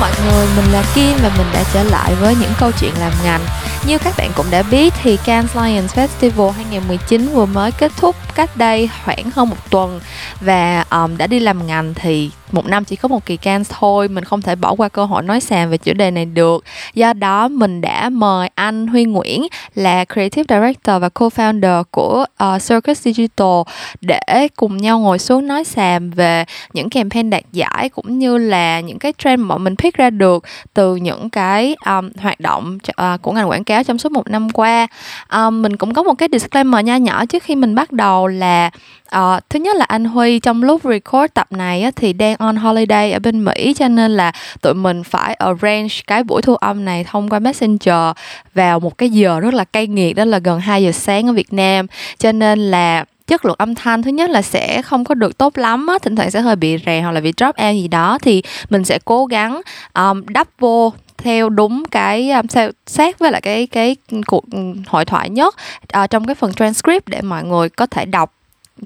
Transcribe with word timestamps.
mọi 0.00 0.10
người, 0.24 0.46
mình 0.56 0.72
là 0.72 0.84
Kim 0.94 1.16
và 1.22 1.30
mình 1.38 1.46
đã 1.52 1.64
trở 1.74 1.82
lại 1.82 2.14
với 2.14 2.34
những 2.40 2.52
câu 2.60 2.70
chuyện 2.80 2.92
làm 3.00 3.12
ngành. 3.24 3.40
Như 3.86 3.98
các 3.98 4.14
bạn 4.18 4.30
cũng 4.36 4.46
đã 4.50 4.62
biết 4.62 4.94
thì 5.02 5.16
Cannes 5.16 5.56
Lions 5.56 5.94
Festival 5.94 6.50
2019 6.50 7.28
vừa 7.28 7.46
mới 7.46 7.72
kết 7.72 7.92
thúc 7.96 8.16
cách 8.34 8.56
đây 8.56 8.90
khoảng 9.04 9.30
hơn 9.30 9.48
một 9.48 9.70
tuần 9.70 10.00
và 10.40 10.84
um, 10.90 11.16
đã 11.16 11.26
đi 11.26 11.38
làm 11.38 11.66
ngành 11.66 11.94
thì 11.94 12.30
một 12.52 12.66
năm 12.66 12.84
chỉ 12.84 12.96
có 12.96 13.08
một 13.08 13.26
kỳ 13.26 13.36
Cannes 13.36 13.70
thôi 13.78 14.08
mình 14.08 14.24
không 14.24 14.42
thể 14.42 14.54
bỏ 14.54 14.74
qua 14.74 14.88
cơ 14.88 15.04
hội 15.04 15.22
nói 15.22 15.40
sàn 15.40 15.70
về 15.70 15.78
chủ 15.78 15.92
đề 15.92 16.10
này 16.10 16.24
được. 16.24 16.64
Do 16.94 17.12
đó 17.12 17.48
mình 17.48 17.80
đã 17.80 18.08
mời 18.08 18.50
anh 18.54 18.86
Huy 18.86 19.04
Nguyễn 19.04 19.46
là 19.74 20.04
Creative 20.04 20.56
Director 20.56 21.02
và 21.02 21.08
Co-founder 21.08 21.84
của 21.90 22.24
uh, 22.44 22.62
Circus 22.62 23.00
Digital 23.00 23.62
để 24.00 24.48
cùng 24.56 24.76
nhau 24.76 24.98
ngồi 24.98 25.18
xuống 25.18 25.46
nói 25.46 25.64
sàn 25.64 26.10
về 26.10 26.44
những 26.72 26.90
campaign 26.90 27.30
đạt 27.30 27.42
giải 27.52 27.88
cũng 27.88 28.18
như 28.18 28.38
là 28.38 28.80
những 28.80 28.98
cái 28.98 29.12
trend 29.18 29.42
mà 29.42 29.58
mình 29.58 29.76
pick 29.76 29.96
ra 29.96 30.10
được 30.10 30.44
từ 30.74 30.96
những 30.96 31.30
cái 31.30 31.76
um, 31.86 32.10
hoạt 32.18 32.40
động 32.40 32.78
uh, 32.90 33.22
của 33.22 33.32
ngành 33.32 33.48
quảng 33.48 33.64
cáo 33.64 33.84
trong 33.84 33.98
suốt 33.98 34.12
một 34.12 34.30
năm 34.30 34.50
qua. 34.50 34.86
Um, 35.32 35.62
mình 35.62 35.76
cũng 35.76 35.94
có 35.94 36.02
một 36.02 36.14
cái 36.14 36.28
disclaimer 36.32 36.84
nho 36.84 36.96
nhỏ 36.96 37.26
trước 37.26 37.42
khi 37.42 37.54
mình 37.54 37.74
bắt 37.74 37.92
đầu 37.92 38.26
là 38.26 38.70
uh, 39.16 39.42
thứ 39.50 39.58
nhất 39.58 39.76
là 39.76 39.84
anh 39.84 40.04
Huy 40.04 40.38
trong 40.38 40.62
lúc 40.62 40.80
record 40.84 41.32
tập 41.34 41.46
này 41.50 41.82
á, 41.82 41.90
thì 41.96 42.12
đang 42.12 42.35
on 42.38 42.56
holiday 42.56 43.12
ở 43.12 43.18
bên 43.18 43.44
Mỹ 43.44 43.74
cho 43.76 43.88
nên 43.88 44.10
là 44.10 44.32
tụi 44.62 44.74
mình 44.74 45.04
phải 45.04 45.34
arrange 45.34 45.94
cái 46.06 46.24
buổi 46.24 46.42
thu 46.42 46.54
âm 46.54 46.84
này 46.84 47.04
thông 47.04 47.28
qua 47.28 47.38
Messenger 47.38 48.16
vào 48.54 48.80
một 48.80 48.98
cái 48.98 49.10
giờ 49.10 49.40
rất 49.40 49.54
là 49.54 49.64
cay 49.64 49.86
nghiệt 49.86 50.16
đó 50.16 50.24
là 50.24 50.38
gần 50.38 50.60
2 50.60 50.82
giờ 50.82 50.92
sáng 50.92 51.26
ở 51.26 51.32
Việt 51.32 51.52
Nam. 51.52 51.86
Cho 52.18 52.32
nên 52.32 52.58
là 52.58 53.04
chất 53.26 53.44
lượng 53.44 53.56
âm 53.58 53.74
thanh 53.74 54.02
thứ 54.02 54.10
nhất 54.10 54.30
là 54.30 54.42
sẽ 54.42 54.82
không 54.82 55.04
có 55.04 55.14
được 55.14 55.38
tốt 55.38 55.58
lắm 55.58 55.86
á 55.86 55.98
thỉnh 56.02 56.16
thoảng 56.16 56.30
sẽ 56.30 56.40
hơi 56.40 56.56
bị 56.56 56.78
rè 56.86 57.00
hoặc 57.00 57.12
là 57.12 57.20
bị 57.20 57.32
drop 57.36 57.56
out 57.66 57.74
gì 57.74 57.88
đó 57.88 58.18
thì 58.22 58.42
mình 58.70 58.84
sẽ 58.84 58.98
cố 59.04 59.26
gắng 59.26 59.60
um, 59.94 60.26
đắp 60.26 60.48
vô 60.58 60.92
theo 61.18 61.48
đúng 61.48 61.84
cái 61.90 62.30
um, 62.30 62.46
theo 62.46 62.70
sát 62.86 63.18
với 63.18 63.32
lại 63.32 63.40
cái 63.40 63.66
cái 63.66 63.96
cuộc 64.26 64.44
ừ, 64.52 64.58
hội 64.86 65.04
thoại 65.04 65.30
nhất 65.30 65.54
uh, 66.02 66.10
trong 66.10 66.24
cái 66.24 66.34
phần 66.34 66.52
transcript 66.52 67.08
để 67.08 67.20
mọi 67.22 67.44
người 67.44 67.68
có 67.68 67.86
thể 67.86 68.04
đọc 68.04 68.35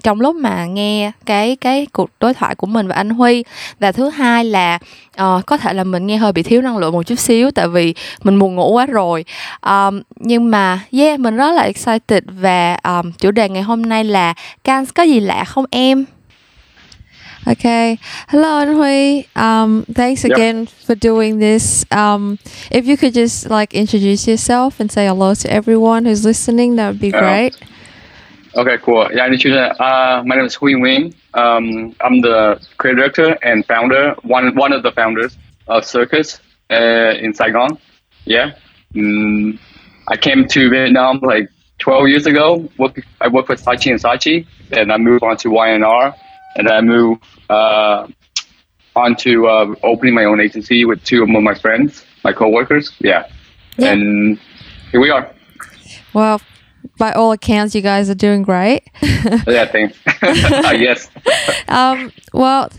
trong 0.03 0.21
lúc 0.21 0.35
mà 0.35 0.65
nghe 0.65 1.11
cái 1.25 1.55
cái 1.55 1.87
cuộc 1.93 2.09
đối 2.19 2.33
thoại 2.33 2.55
của 2.55 2.67
mình 2.67 2.87
và 2.87 2.95
anh 2.95 3.09
Huy 3.09 3.43
và 3.79 3.91
thứ 3.91 4.09
hai 4.09 4.45
là 4.45 4.79
uh, 5.21 5.45
có 5.45 5.57
thể 5.57 5.73
là 5.73 5.83
mình 5.83 6.07
nghe 6.07 6.17
hơi 6.17 6.31
bị 6.31 6.43
thiếu 6.43 6.61
năng 6.61 6.77
lượng 6.77 6.93
một 6.93 7.03
chút 7.03 7.19
xíu 7.19 7.51
tại 7.51 7.67
vì 7.67 7.93
mình 8.23 8.39
buồn 8.39 8.55
ngủ 8.55 8.71
quá 8.71 8.85
rồi 8.85 9.25
um, 9.61 10.01
nhưng 10.15 10.51
mà 10.51 10.79
yeah 10.91 11.19
mình 11.19 11.35
rất 11.37 11.51
là 11.51 11.61
excited 11.63 12.23
và 12.25 12.77
um, 12.83 13.11
chủ 13.11 13.31
đề 13.31 13.49
ngày 13.49 13.61
hôm 13.63 13.81
nay 13.81 14.03
là 14.03 14.33
can 14.63 14.85
có 14.85 15.03
gì 15.03 15.19
lạ 15.19 15.43
không 15.43 15.65
em 15.71 16.05
Okay. 17.45 17.97
Hello, 18.27 18.57
Anh 18.59 18.73
Huy. 18.75 19.23
Um, 19.35 19.81
thanks 19.95 20.23
Yep. 20.25 20.31
again 20.31 20.65
for 20.87 20.95
doing 20.95 21.39
this. 21.39 21.83
Um, 21.89 22.35
if 22.69 22.85
you 22.85 22.95
could 22.97 23.13
just 23.15 23.49
like 23.59 23.73
introduce 23.73 24.27
yourself 24.31 24.79
and 24.79 24.91
say 24.91 25.07
hello 25.07 25.33
to 25.33 25.49
everyone 25.49 26.05
who's 26.05 26.23
listening, 26.27 26.75
that 26.75 26.87
would 26.87 27.01
be 27.01 27.11
Uh, 27.11 27.19
great. 27.19 27.53
Okay, 28.53 28.77
cool. 28.79 29.09
Yeah, 29.13 29.23
I 29.23 29.29
need 29.29 29.43
you 29.43 29.55
uh, 29.55 30.23
my 30.25 30.35
name 30.35 30.45
is 30.45 30.55
Huy 30.55 30.73
Nguyen. 30.73 31.13
Um, 31.33 31.95
I'm 32.01 32.19
the 32.19 32.59
creative 32.77 32.97
director 32.99 33.37
and 33.43 33.65
founder, 33.65 34.13
one 34.23 34.53
one 34.55 34.73
of 34.73 34.83
the 34.83 34.91
founders 34.91 35.37
of 35.67 35.85
Circus 35.85 36.41
uh, 36.69 37.13
in 37.17 37.33
Saigon. 37.33 37.77
Yeah. 38.25 38.55
Mm, 38.93 39.57
I 40.09 40.17
came 40.17 40.47
to 40.49 40.69
Vietnam 40.69 41.19
like 41.21 41.49
12 41.79 42.09
years 42.09 42.25
ago. 42.25 42.69
Work, 42.77 43.01
I 43.21 43.29
worked 43.29 43.47
with 43.47 43.63
Saatchi 43.63 43.91
and 43.91 44.01
Saatchi, 44.01 44.45
and 44.71 44.91
I 44.91 44.97
moved 44.97 45.23
on 45.23 45.37
to 45.37 45.49
Y&R, 45.49 46.15
and 46.55 46.67
I 46.67 46.81
moved 46.81 47.23
uh, 47.49 48.07
on 48.97 49.15
to 49.17 49.47
uh, 49.47 49.75
opening 49.83 50.13
my 50.13 50.25
own 50.25 50.41
agency 50.41 50.83
with 50.83 51.01
two 51.05 51.23
of 51.23 51.29
my 51.29 51.53
friends, 51.55 52.03
my 52.25 52.33
coworkers. 52.33 52.91
Yeah. 52.99 53.27
Yeah. 53.77 53.93
And 53.93 54.39
here 54.91 54.99
we 54.99 55.09
are. 55.09 55.31
Well, 56.13 56.41
by 56.97 57.11
all 57.13 57.31
accounts, 57.31 57.73
you 57.75 57.81
guys 57.81 58.09
are 58.09 58.15
doing 58.15 58.43
great. 58.43 58.83
Yeah, 59.47 59.65
thanks. 59.65 59.97
uh, 60.23 60.73
yes. 60.77 61.09
um, 61.67 62.11
well, 62.33 62.69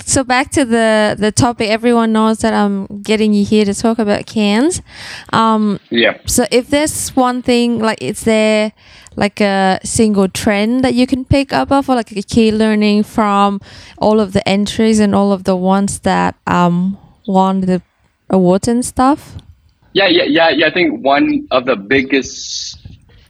so 0.00 0.22
back 0.24 0.50
to 0.52 0.64
the 0.64 1.16
the 1.18 1.32
topic. 1.32 1.68
Everyone 1.70 2.12
knows 2.12 2.38
that 2.38 2.54
I'm 2.54 2.86
getting 3.02 3.34
you 3.34 3.44
here 3.44 3.64
to 3.64 3.74
talk 3.74 3.98
about 3.98 4.26
Cannes. 4.26 4.80
Um, 5.32 5.78
Yeah. 5.90 6.18
so 6.26 6.44
if 6.50 6.68
there's 6.68 7.10
one 7.16 7.42
thing, 7.42 7.80
like, 7.80 8.00
is 8.02 8.22
there 8.24 8.72
like 9.16 9.40
a 9.40 9.80
single 9.82 10.28
trend 10.28 10.84
that 10.84 10.94
you 10.94 11.06
can 11.06 11.24
pick 11.24 11.52
up 11.52 11.72
of, 11.72 11.88
or 11.88 11.94
like 11.96 12.12
a 12.12 12.22
key 12.22 12.52
learning 12.52 13.02
from 13.02 13.60
all 13.98 14.20
of 14.20 14.32
the 14.32 14.46
entries 14.48 15.00
and 15.00 15.14
all 15.14 15.32
of 15.32 15.44
the 15.44 15.56
ones 15.56 16.00
that 16.00 16.34
um 16.46 16.96
won 17.26 17.62
the 17.62 17.80
awards 18.30 18.68
and 18.68 18.84
stuff? 18.84 19.36
Yeah, 19.92 20.08
yeah, 20.08 20.24
yeah, 20.24 20.50
yeah. 20.50 20.66
I 20.66 20.70
think 20.70 21.02
one 21.04 21.48
of 21.50 21.64
the 21.64 21.74
biggest 21.76 22.78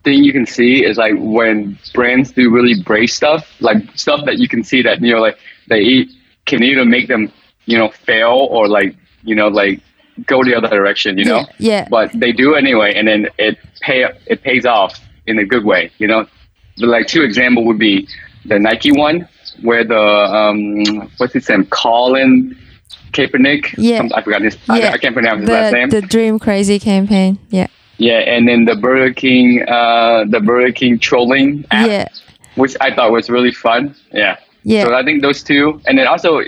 thing 0.06 0.22
you 0.24 0.32
can 0.32 0.46
see 0.46 0.84
is 0.84 0.96
like 0.96 1.14
when 1.18 1.76
brands 1.92 2.30
do 2.30 2.48
really 2.48 2.80
brave 2.80 3.10
stuff, 3.10 3.44
like 3.60 3.78
stuff 3.96 4.24
that 4.24 4.38
you 4.38 4.48
can 4.48 4.62
see 4.62 4.80
that 4.82 5.02
you 5.02 5.12
know, 5.12 5.20
like 5.20 5.38
they 5.68 6.06
can 6.46 6.62
either 6.62 6.84
make 6.84 7.08
them, 7.08 7.32
you 7.66 7.76
know, 7.76 7.88
fail 7.90 8.46
or 8.50 8.68
like 8.68 8.94
you 9.24 9.34
know, 9.34 9.48
like 9.48 9.80
go 10.24 10.44
the 10.44 10.54
other 10.54 10.68
direction, 10.68 11.18
you 11.18 11.24
know. 11.24 11.40
Yeah, 11.58 11.82
yeah. 11.82 11.88
But 11.90 12.12
they 12.14 12.32
do 12.32 12.54
anyway, 12.54 12.94
and 12.94 13.06
then 13.08 13.28
it 13.36 13.58
pay 13.80 14.06
it 14.26 14.42
pays 14.42 14.64
off 14.64 15.00
in 15.26 15.38
a 15.38 15.44
good 15.44 15.64
way, 15.64 15.90
you 15.98 16.06
know. 16.06 16.26
But 16.78 16.88
like 16.88 17.06
two 17.08 17.22
example 17.22 17.64
would 17.66 17.78
be 17.78 18.08
the 18.44 18.58
Nike 18.58 18.92
one, 18.92 19.28
where 19.62 19.84
the 19.84 19.98
um, 19.98 21.10
what's 21.16 21.34
his 21.34 21.48
name, 21.48 21.66
Colin 21.66 22.56
Kaepernick. 23.12 23.74
Yeah. 23.76 24.06
I 24.14 24.22
forgot 24.22 24.42
his. 24.42 24.56
I, 24.68 24.88
I 24.90 24.98
can't 24.98 25.14
pronounce 25.14 25.40
his 25.40 25.50
last 25.50 25.72
name. 25.72 25.88
the 25.88 26.02
Dream 26.02 26.38
Crazy 26.38 26.78
campaign. 26.78 27.38
Yeah, 27.50 27.66
Yeah, 27.98 28.18
and 28.18 28.46
then 28.46 28.64
the 28.66 28.76
Burger 28.76 29.12
King, 29.14 29.64
uh, 29.68 30.24
the 30.28 30.40
Burger 30.40 30.72
King 30.72 30.98
trolling 30.98 31.64
app, 31.70 31.88
yeah, 31.88 32.08
which 32.56 32.76
I 32.80 32.94
thought 32.94 33.10
was 33.12 33.30
really 33.30 33.52
fun. 33.52 33.94
Yeah. 34.12 34.36
yeah. 34.64 34.84
So 34.84 34.94
I 34.94 35.02
think 35.02 35.22
those 35.22 35.42
two, 35.42 35.80
and 35.86 35.96
then 35.98 36.06
also 36.06 36.40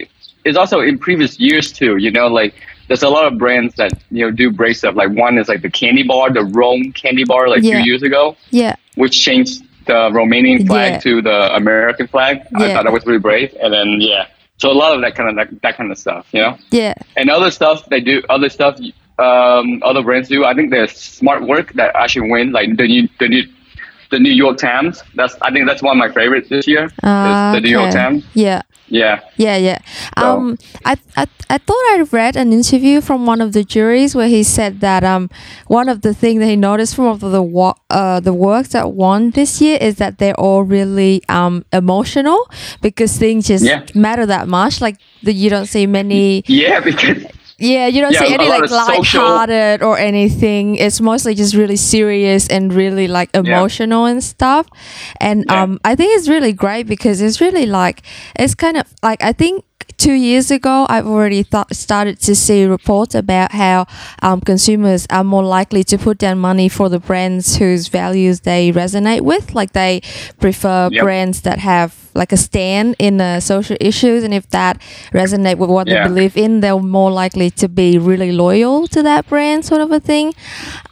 it's 0.44 0.58
also 0.58 0.80
in 0.80 0.98
previous 0.98 1.38
years 1.40 1.72
too. 1.72 1.96
You 1.96 2.10
know, 2.10 2.26
like 2.26 2.54
there's 2.88 3.02
a 3.02 3.08
lot 3.08 3.24
of 3.30 3.38
brands 3.38 3.74
that 3.76 3.92
you 4.10 4.24
know 4.26 4.30
do 4.30 4.50
brave 4.50 4.76
stuff. 4.76 4.94
Like 4.94 5.10
one 5.10 5.38
is 5.38 5.48
like 5.48 5.62
the 5.62 5.70
candy 5.70 6.02
bar, 6.02 6.30
the 6.30 6.44
Rom 6.44 6.92
candy 6.92 7.24
bar, 7.24 7.48
like 7.48 7.62
Yeah. 7.62 7.80
two 7.82 7.86
years 7.88 8.02
ago, 8.02 8.36
yeah. 8.50 8.76
which 8.96 9.18
changed 9.20 9.62
the 9.86 10.10
Romanian 10.10 10.66
flag 10.66 10.92
Yeah. 10.92 10.98
to 11.00 11.22
the 11.22 11.54
American 11.56 12.08
flag. 12.08 12.42
Yeah. 12.58 12.64
I 12.66 12.72
thought 12.74 12.84
that 12.84 12.92
was 12.92 13.06
really 13.06 13.18
brave. 13.20 13.56
And 13.62 13.72
then 13.72 14.00
yeah, 14.02 14.26
so 14.58 14.70
a 14.70 14.76
lot 14.76 14.94
of 14.94 15.00
that 15.00 15.14
kind 15.14 15.30
of 15.30 15.36
that, 15.36 15.62
that 15.62 15.76
kind 15.78 15.90
of 15.90 15.96
stuff. 15.98 16.26
You 16.32 16.42
know 16.42 16.58
Yeah, 16.70 16.92
and 17.16 17.30
other 17.30 17.50
stuff 17.50 17.86
they 17.86 18.00
do 18.00 18.22
other 18.28 18.50
stuff 18.50 18.78
um, 19.18 19.82
other 19.84 20.02
brands 20.02 20.28
do. 20.28 20.44
I 20.44 20.54
think 20.54 20.70
there's 20.70 20.92
smart 20.92 21.42
work 21.46 21.72
that 21.74 21.94
actually 21.96 22.30
win 22.30 22.52
like 22.52 22.76
the 22.76 22.86
new 22.86 23.08
the 23.18 23.28
new 23.28 23.42
the 24.10 24.18
New 24.18 24.32
York 24.32 24.56
Times. 24.58 25.02
That's 25.14 25.36
I 25.42 25.50
think 25.50 25.66
that's 25.66 25.82
one 25.82 25.96
of 25.96 25.98
my 25.98 26.12
favorites 26.12 26.48
this 26.48 26.66
year. 26.66 26.90
Ah, 27.02 27.52
the 27.54 27.60
New 27.60 27.70
York. 27.70 27.92
Times. 27.92 28.24
Yeah, 28.32 28.62
Yeah. 28.88 29.20
yeah, 29.36 29.56
yeah. 29.58 29.78
So- 30.18 30.24
Um, 30.36 30.56
I, 30.86 30.96
I, 31.14 31.26
I 31.50 31.58
thought 31.58 31.84
I 31.92 32.06
read 32.10 32.34
an 32.36 32.52
interview 32.54 33.02
from 33.02 33.26
one 33.26 33.42
of 33.42 33.52
the 33.52 33.64
juries 33.64 34.14
where 34.14 34.28
he 34.28 34.42
said 34.44 34.80
that 34.80 35.04
um, 35.04 35.28
one 35.66 35.90
of 35.90 36.00
the 36.00 36.14
things 36.14 36.40
that 36.40 36.46
he 36.46 36.56
noticed 36.56 36.94
from 36.96 37.18
the 37.18 37.42
wa- 37.42 37.74
uh, 37.90 38.20
the 38.20 38.32
works 38.32 38.70
that 38.70 38.92
won 38.92 39.30
this 39.32 39.60
year 39.60 39.76
is 39.78 39.96
that 39.96 40.16
they're 40.18 40.40
all 40.40 40.62
really 40.62 41.20
um 41.28 41.64
emotional 41.74 42.48
because 42.80 43.18
things 43.18 43.46
just 43.48 43.64
Yeah. 43.64 43.82
matter 43.94 44.24
that 44.24 44.48
much. 44.48 44.80
Like 44.80 44.96
the, 45.22 45.32
you 45.34 45.50
don't 45.50 45.66
see 45.66 45.86
many 45.86 46.44
Yeah, 46.46 46.80
because 46.88 47.26
Yeah, 47.58 47.88
you 47.88 48.00
don't 48.00 48.12
Yeah, 48.12 48.20
see 48.20 48.34
any 48.34 48.48
like 48.48 48.70
light-hearted 48.70 49.82
or 49.82 49.98
anything. 49.98 50.76
It's 50.76 51.00
mostly 51.00 51.34
just 51.34 51.54
really 51.54 51.76
serious 51.76 52.46
and 52.48 52.72
really 52.72 53.08
like 53.08 53.30
emotional 53.34 54.04
and 54.06 54.22
stuff. 54.22 54.68
And 55.20 55.44
Yeah. 55.48 55.62
um, 55.62 55.80
I 55.84 55.96
think 55.96 56.16
it's 56.16 56.28
really 56.28 56.52
great 56.52 56.86
because 56.86 57.20
it's 57.20 57.40
really 57.40 57.66
like 57.66 58.02
it's 58.38 58.54
kind 58.54 58.76
of 58.76 58.86
like 59.02 59.22
I 59.24 59.32
think 59.32 59.64
two 59.98 60.12
years 60.14 60.50
ago 60.50 60.86
I've 60.88 61.06
already 61.06 61.42
thought 61.42 61.74
started 61.74 62.20
to 62.20 62.34
see 62.34 62.64
reports 62.64 63.14
about 63.14 63.52
how 63.52 63.86
um, 64.22 64.40
consumers 64.40 65.06
are 65.10 65.24
more 65.24 65.42
likely 65.42 65.84
to 65.84 65.98
put 65.98 66.18
down 66.18 66.38
money 66.38 66.68
for 66.68 66.88
the 66.88 66.98
brands 67.00 67.56
whose 67.56 67.88
values 67.88 68.40
they 68.40 68.72
resonate 68.72 69.20
with. 69.22 69.54
Like 69.54 69.72
they 69.72 70.00
prefer 70.40 70.88
Yep. 70.92 71.02
brands 71.02 71.40
that 71.42 71.58
have 71.58 71.94
like 72.14 72.32
a 72.32 72.36
stand 72.36 72.96
in 72.98 73.20
uh, 73.20 73.38
social 73.40 73.76
issues, 73.80 74.24
and 74.24 74.32
if 74.34 74.48
that 74.50 74.80
resonate 75.12 75.56
with 75.58 75.70
what 75.70 75.86
they 75.86 76.02
believe 76.02 76.36
in, 76.36 76.60
they're 76.60 76.78
more 76.80 77.10
likely 77.12 77.50
to 77.50 77.68
be 77.68 77.98
really 77.98 78.32
loyal 78.32 78.88
to 78.88 79.02
that 79.02 79.28
brand, 79.28 79.64
sort 79.64 79.80
of 79.80 79.92
a 79.92 80.00
thing. 80.00 80.32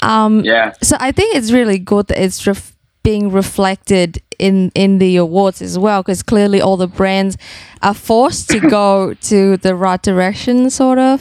Um, 0.02 0.44
yeah, 0.44 0.72
so 0.82 0.96
I 1.00 1.10
think 1.12 1.34
it's 1.34 1.50
really 1.50 1.78
good 1.78 2.06
that 2.08 2.22
it's 2.22 2.46
ref- 2.46 2.75
being 3.06 3.30
reflected 3.42 4.10
in 4.38 4.70
in 4.74 4.98
the 4.98 5.16
awards 5.26 5.62
as 5.62 5.74
well, 5.84 6.00
because 6.02 6.22
clearly 6.32 6.60
all 6.66 6.76
the 6.76 6.88
brands 7.00 7.36
are 7.82 7.94
forced 7.94 8.44
to 8.50 8.58
go 8.78 9.14
to 9.30 9.38
the 9.66 9.72
right 9.84 10.02
direction, 10.10 10.70
sort 10.70 10.98
of. 10.98 11.18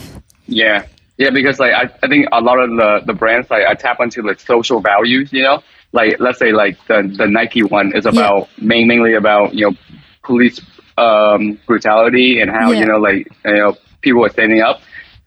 yeah, 0.48 0.80
yeah. 1.18 1.32
Because 1.40 1.58
like 1.64 1.74
I, 1.82 1.84
I 2.04 2.08
think 2.12 2.24
a 2.32 2.42
lot 2.50 2.58
of 2.64 2.70
the 2.82 2.92
the 3.10 3.14
brands 3.22 3.50
like 3.54 3.66
I 3.72 3.74
tap 3.86 3.98
into 4.00 4.22
like 4.30 4.40
social 4.54 4.80
values. 4.92 5.28
You 5.32 5.44
know, 5.48 5.58
like 6.00 6.12
let's 6.20 6.40
say 6.40 6.52
like 6.64 6.76
the 6.90 6.98
the 7.22 7.28
Nike 7.28 7.64
one 7.80 7.88
is 8.00 8.06
about 8.06 8.50
main, 8.72 8.86
mainly 8.88 9.14
about 9.16 9.54
you 9.58 9.66
know 9.66 9.74
police 10.24 10.60
um, 10.98 11.42
brutality 11.68 12.40
and 12.42 12.50
how 12.58 12.72
Yeah. 12.72 12.80
you 12.80 12.86
know 12.90 13.00
like 13.10 13.28
you 13.46 13.54
know 13.62 13.72
people 14.02 14.22
are 14.26 14.34
standing 14.38 14.62
up. 14.70 14.78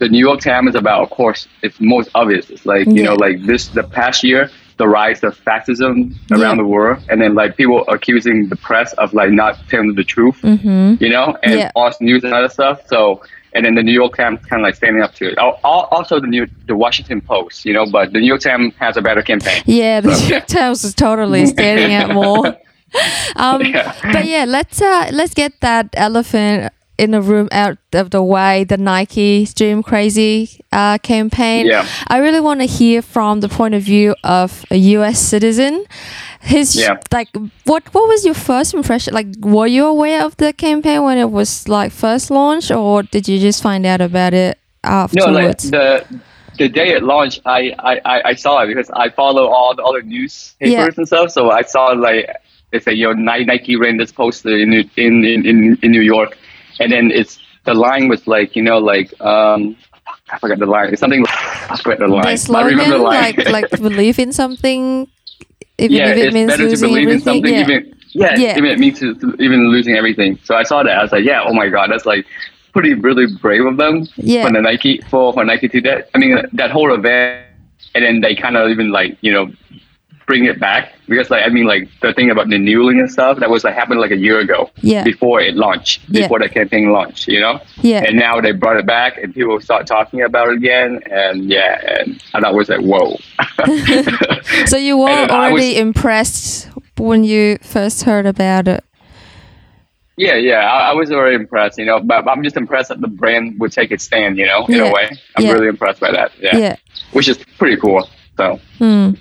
the 0.01 0.09
New 0.09 0.25
York 0.29 0.41
Times 0.41 0.69
is 0.73 0.77
about, 0.85 1.01
of 1.07 1.11
course, 1.21 1.41
it's 1.67 1.79
most 1.81 2.09
obvious. 2.15 2.45
It's 2.55 2.65
like 2.73 2.87
you 2.87 2.95
Yeah. 3.03 3.07
know, 3.09 3.17
like 3.27 3.37
this 3.51 3.63
the 3.79 3.83
past 3.99 4.19
year, 4.31 4.43
the 4.79 4.89
rise 4.89 5.23
of 5.25 5.37
fascism 5.37 6.15
around 6.31 6.57
Yeah. 6.57 6.63
the 6.63 6.67
world, 6.67 6.99
and 7.11 7.21
then 7.21 7.35
like 7.35 7.57
people 7.57 7.85
accusing 7.89 8.49
the 8.49 8.57
press 8.57 8.93
of 8.95 9.13
like 9.13 9.31
not 9.31 9.59
telling 9.69 9.95
the 9.95 10.05
truth, 10.05 10.39
Mm-hmm. 10.43 11.03
you 11.03 11.11
know, 11.11 11.37
and 11.43 11.55
Yeah. 11.61 11.71
false 11.75 12.01
news 12.01 12.25
and 12.25 12.33
other 12.35 12.49
stuff. 12.49 12.81
So. 12.89 13.21
And 13.55 13.65
then 13.65 13.75
the 13.77 13.83
New 13.83 13.93
York 14.03 14.15
Times 14.15 14.45
kind 14.45 14.61
of 14.61 14.65
like 14.69 14.75
standing 14.77 15.03
up 15.03 15.15
to 15.15 15.25
it. 15.33 15.39
Al- 15.39 15.59
al- 15.65 15.89
Also, 15.91 16.21
the 16.21 16.27
New 16.27 16.47
the 16.67 16.77
Washington 16.77 17.23
Post, 17.23 17.65
you 17.65 17.73
know, 17.73 17.87
but 17.87 18.13
the 18.13 18.21
New 18.21 18.27
York 18.27 18.43
Times 18.43 18.75
has 18.79 18.99
a 18.99 19.01
better 19.09 19.23
campaign. 19.23 19.63
Yeah, 19.65 20.03
the 20.03 20.11
New 20.11 20.27
York 20.37 20.47
Times 20.47 20.85
is 20.85 20.95
totally 20.95 21.47
standing 21.47 21.95
out 21.95 22.11
more. 22.13 22.45
Um, 23.37 23.63
Yeah. 23.63 23.95
But 24.13 24.27
yeah, 24.27 24.45
let's 24.47 24.81
uh, 24.83 25.09
let's 25.13 25.33
get 25.35 25.53
that 25.61 25.87
elephant 25.95 26.71
in 26.99 27.13
the 27.13 27.23
room 27.23 27.49
out 27.53 27.79
of 27.93 28.11
the 28.11 28.23
way. 28.23 28.65
The 28.65 28.77
Nike 28.77 29.47
Dream 29.55 29.83
Crazy 29.83 30.61
uh, 30.73 30.99
campaign. 30.99 31.67
Yeah. 31.67 31.87
I 32.09 32.19
really 32.19 32.41
want 32.41 32.61
to 32.61 32.67
hear 32.67 33.03
from 33.03 33.41
the 33.41 33.49
point 33.49 33.75
of 33.75 33.83
view 33.83 34.15
of 34.25 34.65
a 34.71 34.77
U.S. 34.77 35.19
citizen. 35.19 35.85
His 36.41 36.75
Yeah. 36.77 36.97
like 37.13 37.29
what 37.65 37.83
what 37.95 38.09
was 38.09 38.25
your 38.25 38.35
first 38.35 38.75
impression? 38.75 39.13
Like, 39.15 39.27
were 39.41 39.67
you 39.67 39.87
aware 39.87 40.25
of 40.25 40.37
the 40.37 40.53
campaign 40.53 41.03
when 41.03 41.19
it 41.19 41.31
was 41.31 41.69
like 41.69 41.93
first 41.93 42.31
launched, 42.31 42.71
or 42.71 43.03
did 43.03 43.29
you 43.29 43.39
just 43.39 43.63
find 43.63 43.85
out 43.87 44.01
about 44.01 44.35
it 44.35 44.59
afterwards? 44.85 45.71
No, 45.71 45.79
like 45.79 46.09
the 46.09 46.21
the 46.59 46.69
day 46.69 46.91
it 46.93 47.03
launched, 47.05 47.41
I, 47.47 47.73
I, 47.79 48.01
I- 48.05 48.23
I 48.31 48.35
saw 48.35 48.61
it 48.63 48.67
because 48.67 48.91
I 48.91 49.11
follow 49.11 49.47
all 49.47 49.75
the 49.77 49.83
other 49.85 50.03
newspapers 50.03 50.73
Yeah. 50.73 50.89
and 50.97 51.07
stuff. 51.07 51.31
So 51.31 51.51
I 51.51 51.63
saw 51.63 51.87
like 51.89 52.29
it's 52.73 52.87
like 52.87 52.97
you 52.97 53.07
know 53.07 53.13
Nike 53.15 53.77
ran 53.77 53.97
this 53.97 54.13
poster 54.13 54.57
in 54.57 54.73
in, 54.73 54.91
in 54.97 55.45
in 55.47 55.79
in 55.83 55.91
New 55.91 56.03
York, 56.03 56.37
and 56.81 56.91
then 56.93 57.11
it's 57.11 57.39
the 57.65 57.75
line 57.75 58.09
was 58.09 58.27
like 58.27 58.57
you 58.57 58.63
know 58.63 58.79
like 58.79 59.19
um 59.21 59.77
I 60.31 60.39
forgot 60.39 60.59
the 60.59 60.67
line. 60.67 60.89
It's 60.93 61.01
something 61.01 61.25
I 61.29 61.77
forgot 61.83 61.99
the 62.01 62.09
line. 62.09 62.23
the 62.23 62.29
I 62.29 62.35
slogan, 62.35 62.67
remember 62.73 62.99
the 62.99 63.03
line. 63.05 63.35
like 63.37 63.49
like 63.49 63.71
believe 63.89 64.19
in 64.19 64.33
something, 64.33 65.07
even 65.79 65.97
yeah, 65.97 66.09
if 66.11 66.17
it 66.17 66.25
it's 66.27 66.35
means 66.35 66.51
better 66.51 66.65
to 66.65 66.69
losing 66.71 66.89
believe 66.89 67.09
in 67.09 67.15
everything. 67.17 67.25
something 67.25 67.55
yeah. 67.55 67.61
even 67.61 67.95
yeah, 68.13 68.37
Yeah. 68.39 68.57
even 68.59 68.71
it 68.71 68.79
means 68.79 68.99
to, 69.01 69.15
to- 69.15 69.37
even 69.39 69.69
losing 69.71 69.95
everything. 69.97 70.39
So 70.45 70.55
I 70.55 70.63
saw 70.65 70.83
that. 70.83 70.99
I 70.99 71.03
was 71.03 71.13
like, 71.13 71.25
yeah, 71.25 71.43
oh 71.45 71.53
my 71.53 71.69
god, 71.69 71.91
that's 71.91 72.07
like 72.07 72.27
pretty 72.73 72.95
really 72.95 73.27
brave 73.41 73.65
of 73.67 73.77
them 73.77 74.07
Yeah. 74.17 74.47
for 74.47 74.53
the 74.53 74.61
Nike 74.63 75.01
for 75.11 75.33
for 75.33 75.45
Nike 75.45 75.69
to 75.69 75.81
do 75.81 75.89
that. 75.91 76.09
I 76.15 76.19
mean 76.19 76.37
that 76.53 76.71
whole 76.71 76.93
event, 76.95 77.45
and 77.95 78.05
then 78.05 78.21
they 78.21 78.35
kind 78.35 78.57
of 78.57 78.71
even 78.71 78.91
like 78.91 79.17
you 79.21 79.33
know 79.33 79.51
bring 80.29 80.45
it 80.45 80.61
back 80.61 80.93
because 81.09 81.31
like 81.31 81.43
I 81.45 81.49
mean 81.49 81.65
like 81.65 81.89
the 82.03 82.13
thing 82.13 82.29
about 82.31 82.49
the 82.51 82.57
Newling 82.69 83.01
and 83.01 83.11
stuff 83.11 83.39
that 83.41 83.49
was 83.51 83.65
like 83.65 83.75
happened 83.75 83.99
like 84.05 84.11
a 84.13 84.17
year 84.27 84.39
ago 84.41 84.71
Yeah. 84.93 85.03
before 85.03 85.41
it 85.41 85.55
launched 85.57 86.03
Yeah. 86.09 86.23
before 86.23 86.39
the 86.39 86.51
campaign 86.51 86.93
launched 86.93 87.27
you 87.29 87.41
know 87.41 87.55
Yeah. 87.91 88.05
and 88.07 88.15
now 88.17 88.35
they 88.45 88.53
brought 88.53 88.77
it 88.77 88.87
back 88.87 89.17
and 89.17 89.35
people 89.35 89.59
start 89.69 89.87
talking 89.87 90.21
about 90.23 90.49
it 90.51 90.57
again 90.63 91.01
and 91.11 91.51
yeah 91.51 91.81
and 91.99 92.21
I 92.35 92.41
thought 92.41 92.55
was 92.55 92.69
like 92.69 92.83
whoa 92.91 93.17
So 94.67 94.77
you 94.77 94.99
were 94.99 95.09
I 95.09 95.23
was- 95.23 95.31
already 95.31 95.79
impressed 95.79 96.69
when 96.99 97.25
you 97.25 97.57
first 97.63 98.03
heard 98.05 98.27
about 98.27 98.69
it. 98.69 98.85
Yeah, 100.19 100.35
yeah, 100.35 100.67
I, 100.75 100.91
I 100.91 100.95
was 100.95 101.09
very 101.11 101.37
impressed, 101.37 101.79
you 101.79 101.85
know, 101.87 102.01
but, 102.01 102.25
but 102.25 102.31
I'm 102.33 102.43
just 102.43 102.57
impressed 102.57 102.89
that 102.89 103.01
the 103.01 103.07
brand 103.07 103.61
would 103.61 103.71
take 103.71 103.93
its 103.93 104.03
stand, 104.03 104.37
you 104.37 104.47
know, 104.47 104.67
in 104.67 104.75
Yeah, 104.75 104.91
a 104.91 104.93
way. 104.93 105.09
I'm 105.37 105.45
yeah. 105.45 105.53
really 105.53 105.69
impressed 105.69 106.01
by 106.01 106.11
that. 106.11 106.33
Yeah. 106.41 106.57
Yeah. 106.57 106.77
Which 107.13 107.29
is 107.29 107.39
pretty 107.57 107.77
cool. 107.81 108.03
So, 108.37 108.59
Hmm. 108.79 109.13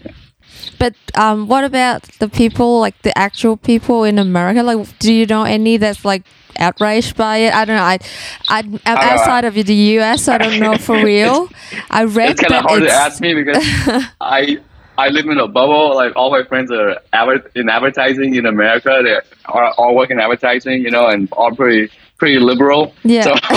But 0.80 0.96
um, 1.16 1.48
what 1.48 1.64
about 1.64 2.04
the 2.20 2.30
people, 2.30 2.80
like 2.80 3.02
the 3.02 3.18
actual 3.18 3.58
people 3.58 4.04
in 4.04 4.20
America? 4.20 4.64
Like, 4.64 5.00
do 5.00 5.14
you 5.14 5.26
know 5.26 5.44
any 5.44 5.78
that's 5.78 6.06
like 6.06 6.24
outraged 6.60 7.18
by 7.18 7.38
it? 7.38 7.54
I 7.54 7.66
don't 7.66 7.76
know. 7.76 7.84
I, 7.84 8.00
I, 8.48 8.60
I'm 8.60 8.72
know. 8.72 8.80
outside 8.86 9.46
of 9.46 9.54
the 9.54 9.74
U.S. 9.74 10.26
So 10.26 10.34
I 10.34 10.38
don't 10.38 10.60
know 10.60 10.78
for 10.78 10.96
real. 11.04 11.50
I 11.90 12.04
read 12.04 12.32
it's 12.32 12.42
kind 12.42 12.54
of 12.54 12.66
hard 12.66 12.84
to 12.84 12.92
ask 12.92 13.22
me 13.22 13.34
because 13.34 13.64
I 14.22 14.60
I 14.98 15.10
live 15.10 15.28
in 15.28 15.38
a 15.38 15.48
bubble. 15.48 15.96
Like, 15.96 16.14
all 16.16 16.32
my 16.32 16.44
friends 16.44 16.72
are 16.72 16.98
adver- 17.14 17.50
in 17.56 17.70
advertising 17.70 18.36
in 18.36 18.46
America. 18.46 19.02
They 19.04 19.20
are 19.46 19.72
all 19.74 19.96
working 19.96 20.20
advertising, 20.20 20.82
you 20.82 20.92
know, 20.92 21.08
and 21.08 21.32
all 21.34 21.56
pretty 21.56 21.92
pretty 22.18 22.40
liberal. 22.40 22.94
Yeah. 23.04 23.22
So, 23.22 23.36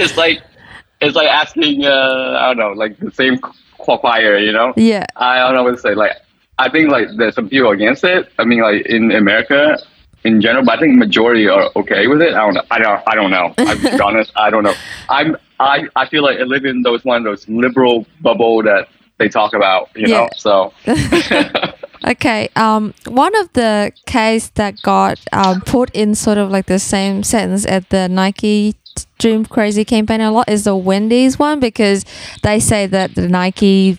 it's 0.00 0.16
like, 0.16 0.42
it's 1.00 1.14
like 1.14 1.28
asking, 1.28 1.84
uh, 1.84 2.36
I 2.40 2.48
don't 2.48 2.56
know, 2.56 2.72
like 2.72 2.98
the 2.98 3.12
same 3.12 3.38
choir, 3.82 4.38
you 4.38 4.52
know? 4.52 4.72
yeah, 4.76 5.06
I 5.16 5.38
don't 5.38 5.54
know 5.54 5.62
what 5.64 5.76
to 5.76 5.80
say. 5.80 5.94
Like, 5.94 6.12
I 6.58 6.68
think 6.70 6.90
like 6.90 7.08
there's 7.16 7.34
some 7.34 7.48
people 7.48 7.70
against 7.70 8.04
it. 8.04 8.30
I 8.38 8.44
mean, 8.44 8.60
like 8.60 8.86
in 8.86 9.12
America 9.12 9.78
in 10.24 10.40
general, 10.40 10.64
but 10.64 10.78
I 10.78 10.80
think 10.80 10.96
majority 10.96 11.48
are 11.48 11.70
okay 11.76 12.06
with 12.06 12.22
it. 12.22 12.34
I 12.34 12.44
don't 12.44 12.54
know. 12.54 12.62
I 12.70 12.78
don't. 12.78 13.02
I 13.06 13.14
don't 13.14 13.30
know. 13.30 13.54
I'm 13.58 13.78
to 13.78 13.90
be 13.90 14.00
honest. 14.00 14.32
I 14.36 14.50
don't 14.50 14.62
know. 14.62 14.74
I'm. 15.08 15.36
I. 15.58 15.84
I 15.96 16.08
feel 16.08 16.22
like 16.22 16.38
I 16.38 16.44
live 16.44 16.64
in 16.64 16.82
those 16.82 17.04
one 17.04 17.18
of 17.18 17.24
those 17.24 17.48
liberal 17.48 18.06
bubble 18.20 18.62
that 18.62 18.88
they 19.18 19.28
talk 19.28 19.54
about. 19.54 19.90
You 19.96 20.08
know. 20.08 20.28
So. 20.36 20.72
Okay. 22.04 22.48
Um, 22.56 22.94
one 23.06 23.34
of 23.36 23.52
the 23.52 23.92
case 24.06 24.48
that 24.50 24.80
got 24.82 25.20
um, 25.32 25.60
put 25.60 25.90
in 25.94 26.14
sort 26.14 26.38
of 26.38 26.50
like 26.50 26.66
the 26.66 26.78
same 26.78 27.22
sentence 27.22 27.64
at 27.66 27.90
the 27.90 28.08
Nike 28.08 28.74
Dream 29.18 29.44
Crazy 29.44 29.84
campaign 29.84 30.20
a 30.20 30.30
lot 30.30 30.48
is 30.48 30.64
the 30.64 30.76
Wendy's 30.76 31.38
one 31.38 31.60
because 31.60 32.04
they 32.42 32.58
say 32.58 32.86
that 32.86 33.14
the 33.14 33.28
Nike 33.28 33.98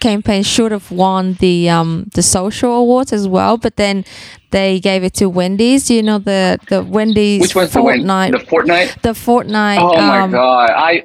campaign 0.00 0.42
should 0.42 0.72
have 0.72 0.90
won 0.90 1.34
the 1.34 1.68
um 1.68 2.08
the 2.14 2.22
social 2.22 2.72
awards 2.72 3.12
as 3.12 3.26
well, 3.28 3.56
but 3.56 3.76
then 3.76 4.04
they 4.50 4.80
gave 4.80 5.04
it 5.04 5.14
to 5.14 5.28
Wendy's. 5.28 5.86
Do 5.86 5.94
you 5.94 6.02
know 6.02 6.18
the 6.18 6.58
the 6.68 6.82
Wendy's 6.82 7.40
Which 7.40 7.54
one's 7.54 7.72
the 7.72 7.82
win? 7.82 8.02
Fortnite? 8.02 8.32
The 8.32 8.44
Fortnite. 8.46 9.02
The 9.02 9.10
Fortnite. 9.10 9.78
Oh 9.80 9.96
my 9.96 10.20
um, 10.20 10.30
god! 10.30 10.70
I 10.70 11.04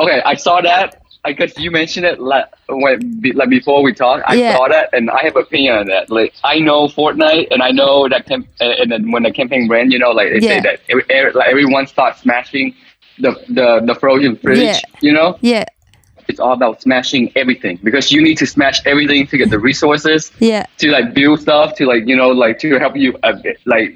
okay. 0.00 0.22
I 0.24 0.34
saw 0.34 0.60
that. 0.60 1.02
I 1.28 1.32
guess 1.32 1.52
you 1.58 1.70
mentioned 1.70 2.06
it 2.06 2.18
like 2.32 2.46
when 2.68 3.20
like 3.40 3.50
before 3.58 3.82
we 3.82 3.92
talked. 3.92 4.22
I 4.26 4.34
Yeah. 4.34 4.56
saw 4.56 4.66
that, 4.68 4.86
and 4.96 5.04
I 5.10 5.20
have 5.26 5.36
opinion 5.36 5.74
on 5.80 5.86
that. 5.94 6.04
Like 6.18 6.32
I 6.52 6.56
know 6.68 6.80
Fortnite, 6.98 7.48
and 7.52 7.60
I 7.68 7.70
know 7.80 8.08
that 8.12 8.22
camp- 8.30 8.48
and 8.60 8.90
then 8.92 9.02
when 9.12 9.22
the 9.24 9.32
campaign 9.40 9.68
ran, 9.68 9.90
you 9.94 9.98
know, 9.98 10.12
like 10.18 10.28
they 10.32 10.40
Yeah. 10.46 10.54
say 10.54 10.60
that 10.68 10.76
every, 10.90 11.04
every, 11.10 11.32
like 11.40 11.48
everyone 11.54 11.86
starts 11.86 12.22
smashing 12.22 12.66
the 13.24 13.30
the 13.58 13.66
the 13.88 13.94
frozen 14.02 14.32
fridge. 14.42 14.58
Yeah. 14.58 14.80
You 15.06 15.12
know, 15.18 15.28
Yeah. 15.52 15.64
it's 16.30 16.40
all 16.44 16.54
about 16.60 16.80
smashing 16.86 17.24
everything 17.42 17.74
because 17.88 18.06
you 18.14 18.20
need 18.28 18.38
to 18.42 18.46
smash 18.46 18.78
everything 18.92 19.26
to 19.30 19.36
get 19.40 19.48
the 19.50 19.58
resources 19.70 20.20
Yeah. 20.50 20.64
to 20.82 20.86
like 20.96 21.06
build 21.18 21.36
stuff 21.46 21.68
to 21.78 21.82
like 21.92 22.02
you 22.10 22.16
know 22.20 22.30
like 22.44 22.56
to 22.64 22.68
help 22.84 22.94
you 23.04 23.10
uh, 23.22 23.34
like 23.74 23.90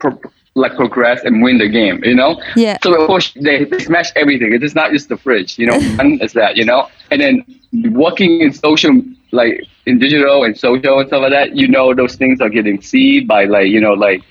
pro- 0.00 0.20
like 0.54 0.74
progress 0.76 1.22
and 1.24 1.42
win 1.42 1.56
the 1.58 1.68
game 1.68 2.02
you 2.04 2.14
know 2.14 2.40
Yeah. 2.56 2.76
so 2.82 2.94
of 3.00 3.06
course 3.06 3.32
they, 3.40 3.64
they 3.64 3.78
smash 3.78 4.10
everything 4.16 4.52
it's 4.52 4.74
not 4.74 4.90
just 4.92 5.08
the 5.08 5.16
fridge 5.16 5.58
you 5.58 5.66
know 5.66 5.78
it's 6.20 6.34
that 6.34 6.56
you 6.56 6.64
know 6.64 6.88
and 7.10 7.20
then 7.20 7.44
working 7.92 8.40
in 8.42 8.52
social 8.52 8.92
like 9.32 9.64
in 9.86 9.98
digital 9.98 10.44
and 10.44 10.56
social 10.58 10.98
and 10.98 11.08
stuff 11.08 11.22
like 11.22 11.30
that 11.30 11.56
you 11.56 11.66
know 11.68 11.94
those 11.94 12.16
things 12.16 12.40
are 12.40 12.50
getting 12.50 12.82
seen 12.82 13.26
by 13.26 13.44
like 13.46 13.68
you 13.68 13.80
know 13.80 13.94
like 13.94 14.22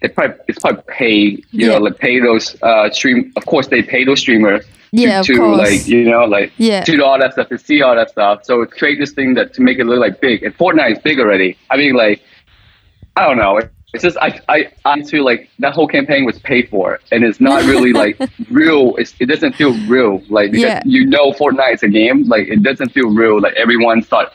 it 0.00 0.14
probably 0.14 0.36
it's 0.48 0.58
probably 0.60 0.82
pay 0.88 1.14
you 1.20 1.42
Yeah. 1.52 1.68
know 1.68 1.78
like 1.78 1.98
pay 1.98 2.18
those 2.18 2.56
uh 2.62 2.88
stream 2.90 3.30
of 3.36 3.44
course 3.44 3.66
they 3.66 3.82
pay 3.82 4.04
those 4.04 4.20
streamers 4.20 4.64
Yeah, 4.92 5.20
of 5.20 5.26
to, 5.26 5.34
to 5.34 5.38
course. 5.38 5.58
like 5.58 5.86
you 5.86 6.04
know 6.10 6.24
like 6.24 6.50
Yeah. 6.56 6.82
to 6.84 6.92
do 6.96 7.04
all 7.04 7.18
that 7.18 7.32
stuff 7.34 7.48
to 7.50 7.58
see 7.58 7.82
all 7.82 7.94
that 7.94 8.08
stuff 8.10 8.44
so 8.46 8.64
create 8.64 8.98
this 8.98 9.12
thing 9.12 9.34
that 9.34 9.52
to 9.54 9.60
make 9.60 9.78
it 9.78 9.84
look 9.84 10.00
like 10.00 10.18
big 10.22 10.44
and 10.44 10.56
Fortnite 10.56 10.92
is 10.92 10.98
big 11.00 11.20
already 11.20 11.58
I 11.70 11.76
mean 11.76 11.94
like 11.94 12.22
I 13.16 13.26
don't 13.26 13.36
know 13.36 13.60
it's 13.94 14.02
just 14.02 14.16
I 14.18 14.38
I 14.48 14.70
I 14.84 15.02
feel 15.02 15.24
like 15.24 15.48
that 15.60 15.72
whole 15.72 15.88
campaign 15.88 16.24
was 16.24 16.38
paid 16.40 16.68
for 16.68 17.00
and 17.10 17.24
it's 17.24 17.40
not 17.40 17.64
really 17.64 17.92
like 17.92 18.18
real 18.50 18.94
it's, 18.96 19.14
it 19.18 19.26
doesn't 19.26 19.54
feel 19.54 19.72
real 19.86 20.22
like 20.28 20.50
because 20.50 20.64
Yeah. 20.64 20.82
you 20.84 21.06
know 21.06 21.32
Fortnite 21.32 21.74
is 21.74 21.82
a 21.82 21.88
game 21.88 22.24
like 22.28 22.48
it 22.48 22.62
doesn't 22.62 22.90
feel 22.90 23.08
real 23.08 23.40
like 23.40 23.54
everyone 23.54 24.02
start 24.02 24.32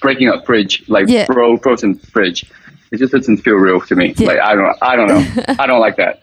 breaking 0.00 0.28
up 0.28 0.44
fridge 0.44 0.82
like 0.88 1.06
Yeah. 1.08 1.26
bro 1.26 1.56
frozen 1.58 1.94
fridge 1.94 2.50
it 2.92 2.98
just 2.98 3.12
doesn't 3.12 3.38
feel 3.38 3.54
real 3.54 3.80
to 3.82 3.94
me 3.94 4.14
Yeah. 4.16 4.26
like 4.28 4.38
I 4.40 4.54
don't 4.56 4.76
I 4.82 4.96
don't 4.96 5.08
know 5.08 5.42
I 5.60 5.66
don't 5.66 5.80
like 5.80 5.96
that 5.96 6.22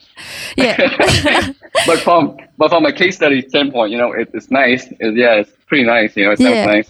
Yeah. 0.58 0.78
but 1.88 2.00
from 2.00 2.38
but 2.58 2.70
from 2.70 2.86
a 2.86 2.92
case 2.94 3.16
study 3.16 3.42
standpoint, 3.50 3.92
you 3.92 3.98
know, 3.98 4.12
it, 4.12 4.30
it's 4.36 4.52
nice. 4.52 4.86
It, 5.00 5.16
yeah, 5.18 5.34
it's 5.42 5.52
pretty 5.66 5.84
nice. 5.86 6.16
You 6.16 6.26
know, 6.26 6.32
it 6.34 6.38
sounds 6.40 6.54
Yeah. 6.54 6.66
nice. 6.76 6.90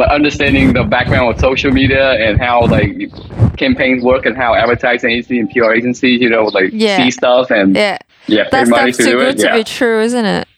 But 0.00 0.10
understanding 0.10 0.72
the 0.72 0.82
background 0.82 1.34
of 1.34 1.38
social 1.38 1.70
media 1.70 2.12
and 2.12 2.40
how 2.40 2.64
like 2.64 2.90
campaigns 3.58 4.02
work 4.02 4.24
and 4.24 4.34
how 4.34 4.54
advertising 4.54 5.10
agency 5.10 5.38
and 5.40 5.50
PR 5.50 5.72
agencies, 5.74 6.22
you 6.22 6.30
know, 6.30 6.44
like 6.44 6.70
Yeah. 6.72 6.96
see 6.96 7.10
stuff 7.10 7.50
and 7.50 7.76
yeah. 7.76 7.98
yeah, 8.26 8.48
That 8.50 8.66
stuff's 8.66 8.96
too 8.96 9.04
good 9.18 9.34
it. 9.34 9.38
to 9.40 9.44
Yeah, 9.48 9.56
be 9.58 9.64
true, 9.64 10.00
isn't 10.00 10.24
it? 10.24 10.48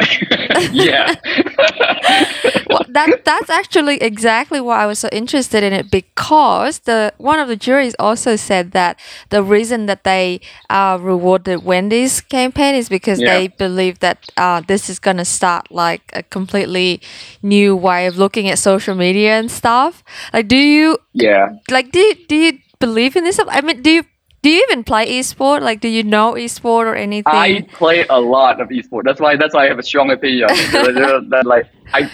yeah. 0.72 1.14
well, 2.70 2.84
that 2.88 3.24
that's 3.24 3.50
actually 3.50 3.96
exactly 4.02 4.60
why 4.60 4.82
I 4.82 4.86
was 4.86 4.98
so 4.98 5.08
interested 5.12 5.62
in 5.62 5.72
it 5.72 5.90
because 5.90 6.80
the 6.80 7.12
one 7.18 7.38
of 7.38 7.48
the 7.48 7.56
juries 7.56 7.94
also 7.98 8.36
said 8.36 8.72
that 8.72 8.98
the 9.30 9.42
reason 9.42 9.86
that 9.86 10.04
they 10.04 10.40
uh, 10.70 10.98
rewarded 11.00 11.64
Wendy's 11.64 12.20
campaign 12.20 12.74
is 12.74 12.88
because 12.88 13.20
Yeah. 13.20 13.34
they 13.34 13.48
believe 13.48 14.00
that 14.00 14.18
uh, 14.36 14.60
this 14.66 14.88
is 14.90 14.98
gonna 14.98 15.24
start 15.24 15.70
like 15.70 16.02
a 16.12 16.22
completely 16.22 17.00
new 17.42 17.76
way 17.76 18.06
of 18.06 18.16
looking 18.18 18.48
at 18.48 18.58
social 18.58 18.94
media 18.94 19.38
and 19.38 19.50
stuff. 19.50 20.02
Like, 20.32 20.48
do 20.48 20.56
you 20.56 20.98
yeah. 21.12 21.50
like 21.70 21.92
do 21.92 21.98
you, 22.00 22.14
do 22.28 22.36
you 22.36 22.58
believe 22.80 23.16
in 23.16 23.24
this? 23.24 23.38
I 23.48 23.60
mean, 23.60 23.82
do 23.82 23.90
you 23.90 24.04
Do 24.44 24.50
you 24.50 24.62
even 24.68 24.84
play 24.84 25.06
esport? 25.18 25.62
Like, 25.62 25.80
do 25.80 25.88
you 25.88 26.02
know 26.02 26.34
esport 26.34 26.84
or 26.84 26.94
anything? 26.94 27.32
I 27.34 27.62
play 27.72 28.04
a 28.10 28.20
lot 28.20 28.60
of 28.60 28.68
esport. 28.68 29.04
That's 29.04 29.18
why 29.18 29.36
that's 29.36 29.54
why 29.54 29.64
I 29.64 29.68
have 29.68 29.78
a 29.78 29.82
strong 29.82 30.10
opinion. 30.10 30.48
that 31.30 31.44
like 31.46 31.66
I 31.94 32.10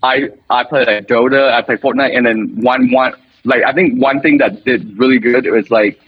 I 0.00 0.28
I 0.48 0.62
play 0.62 0.84
like 0.84 1.08
Dota, 1.08 1.52
I 1.52 1.60
play 1.62 1.74
Fortnite, 1.76 2.16
and 2.16 2.24
then 2.24 2.62
one 2.62 2.92
one 2.92 3.14
like 3.42 3.64
I 3.64 3.72
think 3.72 4.00
one 4.00 4.20
thing 4.20 4.38
that 4.38 4.64
did 4.64 4.96
really 4.96 5.18
good 5.18 5.44
was 5.46 5.72
like 5.72 5.98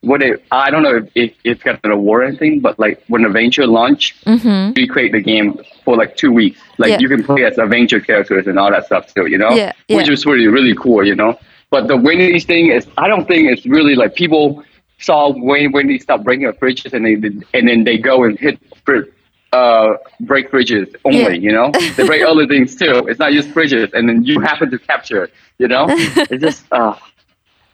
what 0.00 0.20
it 0.20 0.44
I 0.50 0.68
don't 0.68 0.82
know 0.82 0.96
if, 0.96 1.08
if 1.14 1.32
it's 1.44 1.62
got 1.62 1.78
an 1.84 1.92
award 1.92 2.22
or 2.22 2.24
anything, 2.24 2.58
but 2.58 2.76
like 2.80 3.00
when 3.06 3.24
Avengers 3.24 3.68
launched, 3.68 4.24
mm-hmm. 4.24 4.72
we 4.74 4.88
create 4.88 5.12
the 5.12 5.20
game 5.20 5.60
for 5.84 5.96
like 5.96 6.16
two 6.16 6.32
weeks. 6.32 6.60
Like 6.78 6.90
Yeah. 6.90 6.98
you 6.98 7.08
can 7.08 7.22
play 7.22 7.44
as 7.44 7.56
Avengers 7.56 8.02
characters 8.04 8.48
and 8.48 8.58
all 8.58 8.72
that 8.72 8.86
stuff 8.86 9.14
too, 9.14 9.26
you 9.26 9.38
know? 9.38 9.50
Yeah, 9.50 9.74
Which 9.90 10.08
was 10.08 10.26
really, 10.26 10.48
really 10.48 10.74
cool, 10.74 11.06
you 11.06 11.14
know? 11.14 11.38
But 11.70 11.86
the 11.86 11.96
Wendy's 11.96 12.46
thing 12.46 12.66
is 12.72 12.88
I 12.98 13.06
don't 13.06 13.28
think 13.28 13.48
it's 13.48 13.64
really 13.64 13.94
like 13.94 14.16
people 14.16 14.64
saw 15.00 15.32
when 15.32 15.72
when 15.72 15.86
they 15.88 15.98
stop 15.98 16.22
breaking 16.22 16.46
up 16.46 16.58
fridges 16.60 16.92
and 16.92 17.04
they 17.06 17.14
and 17.58 17.68
then 17.68 17.84
they 17.84 17.98
go 17.98 18.24
and 18.24 18.38
hit 18.38 18.58
uh 19.52 19.94
break 20.20 20.50
fridges 20.50 20.94
only, 21.04 21.18
Yeah. 21.18 21.28
you 21.46 21.52
know? 21.52 21.70
They 21.96 22.06
break 22.06 22.22
other 22.22 22.46
things 22.46 22.76
too. 22.76 23.06
It's 23.08 23.18
not 23.18 23.32
just 23.32 23.48
fridges 23.50 23.92
and 23.94 24.08
then 24.08 24.22
you 24.24 24.40
happen 24.40 24.70
to 24.70 24.78
capture 24.78 25.24
it, 25.24 25.32
you 25.58 25.66
know? 25.68 25.86
it's 25.90 26.42
just 26.42 26.64
uh 26.72 26.94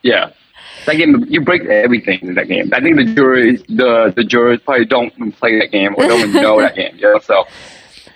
yeah. 0.01 0.31
That 0.85 0.95
game, 0.95 1.25
you 1.27 1.41
break 1.41 1.65
everything 1.65 2.19
in 2.21 2.35
that 2.35 2.47
game. 2.47 2.69
I 2.73 2.79
think 2.79 2.95
the 2.95 3.03
jury, 3.13 3.57
the 3.67 4.13
the 4.15 4.23
jurors 4.23 4.59
probably 4.61 4.85
don't 4.85 5.11
play 5.37 5.59
that 5.59 5.71
game 5.71 5.93
or 5.97 6.07
don't 6.07 6.29
even 6.29 6.41
know 6.41 6.61
that 6.61 6.75
game. 6.81 6.95
You 6.95 7.13
know, 7.13 7.19
so 7.19 7.45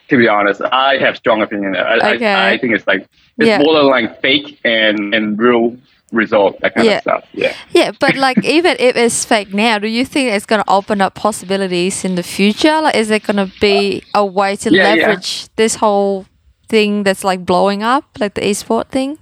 to 0.07 0.17
be 0.17 0.27
honest, 0.27 0.61
I 0.61 0.97
have 0.97 1.17
strong 1.17 1.41
opinion. 1.41 1.75
I, 1.75 2.15
Okay. 2.15 2.33
I, 2.33 2.51
I 2.53 2.57
think 2.57 2.73
it's 2.73 2.87
like 2.87 3.01
it's 3.37 3.47
Yeah. 3.47 3.57
borderline 3.61 4.15
fake 4.21 4.59
and 4.63 5.13
and 5.13 5.37
real 5.37 5.75
result 6.11 6.59
that 6.61 6.75
kind 6.75 6.87
Yeah. 6.87 6.95
of 6.97 7.01
stuff. 7.01 7.23
Yeah. 7.33 7.55
Yeah, 7.71 7.91
but 7.99 8.15
like 8.15 8.43
even 8.57 8.75
if 8.79 8.95
it's 8.95 9.23
fake 9.25 9.53
now, 9.53 9.79
do 9.79 9.87
you 9.87 10.05
think 10.05 10.31
it's 10.31 10.45
gonna 10.45 10.63
open 10.67 11.01
up 11.01 11.15
possibilities 11.15 12.03
in 12.05 12.15
the 12.15 12.23
future? 12.23 12.81
Like, 12.81 12.95
is 12.95 13.09
it 13.09 13.23
gonna 13.23 13.51
be 13.59 14.03
a 14.13 14.25
way 14.25 14.55
to 14.57 14.71
Yeah, 14.73 14.93
yeah. 14.93 15.07
leverage 15.07 15.47
this 15.55 15.75
whole 15.75 16.25
thing 16.69 17.03
that's 17.03 17.23
like 17.23 17.45
blowing 17.45 17.83
up, 17.83 18.05
like 18.19 18.33
the 18.35 18.41
esport 18.41 18.87
thing? 18.89 19.17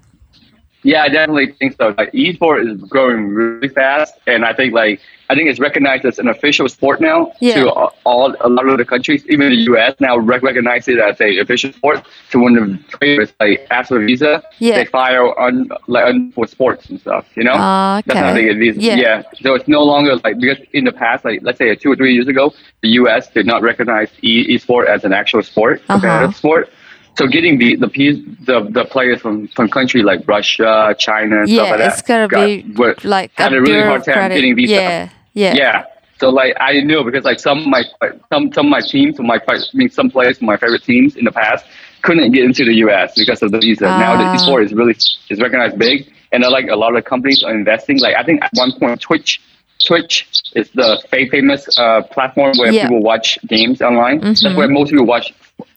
Yeah, 0.83 1.03
I 1.03 1.09
definitely 1.09 1.51
think 1.53 1.75
so. 1.77 1.93
Like 1.97 2.11
esport 2.13 2.65
is 2.65 2.81
growing 2.89 3.27
really 3.29 3.67
fast, 3.67 4.13
and 4.27 4.45
I 4.45 4.53
think 4.53 4.73
like 4.73 5.01
I 5.29 5.35
think 5.35 5.49
it's 5.49 5.59
recognized 5.59 6.05
as 6.05 6.17
an 6.19 6.27
official 6.29 6.67
sport 6.69 7.01
now 7.01 7.33
Yeah. 7.41 7.55
to 7.55 7.69
all 8.05 8.33
a 8.39 8.47
lot 8.49 8.67
of 8.67 8.77
the 8.77 8.85
countries, 8.85 9.23
even 9.27 9.49
the 9.49 9.61
U.S. 9.71 9.93
now 9.99 10.17
rec- 10.17 10.41
recognize 10.41 10.87
it 10.87 10.97
as 10.97 11.19
a 11.21 11.37
official 11.39 11.71
sport. 11.73 12.03
So 12.29 12.39
when 12.39 12.53
the 12.55 12.79
players 12.97 13.31
like 13.41 13.67
ask 13.69 13.89
for 13.89 14.01
a 14.01 14.05
visa, 14.05 14.41
Yeah. 14.59 14.75
they 14.75 14.85
fire 14.85 15.37
on 15.37 15.67
like 15.87 16.05
on, 16.05 16.31
for 16.31 16.47
sports 16.47 16.89
and 16.89 16.99
stuff. 16.99 17.25
You 17.35 17.43
know, 17.43 17.53
Ah, 17.55 18.01
that's 18.05 18.17
how 18.19 18.33
they 18.33 18.45
get 18.45 18.57
visas. 18.57 18.81
Yeah. 18.83 18.95
Yeah. 18.95 19.23
So 19.41 19.55
it's 19.55 19.67
no 19.67 19.83
longer 19.83 20.15
like 20.23 20.39
because 20.39 20.59
in 20.71 20.85
the 20.85 20.93
past, 20.93 21.25
like 21.25 21.41
let's 21.43 21.57
say 21.57 21.75
two 21.75 21.91
or 21.91 21.95
three 21.97 22.13
years 22.13 22.29
ago, 22.29 22.53
the 22.81 22.89
U.S. 23.01 23.29
did 23.29 23.45
not 23.45 23.61
recognize 23.61 24.09
e- 24.21 24.57
esport 24.57 24.87
as 24.87 25.03
an 25.03 25.11
actual 25.13 25.43
sport, 25.43 25.81
Uh-huh. 25.89 25.99
competitive 25.99 26.35
sport. 26.37 26.69
So 27.19 27.27
getting 27.27 27.53
the 27.63 27.69
the 27.83 27.89
piece 27.97 28.17
the 28.49 28.57
the 28.77 28.85
players 28.93 29.19
from 29.23 29.35
from 29.55 29.65
country 29.77 30.01
like 30.09 30.21
Russia, 30.35 30.71
China, 31.07 31.35
and 31.41 31.47
stuff 31.49 31.65
Yeah, 31.65 31.71
like 31.73 31.79
that. 31.83 31.93
it's 31.93 32.01
gonna 32.09 32.27
got- 32.29 32.45
be 32.45 32.53
were- 32.79 32.95
like 33.15 33.29
had 33.43 33.53
a 33.53 33.61
really 33.65 33.81
hard 33.91 34.03
time 34.05 34.31
getting 34.37 34.55
visa. 34.55 34.73
Yeah, 34.73 35.09
yeah, 35.43 35.53
yeah. 35.63 35.77
So 36.21 36.25
like 36.39 36.53
I 36.69 36.71
knew 36.89 37.01
because 37.07 37.25
like 37.31 37.39
some 37.47 37.57
of 37.63 37.67
my 37.75 37.83
some 38.31 38.43
some 38.55 38.65
of 38.67 38.71
my 38.77 38.83
teams, 38.93 39.19
my 39.19 39.39
I 39.49 39.55
mean 39.79 39.89
some 39.99 40.09
players 40.15 40.35
from 40.39 40.47
my 40.53 40.57
favorite 40.63 40.83
teams 40.91 41.11
in 41.19 41.25
the 41.29 41.35
past 41.41 41.65
couldn't 42.05 42.31
get 42.35 42.43
into 42.49 42.63
the 42.69 42.75
U.S. 42.85 43.07
because 43.21 43.39
of 43.45 43.49
the 43.51 43.59
visa. 43.59 43.85
Now 44.05 44.11
the 44.21 44.23
Ah. 44.29 44.35
esport 44.37 44.61
is 44.67 44.71
really 44.79 44.95
is 45.31 45.37
recognized 45.45 45.77
big, 45.87 45.97
and 46.31 46.39
uh, 46.45 46.49
like 46.57 46.67
a 46.69 46.77
lot 46.83 46.91
of 46.97 47.03
companies 47.13 47.39
are 47.45 47.53
investing. 47.63 47.95
Like 48.05 48.15
I 48.21 48.23
think 48.27 48.37
at 48.45 48.51
one 48.63 48.71
point 48.79 49.01
Twitch. 49.01 49.31
Twitch 49.89 50.27
is 50.59 50.67
the 50.71 50.89
fa- 51.09 51.29
famous 51.31 51.61
uh, 51.77 52.01
platform 52.15 52.51
where 52.59 52.69
Yeah. 52.69 52.81
people 52.83 53.01
watch 53.11 53.27
games 53.47 53.81
online. 53.81 54.17
That's 54.19 54.43
Mhm. 54.43 54.57
where 54.57 54.67
most 54.67 54.89
people 54.91 55.05
watch 55.05 55.27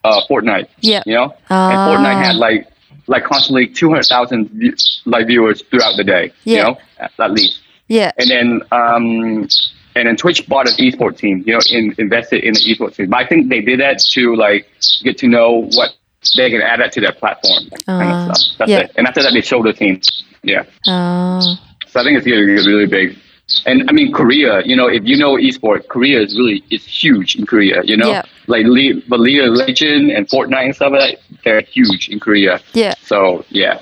uh, 0.03 0.21
Fortnite. 0.29 0.67
Yeah. 0.81 1.01
You 1.05 1.13
know, 1.15 1.23
and 1.23 1.33
Ah. 1.49 1.87
Fortnite 1.89 2.23
had 2.25 2.35
like 2.35 2.67
like 3.07 3.23
constantly 3.23 3.67
two 3.67 3.89
hundred 3.89 4.05
thousand 4.05 4.49
view- 4.51 4.75
like 5.05 5.27
viewers 5.27 5.61
throughout 5.69 5.95
the 5.97 6.03
day. 6.03 6.31
Yeah. 6.43 6.55
You 6.57 6.63
know, 6.63 6.77
at, 6.99 7.11
at 7.19 7.31
least. 7.31 7.59
yeah, 7.87 8.11
And 8.17 8.29
then 8.29 8.61
um, 8.71 9.47
and 9.95 10.07
then 10.07 10.15
Twitch 10.15 10.47
bought 10.47 10.67
an 10.67 10.73
esports 10.77 11.17
team. 11.17 11.43
You 11.45 11.53
know, 11.53 11.59
in, 11.69 11.93
invested 11.97 12.43
in 12.43 12.53
the 12.53 12.59
esports 12.61 12.95
team. 12.95 13.09
But 13.09 13.17
I 13.23 13.27
think 13.27 13.49
they 13.49 13.61
did 13.61 13.79
that 13.79 13.99
to 14.11 14.35
like 14.35 14.67
get 15.03 15.17
to 15.19 15.27
know 15.27 15.67
what 15.73 15.89
they 16.37 16.49
can 16.49 16.61
add 16.61 16.79
that 16.79 16.91
to 16.93 17.01
their 17.01 17.11
platform. 17.11 17.65
That 17.71 17.85
kind 17.85 18.09
Ah, 18.09 18.29
of 18.29 18.37
stuff. 18.37 18.57
That's 18.59 18.71
yeah. 18.71 18.79
it. 18.79 18.91
And 18.95 19.05
after 19.07 19.21
that, 19.21 19.33
they 19.33 19.41
sold 19.41 19.65
the 19.65 19.73
team. 19.73 19.99
Yeah. 20.41 20.63
Oh, 20.87 21.41
So 21.87 21.99
I 21.99 22.03
think 22.03 22.17
it's 22.17 22.25
going 22.25 22.39
to 22.47 22.55
get 22.55 22.65
really 22.65 22.85
big. 22.87 23.17
And 23.65 23.89
I 23.89 23.93
mean, 23.93 24.11
Korea, 24.11 24.61
you 24.65 24.75
know, 24.75 24.87
if 24.87 25.03
you 25.05 25.17
know 25.17 25.35
esports, 25.35 25.87
Korea 25.87 26.21
is 26.21 26.37
really, 26.37 26.63
it's 26.69 26.85
huge 26.85 27.35
in 27.35 27.45
Korea, 27.45 27.81
you 27.83 27.95
know? 27.97 28.09
Yeah. 28.09 28.23
Like 28.47 28.65
Le- 28.65 29.01
but 29.07 29.19
League 29.19 29.41
of 29.41 29.53
Legend 29.53 30.11
and 30.11 30.27
Fortnite 30.27 30.65
and 30.65 30.75
stuff 30.75 30.91
like 30.93 31.19
that, 31.29 31.43
they're 31.43 31.61
huge 31.61 32.09
in 32.09 32.19
Korea. 32.19 32.59
yeah. 32.73 32.93
So, 33.03 33.45
yeah. 33.49 33.81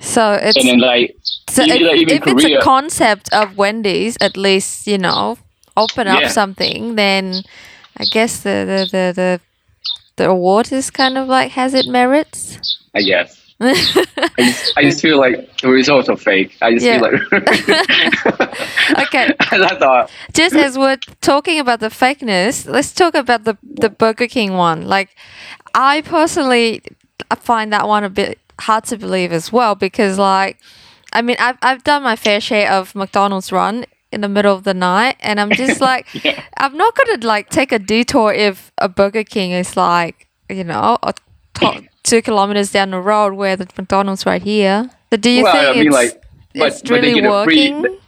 So 0.00 0.32
it's 0.34 0.56
And 0.56 0.68
then, 0.68 0.78
like, 0.78 1.16
so 1.50 1.62
even, 1.62 1.96
even 1.98 2.16
if 2.16 2.26
it's 2.26 2.44
a 2.44 2.60
concept 2.60 3.28
of 3.32 3.56
Wendy's, 3.56 4.16
at 4.20 4.36
least 4.36 4.86
you 4.86 4.96
know, 4.98 5.36
open 5.76 6.06
up 6.06 6.20
Yeah. 6.20 6.28
something. 6.28 6.94
Then 6.94 7.42
I 7.96 8.04
guess 8.04 8.42
the 8.44 8.64
the 8.64 8.80
the 8.92 9.12
the, 9.16 9.40
the 10.16 10.28
award 10.30 10.70
is 10.72 10.90
kind 10.90 11.18
of 11.18 11.26
like 11.26 11.50
has 11.52 11.74
it 11.74 11.86
merits. 11.86 12.58
I 12.94 13.02
guess. 13.02 13.34
I 13.60 13.74
just, 14.38 14.72
I 14.78 14.82
just 14.82 15.00
feel 15.00 15.18
like 15.18 15.58
the 15.58 15.68
results 15.68 16.08
are 16.08 16.16
fake. 16.16 16.56
I 16.62 16.72
just 16.74 16.86
Yeah. 16.86 17.00
feel 17.00 17.12
like. 17.12 18.48
Okay. 19.00 19.32
That's 19.50 19.82
all. 19.82 20.08
Just 20.32 20.54
as 20.54 20.78
we're 20.78 20.96
talking 21.20 21.58
about 21.58 21.80
the 21.80 21.88
fakeness, 21.88 22.68
let's 22.68 22.92
talk 22.92 23.14
about 23.14 23.44
the 23.44 23.56
the 23.62 23.90
Burger 23.90 24.26
King 24.26 24.54
one. 24.54 24.86
Like, 24.86 25.10
I 25.74 26.00
personally 26.02 26.82
find 27.38 27.72
that 27.72 27.86
one 27.86 28.04
a 28.04 28.10
bit 28.10 28.38
hard 28.60 28.84
to 28.84 28.96
believe 28.96 29.32
as 29.32 29.52
well 29.52 29.74
because, 29.74 30.18
like, 30.18 30.58
I 31.12 31.22
mean, 31.22 31.36
I've 31.38 31.58
I've 31.62 31.84
done 31.84 32.02
my 32.02 32.16
fair 32.16 32.40
share 32.40 32.70
of 32.72 32.94
McDonald's 32.94 33.52
run 33.52 33.84
in 34.10 34.22
the 34.22 34.28
middle 34.28 34.54
of 34.54 34.64
the 34.64 34.74
night, 34.74 35.16
and 35.20 35.38
I'm 35.40 35.50
just 35.50 35.80
like, 35.90 36.06
Yeah. 36.24 36.42
I'm 36.56 36.76
not 36.76 36.94
gonna 36.96 37.26
like 37.26 37.50
take 37.50 37.72
a 37.72 37.78
detour 37.78 38.32
if 38.32 38.72
a 38.78 38.88
Burger 38.88 39.24
King 39.24 39.50
is 39.50 39.76
like, 39.76 40.28
you 40.48 40.64
know, 40.64 40.96
a 41.02 41.12
to- 41.54 41.82
two 42.08 42.22
kilometers 42.22 42.72
down 42.72 42.90
the 42.90 43.00
road 43.00 43.34
where 43.34 43.56
the 43.56 43.66
McDonald's 43.76 44.24
right 44.26 44.42
here. 44.42 44.90
So 45.10 45.16
do 45.16 45.30
you 45.30 45.42
Well, 45.44 45.52
think 45.52 45.68
I 45.68 45.72
mean, 45.78 45.86
it's, 45.88 45.94
like, 45.94 46.22
but- 46.54 46.66
it's 46.68 46.82
but 46.82 46.90
really 46.90 47.14
get 47.14 47.24
a 47.24 47.44
free- 47.44 47.72
working? 47.72 47.98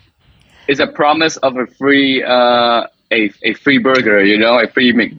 It's 0.68 0.80
a 0.80 0.86
promise 0.86 1.36
of 1.38 1.56
a 1.56 1.66
free, 1.66 2.22
uh, 2.22 2.86
a, 3.10 3.30
a 3.42 3.54
free 3.54 3.78
burger, 3.78 4.24
you 4.24 4.38
know, 4.38 4.58
a 4.58 4.68
free 4.68 4.92
Mc, 4.92 5.12
a, 5.12 5.16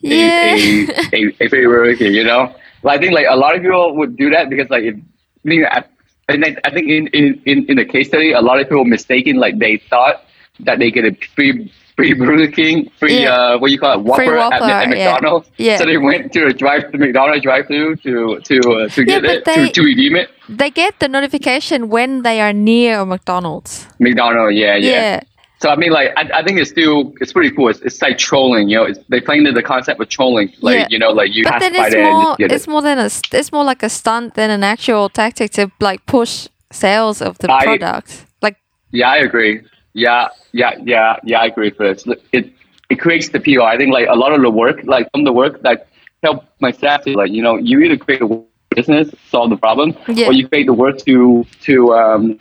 yeah. 0.00 0.54
a, 0.56 0.88
a, 1.12 1.36
a 1.40 1.48
free 1.48 1.66
burger, 1.66 2.08
you 2.10 2.24
know. 2.24 2.52
Like, 2.82 2.98
I 2.98 3.02
think 3.02 3.12
like 3.14 3.26
a 3.28 3.36
lot 3.36 3.54
of 3.54 3.62
people 3.62 3.94
would 3.96 4.16
do 4.16 4.30
that 4.30 4.50
because 4.50 4.68
like, 4.70 4.84
if, 4.84 4.94
I 4.96 5.00
mean, 5.44 5.64
I, 5.66 5.84
and 6.28 6.44
I, 6.44 6.56
I 6.64 6.70
think 6.70 6.88
in, 6.88 7.06
in, 7.08 7.40
in, 7.46 7.66
in 7.70 7.76
the 7.76 7.84
case 7.84 8.08
study, 8.08 8.32
a 8.32 8.40
lot 8.40 8.60
of 8.60 8.68
people 8.68 8.84
mistaken 8.84 9.36
like 9.36 9.58
they 9.58 9.76
thought 9.88 10.24
that 10.60 10.78
they 10.80 10.90
get 10.90 11.04
a 11.04 11.14
free 11.36 11.72
free 11.98 12.14
Burger 12.14 12.46
King, 12.60 12.88
free 13.00 13.22
Yeah. 13.22 13.34
uh, 13.34 13.58
what 13.58 13.66
do 13.68 13.72
you 13.72 13.80
call 13.80 13.94
it, 13.98 14.04
Whopper, 14.08 14.36
Whopper, 14.36 14.54
at, 14.64 14.82
at. 14.84 14.88
McDonald's. 14.88 15.50
Yeah. 15.58 15.78
So 15.78 15.84
they 15.84 15.98
went 15.98 16.32
to 16.34 16.46
a 16.46 16.52
drive 16.52 16.82
to 16.92 16.96
McDonald's 16.98 17.42
drive 17.42 17.66
through 17.66 17.96
to 18.06 18.38
to 18.48 18.56
uh, 18.72 18.88
to 18.94 19.00
Yeah, 19.02 19.20
get 19.20 19.24
it 19.24 19.44
they- 19.44 19.66
to, 19.66 19.72
to 19.78 19.82
redeem 19.82 20.14
it. 20.22 20.28
they 20.48 20.70
get 20.70 20.92
the 21.00 21.08
notification 21.08 21.88
when 21.88 22.22
they 22.22 22.40
are 22.40 22.52
near 22.52 23.00
a 23.00 23.06
McDonald's. 23.14 23.72
McDonald's, 23.98 24.56
yeah, 24.56 24.76
yeah. 24.76 24.90
Yeah. 24.92 25.20
So 25.60 25.66
I 25.70 25.76
mean, 25.82 25.90
like, 25.98 26.10
I, 26.20 26.22
I 26.38 26.42
think 26.44 26.60
it's 26.60 26.70
still 26.70 27.12
it's 27.20 27.32
pretty 27.32 27.50
cool. 27.56 27.68
It's, 27.72 27.80
it's 27.88 28.00
like 28.00 28.16
trolling, 28.16 28.68
you 28.70 28.76
know. 28.78 28.84
It's, 28.90 29.00
they 29.12 29.20
playing 29.20 29.42
into 29.44 29.54
the 29.60 29.66
concept 29.74 30.00
of 30.00 30.08
trolling, 30.08 30.48
like 30.68 30.76
Yeah. 30.78 30.86
you 30.92 30.98
know, 31.02 31.10
like 31.20 31.30
you 31.34 31.42
But 31.42 31.54
have 31.54 31.62
then 31.64 31.74
it's 31.74 31.94
there 31.94 32.10
more 32.12 32.36
get 32.36 32.52
it's 32.52 32.66
it. 32.68 32.70
more 32.70 32.82
than 32.88 32.98
a 33.06 33.10
it's 33.40 33.50
more 33.56 33.64
like 33.72 33.82
a 33.82 33.88
stunt 34.00 34.34
than 34.38 34.50
an 34.58 34.62
actual 34.74 35.08
tactic 35.20 35.50
to 35.58 35.62
like 35.80 36.00
push 36.06 36.46
sales 36.70 37.20
of 37.20 37.32
the 37.42 37.48
I- 37.52 37.64
product. 37.64 38.08
Like 38.40 38.56
Yeah, 38.92 39.10
I 39.10 39.16
agree. 39.28 39.54
Yeah, 40.04 40.28
yeah, 40.52 40.72
yeah, 40.92 41.16
yeah. 41.30 41.40
I 41.44 41.46
agree 41.52 41.70
for 41.70 41.84
this. 41.92 42.06
It 42.32 42.44
it 42.92 42.96
creates 43.04 43.28
the 43.34 43.40
PR. 43.40 43.62
I 43.74 43.76
think 43.76 43.92
like 43.98 44.08
a 44.08 44.18
lot 44.22 44.32
of 44.36 44.40
the 44.46 44.50
work, 44.62 44.78
like 44.94 45.04
some 45.12 45.22
of 45.22 45.26
the 45.30 45.32
work, 45.42 45.54
like 45.62 45.80
help 46.22 46.44
my 46.60 46.70
staff 46.70 46.98
to 47.04 47.10
like 47.22 47.30
you 47.32 47.42
know 47.42 47.54
you 47.70 47.80
either 47.84 47.96
create 48.04 48.22
a 48.22 48.28
business 48.74 49.06
solve 49.32 49.50
the 49.50 49.56
problem, 49.66 49.88
Yeah. 50.08 50.28
or 50.28 50.32
you 50.32 50.44
create 50.48 50.66
the 50.66 50.78
work 50.84 50.96
to 51.08 51.44
to 51.66 51.74
um 52.00 52.38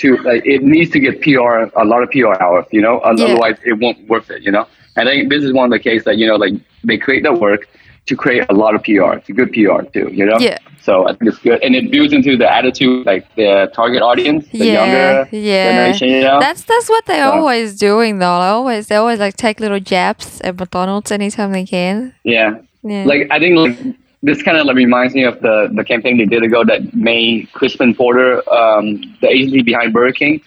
to 0.00 0.16
like 0.28 0.42
it 0.54 0.62
needs 0.62 0.90
to 0.92 1.00
get 1.06 1.20
PR 1.24 1.56
a 1.82 1.84
lot 1.92 2.02
of 2.04 2.08
PR 2.14 2.34
hours. 2.44 2.66
You 2.76 2.82
know, 2.86 2.94
Yeah. 3.02 3.10
otherwise 3.10 3.56
it 3.70 3.74
won't 3.82 3.98
worth 4.08 4.30
it. 4.30 4.42
You 4.42 4.52
know, 4.52 4.64
and 4.96 5.08
I 5.08 5.12
think 5.12 5.28
this 5.30 5.42
is 5.44 5.52
one 5.52 5.66
of 5.70 5.70
the 5.76 5.82
case 5.90 6.02
that 6.04 6.16
you 6.20 6.26
know 6.26 6.36
like 6.44 6.54
they 6.84 6.96
create 7.06 7.22
the 7.22 7.32
work 7.46 7.68
to 8.08 8.16
create 8.16 8.44
a 8.48 8.54
lot 8.54 8.74
of 8.74 8.82
PR. 8.82 9.12
It's 9.18 9.28
a 9.28 9.32
good 9.32 9.52
PR 9.52 9.82
too. 9.92 10.10
You 10.12 10.26
know. 10.26 10.38
Yeah. 10.38 10.58
So 10.82 11.06
I 11.06 11.12
think 11.14 11.30
it's 11.30 11.38
good, 11.38 11.62
and 11.62 11.74
it 11.76 11.90
builds 11.90 12.12
into 12.14 12.36
the 12.36 12.50
attitude, 12.50 13.04
like 13.04 13.24
the 13.36 13.70
target 13.74 14.00
audience, 14.00 14.46
the 14.48 14.58
yeah, 14.58 14.74
younger 14.78 15.36
yeah. 15.36 15.72
generation. 15.72 16.08
You 16.08 16.22
know. 16.22 16.40
That's 16.40 16.62
that's 16.64 16.88
what 16.88 17.04
they're 17.06 17.26
So- 17.30 17.38
always 17.38 17.76
doing 17.78 18.18
though. 18.18 18.38
They 18.40 18.48
always 18.48 18.86
they 18.88 18.96
always 18.96 19.18
like 19.20 19.36
take 19.36 19.60
little 19.60 19.80
jabs 19.80 20.40
at 20.40 20.58
McDonald's 20.58 21.10
anytime 21.12 21.52
they 21.52 21.66
can. 21.66 22.14
Yeah. 22.24 22.58
Yeah. 22.82 23.04
Like 23.04 23.28
I 23.30 23.38
think 23.38 23.56
like 23.56 23.78
this 24.22 24.42
kind 24.42 24.56
of 24.56 24.66
like 24.66 24.76
reminds 24.76 25.14
me 25.14 25.24
of 25.24 25.40
the 25.40 25.68
the 25.72 25.84
campaign 25.84 26.16
they 26.16 26.24
did 26.24 26.42
ago 26.42 26.64
that 26.64 26.94
made 26.94 27.52
Crispin 27.52 27.94
Porter, 27.94 28.30
um, 28.52 29.02
the 29.20 29.28
agency 29.28 29.62
behind 29.62 29.92
Burger 29.92 30.12
King, 30.12 30.40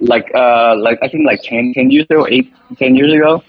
like 0.00 0.30
uh 0.34 0.76
like 0.76 0.98
I 1.02 1.08
think 1.08 1.24
like 1.24 1.40
10, 1.42 1.72
10 1.74 1.90
years 1.90 2.04
ago, 2.10 2.26
eight, 2.28 2.52
10 2.78 2.94
years 2.94 3.12
ago, 3.12 3.42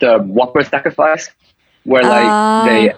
the 0.00 0.18
Whopper 0.18 0.62
sacrifice, 0.62 1.30
where 1.84 2.02
like 2.02 2.24
Ah. 2.24 2.64
they. 2.66 2.92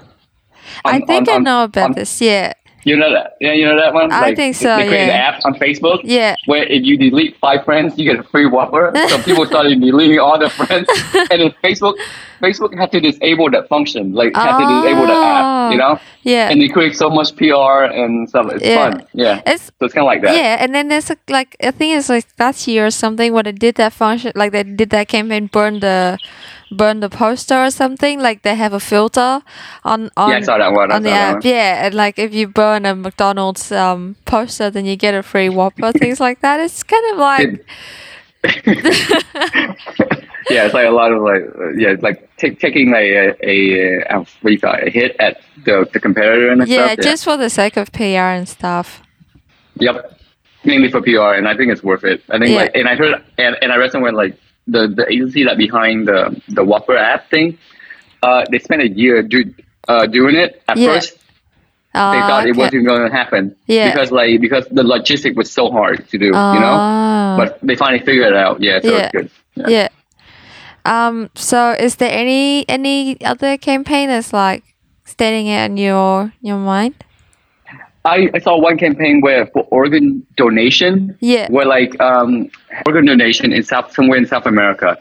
I 0.85 1.01
think 1.01 1.29
on- 1.29 1.35
I 1.35 1.39
know 1.39 1.65
about 1.65 1.85
on- 1.91 1.93
this. 1.93 2.21
Yeah. 2.21 2.53
You 2.85 2.97
know 2.97 3.13
that? 3.13 3.37
Yeah, 3.41 3.53
you 3.53 3.65
know 3.65 3.77
that 3.79 3.95
one. 3.95 4.11
I 4.11 4.21
Like, 4.23 4.37
think 4.37 4.57
so, 4.57 4.77
They 4.77 4.89
create 4.89 5.07
yeah. 5.07 5.15
an 5.29 5.35
app 5.35 5.45
on 5.45 5.55
Facebook. 5.55 6.01
Yeah. 6.03 6.35
Where 6.47 6.65
if 6.65 6.83
you 6.83 6.97
delete 6.99 7.37
five 7.39 7.65
friends, 7.65 7.97
you 7.97 8.05
get 8.11 8.19
a 8.19 8.25
free 8.25 8.47
Whopper. 8.47 8.91
so 9.09 9.19
people 9.23 9.47
started 9.47 9.81
deleting 9.81 10.19
all 10.19 10.37
their 10.37 10.49
friends, 10.51 10.89
and 11.15 11.39
then 11.41 11.55
Facebook, 11.63 11.95
Facebook 12.41 12.77
had 12.77 12.91
to 12.91 12.99
disable 12.99 13.49
that 13.51 13.69
function, 13.69 14.13
like 14.15 14.35
had 14.35 14.59
to 14.59 14.67
disable 14.83 15.07
the 15.07 15.15
app, 15.15 15.71
you 15.71 15.79
know. 15.79 16.01
Yeah. 16.25 16.51
And 16.51 16.61
they 16.61 16.67
create 16.67 16.97
so 16.97 17.09
much 17.09 17.37
PR 17.37 17.85
and 17.85 18.29
stuff. 18.29 18.51
It's 18.51 18.65
Yeah. 18.67 18.91
fun. 18.91 19.07
Yeah. 19.15 19.43
It's 19.47 19.67
So 19.79 19.87
it's 19.87 19.95
kind 19.95 20.03
of 20.03 20.11
like 20.11 20.23
that. 20.23 20.35
Yeah, 20.35 20.57
and 20.59 20.75
then 20.75 20.89
there's 20.89 21.09
a, 21.09 21.17
like 21.29 21.55
I 21.63 21.71
think 21.71 21.95
it's 21.97 22.09
like 22.09 22.27
last 22.41 22.67
year 22.67 22.87
or 22.87 22.91
something 22.91 23.33
where 23.33 23.45
they 23.45 23.53
did 23.53 23.77
that 23.77 23.93
function, 23.93 24.33
like 24.35 24.51
they 24.51 24.65
did 24.65 24.91
that 24.91 25.07
campaign, 25.07 25.47
burn 25.47 25.79
the, 25.79 26.19
burn 26.77 27.01
the 27.01 27.09
poster 27.09 27.57
or 27.63 27.71
something. 27.71 28.21
Like 28.21 28.43
they 28.43 28.55
have 28.55 28.73
a 28.73 28.81
filter 28.81 29.43
on 29.85 30.11
on 30.17 30.31
Yeah, 30.31 30.37
I 30.37 30.41
saw 30.43 30.59
that 30.59 30.73
one. 30.73 30.91
On 30.93 31.03
the 31.03 31.11
app. 31.11 31.35
one. 31.35 31.43
Yeah, 31.45 31.87
and 31.87 31.95
like 31.95 32.19
if 32.19 32.33
you 32.35 32.49
burn 32.49 32.87
a 32.87 32.95
McDonald's 32.95 33.71
um 33.73 34.17
poster, 34.25 34.71
then 34.71 34.85
you 34.87 34.97
get 34.97 35.15
a 35.15 35.23
free 35.23 35.49
Whopper, 35.49 35.93
things 36.03 36.21
like 36.21 36.41
that. 36.41 36.61
It's 36.61 36.83
kind 36.83 37.05
of 37.13 37.19
like 37.19 37.65
yeah, 40.51 40.65
it's 40.67 40.75
like 40.75 40.87
a 40.87 40.91
lot 40.91 41.13
of 41.13 41.23
like 41.23 41.43
uh, 41.57 41.71
yeah, 41.77 41.91
it's 41.91 42.03
like 42.03 42.29
t- 42.37 42.55
taking 42.55 42.91
like 42.91 43.05
a, 43.05 43.37
a, 43.49 44.05
call 44.59 44.75
it, 44.75 44.89
a 44.89 44.91
hit 44.91 45.15
at 45.21 45.41
the, 45.65 45.89
the 45.93 46.01
competitor 46.01 46.51
and 46.51 46.67
yeah, 46.67 46.93
stuff. 46.93 47.05
just 47.05 47.25
for 47.25 47.37
the 47.37 47.49
sake 47.49 47.77
of 47.77 47.93
PR 47.93 48.33
and 48.39 48.49
stuff. 48.49 49.03
Yep. 49.77 50.19
Mainly 50.65 50.91
for 50.91 51.01
PR, 51.03 51.35
and 51.35 51.49
I 51.49 51.57
think 51.57 51.73
it's 51.73 51.83
worth 51.83 52.05
it. 52.05 52.23
I 52.31 52.39
think 52.39 52.51
Yeah. 52.51 52.57
like, 52.57 52.73
and 52.75 52.89
I 52.89 52.95
heard, 52.95 53.23
and, 53.39 53.57
and 53.63 53.73
I 53.73 53.77
read 53.77 53.91
somewhere 53.91 54.13
like 54.13 54.37
the 54.67 54.89
the 54.89 55.07
agency 55.11 55.45
that 55.45 55.57
behind 55.57 56.07
the 56.09 56.41
the 56.49 56.65
Whopper 56.65 56.97
app 56.97 57.29
thing, 57.31 57.59
uh, 58.23 58.45
they 58.51 58.59
spent 58.59 58.83
a 58.83 58.89
year 58.89 59.23
do, 59.23 59.53
uh, 59.89 60.07
doing 60.07 60.37
it. 60.37 60.63
At 60.69 60.77
Yeah. 60.79 60.95
first, 60.95 61.19
they 61.95 62.01
Uh, 62.01 62.27
thought 62.29 62.47
it 62.47 62.51
okay. 62.53 62.59
wasn't 62.59 62.87
going 62.87 63.03
to 63.03 63.13
happen 63.15 63.55
Yeah. 63.67 63.91
because 63.91 64.11
like 64.11 64.41
because 64.41 64.67
the 64.71 64.83
logistic 64.83 65.35
was 65.35 65.51
so 65.53 65.71
hard 65.71 66.09
to 66.11 66.19
do, 66.19 66.27
you 66.27 66.61
know. 66.65 66.77
Ah. 66.79 67.35
But 67.37 67.59
they 67.63 67.75
finally 67.77 68.01
figured 68.05 68.33
it 68.33 68.37
out. 68.39 68.61
Yeah, 68.63 68.81
so 68.81 68.91
Yeah. 68.91 68.99
it's 69.03 69.13
good. 69.13 69.31
Yeah. 69.57 69.69
yeah. 69.69 69.89
Um. 70.85 71.31
So, 71.35 71.73
is 71.79 71.97
there 71.97 72.11
any 72.11 72.65
any 72.69 73.17
other 73.25 73.57
campaign 73.57 74.09
that's 74.09 74.33
like 74.33 74.63
standing 75.05 75.51
out 75.51 75.71
in 75.71 75.77
your 75.77 76.33
your 76.43 76.59
mind? 76.59 76.95
I, 78.05 78.29
I 78.35 78.39
saw 78.41 78.59
one 78.61 78.79
campaign 78.79 79.21
where 79.21 79.47
for 79.47 79.63
organ 79.71 80.27
donation, 80.37 81.17
Yeah. 81.21 81.49
where 81.51 81.67
like 81.67 81.99
um, 82.01 82.51
organ 82.87 83.07
donation 83.07 83.53
in 83.53 83.63
South 83.63 83.93
somewhere 83.93 84.19
in 84.19 84.27
South 84.27 84.47
America, 84.47 84.99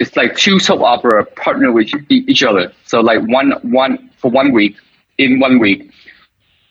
it's 0.00 0.16
like 0.16 0.36
two 0.36 0.58
soap 0.58 0.80
opera 0.80 1.24
partner 1.26 1.72
with 1.72 1.90
each 2.08 2.42
other. 2.42 2.72
So 2.86 3.00
like 3.00 3.20
one 3.28 3.52
one 3.62 4.10
for 4.16 4.30
one 4.30 4.52
week, 4.52 4.76
in 5.18 5.40
one 5.40 5.58
week, 5.58 5.90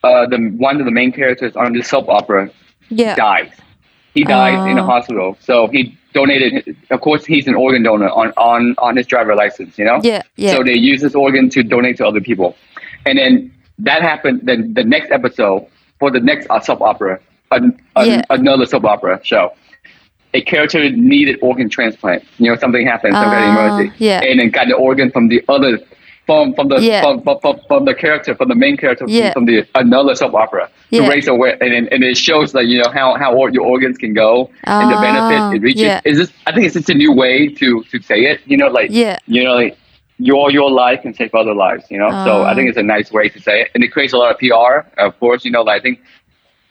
uh, 0.03 0.25
the 0.27 0.37
one 0.57 0.79
of 0.79 0.85
the 0.85 0.91
main 0.91 1.11
characters 1.11 1.55
on 1.55 1.73
the 1.73 1.83
soap 1.83 2.09
opera 2.09 2.49
Yeah. 2.89 3.15
dies. 3.15 3.51
He 4.13 4.23
dies 4.23 4.65
in 4.71 4.79
a 4.79 4.83
Oh. 4.83 4.85
hospital. 4.85 5.37
So 5.41 5.67
he 5.67 5.95
donated. 6.13 6.75
Of 6.89 7.01
course, 7.01 7.23
he's 7.25 7.47
an 7.47 7.53
organ 7.53 7.83
donor 7.83 8.09
on 8.09 8.33
on 8.37 8.73
on 8.79 8.95
his 8.97 9.05
driver 9.05 9.35
license. 9.35 9.77
You 9.77 9.85
know. 9.85 9.99
Yeah. 10.03 10.23
Yeah. 10.37 10.53
So 10.53 10.63
they 10.63 10.73
use 10.75 11.01
this 11.01 11.13
organ 11.13 11.49
to 11.49 11.61
donate 11.61 11.97
to 11.97 12.07
other 12.07 12.21
people, 12.21 12.55
and 13.05 13.19
then 13.19 13.51
that 13.79 14.01
happened. 14.01 14.41
Then 14.43 14.73
the 14.73 14.83
next 14.83 15.11
episode 15.11 15.67
for 15.99 16.11
the 16.11 16.19
next 16.19 16.47
uh, 16.49 16.59
soap 16.59 16.81
opera, 16.81 17.19
an, 17.51 17.79
an- 17.95 18.07
Yeah. 18.07 18.21
another 18.29 18.65
soap 18.65 18.85
opera 18.85 19.19
show, 19.23 19.53
a 20.33 20.41
character 20.41 20.89
needed 20.89 21.39
organ 21.41 21.69
transplant. 21.69 22.23
You 22.37 22.51
know, 22.51 22.57
something 22.57 22.85
happened, 22.85 23.13
some 23.13 23.25
kind 23.25 23.43
of 23.51 23.57
Ah, 23.57 23.67
emergency, 23.77 24.05
yeah. 24.05 24.21
and 24.23 24.39
then 24.39 24.49
got 24.49 24.67
the 24.67 24.75
organ 24.75 25.11
from 25.11 25.27
the 25.29 25.43
other. 25.49 25.79
From 26.25 26.53
from 26.55 26.67
the 26.67 26.81
Yeah. 26.81 27.03
from, 27.03 27.21
from, 27.23 27.55
from, 27.69 27.85
the 27.85 27.95
character 27.95 28.35
from 28.35 28.49
the 28.49 28.55
main 28.55 28.75
character 28.75 29.05
from- 29.05 29.13
Yeah. 29.13 29.31
from 29.31 29.45
the 29.45 29.65
another 29.75 30.13
soap 30.13 30.33
opera 30.33 30.69
Yeah. 30.89 31.03
to 31.03 31.09
raise 31.09 31.25
awareness 31.29 31.59
and 31.61 31.87
and 31.93 32.03
it 32.03 32.17
shows 32.17 32.53
like 32.53 32.67
you 32.67 32.79
know 32.83 32.89
how 32.91 33.15
how 33.15 33.31
your 33.47 33.63
organs 33.65 33.97
can 33.97 34.13
go 34.13 34.49
and 34.65 34.91
the 34.91 34.97
benefit 34.97 35.55
it 35.55 35.61
reaches. 35.61 36.01
Is 36.03 36.17
this 36.17 36.33
I 36.45 36.51
think 36.51 36.65
it's 36.65 36.73
just 36.73 36.89
a 36.89 36.95
new 36.95 37.13
way 37.13 37.47
to 37.47 37.81
to 37.91 38.01
say 38.01 38.25
it. 38.25 38.41
You 38.45 38.57
know, 38.57 38.67
like 38.67 38.89
Yeah. 38.91 39.19
you 39.25 39.41
know, 39.45 39.55
like 39.55 39.77
your 40.19 40.51
your 40.51 40.71
life 40.71 41.01
can 41.03 41.13
save 41.13 41.33
other 41.35 41.53
lives. 41.53 41.85
You 41.89 41.99
know, 41.99 42.09
so 42.09 42.43
Ah. 42.43 42.49
I 42.51 42.55
think 42.55 42.69
it's 42.69 42.77
a 42.77 42.83
nice 42.83 43.11
way 43.11 43.29
to 43.29 43.39
say 43.41 43.61
it, 43.61 43.71
and 43.75 43.83
it 43.83 43.89
creates 43.89 44.13
a 44.13 44.17
lot 44.17 44.31
of 44.31 44.37
PR. 44.39 44.85
Of 44.99 45.19
course, 45.19 45.45
you 45.45 45.51
know, 45.51 45.61
like, 45.63 45.79
I 45.79 45.83
think 45.83 45.99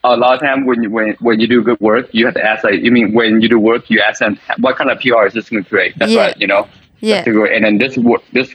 a 0.04 0.16
lot 0.16 0.34
of 0.34 0.40
time 0.40 0.66
when 0.66 0.82
you 0.82 0.90
when 0.90 1.16
when 1.20 1.40
you 1.40 1.46
do 1.46 1.62
good 1.62 1.80
work, 1.80 2.08
you 2.12 2.24
have 2.26 2.34
to 2.34 2.44
ask 2.44 2.64
like, 2.64 2.80
you 2.82 2.90
mean 2.90 3.12
when 3.12 3.40
you 3.40 3.48
do 3.48 3.58
work, 3.58 3.88
you 3.90 4.00
ask 4.00 4.18
them 4.20 4.38
what 4.60 4.76
kind 4.76 4.90
of 4.90 4.98
PR 5.00 5.26
is 5.26 5.32
this 5.34 5.48
going 5.50 5.62
to 5.62 5.68
create? 5.68 5.94
That's 5.98 6.12
Yeah. 6.12 6.20
right, 6.26 6.36
you 6.40 6.46
know. 6.46 6.66
Yeah. 7.00 7.24
And 7.26 7.64
then 7.64 7.78
this 7.78 7.96
wo- 7.96 8.22
this. 8.32 8.54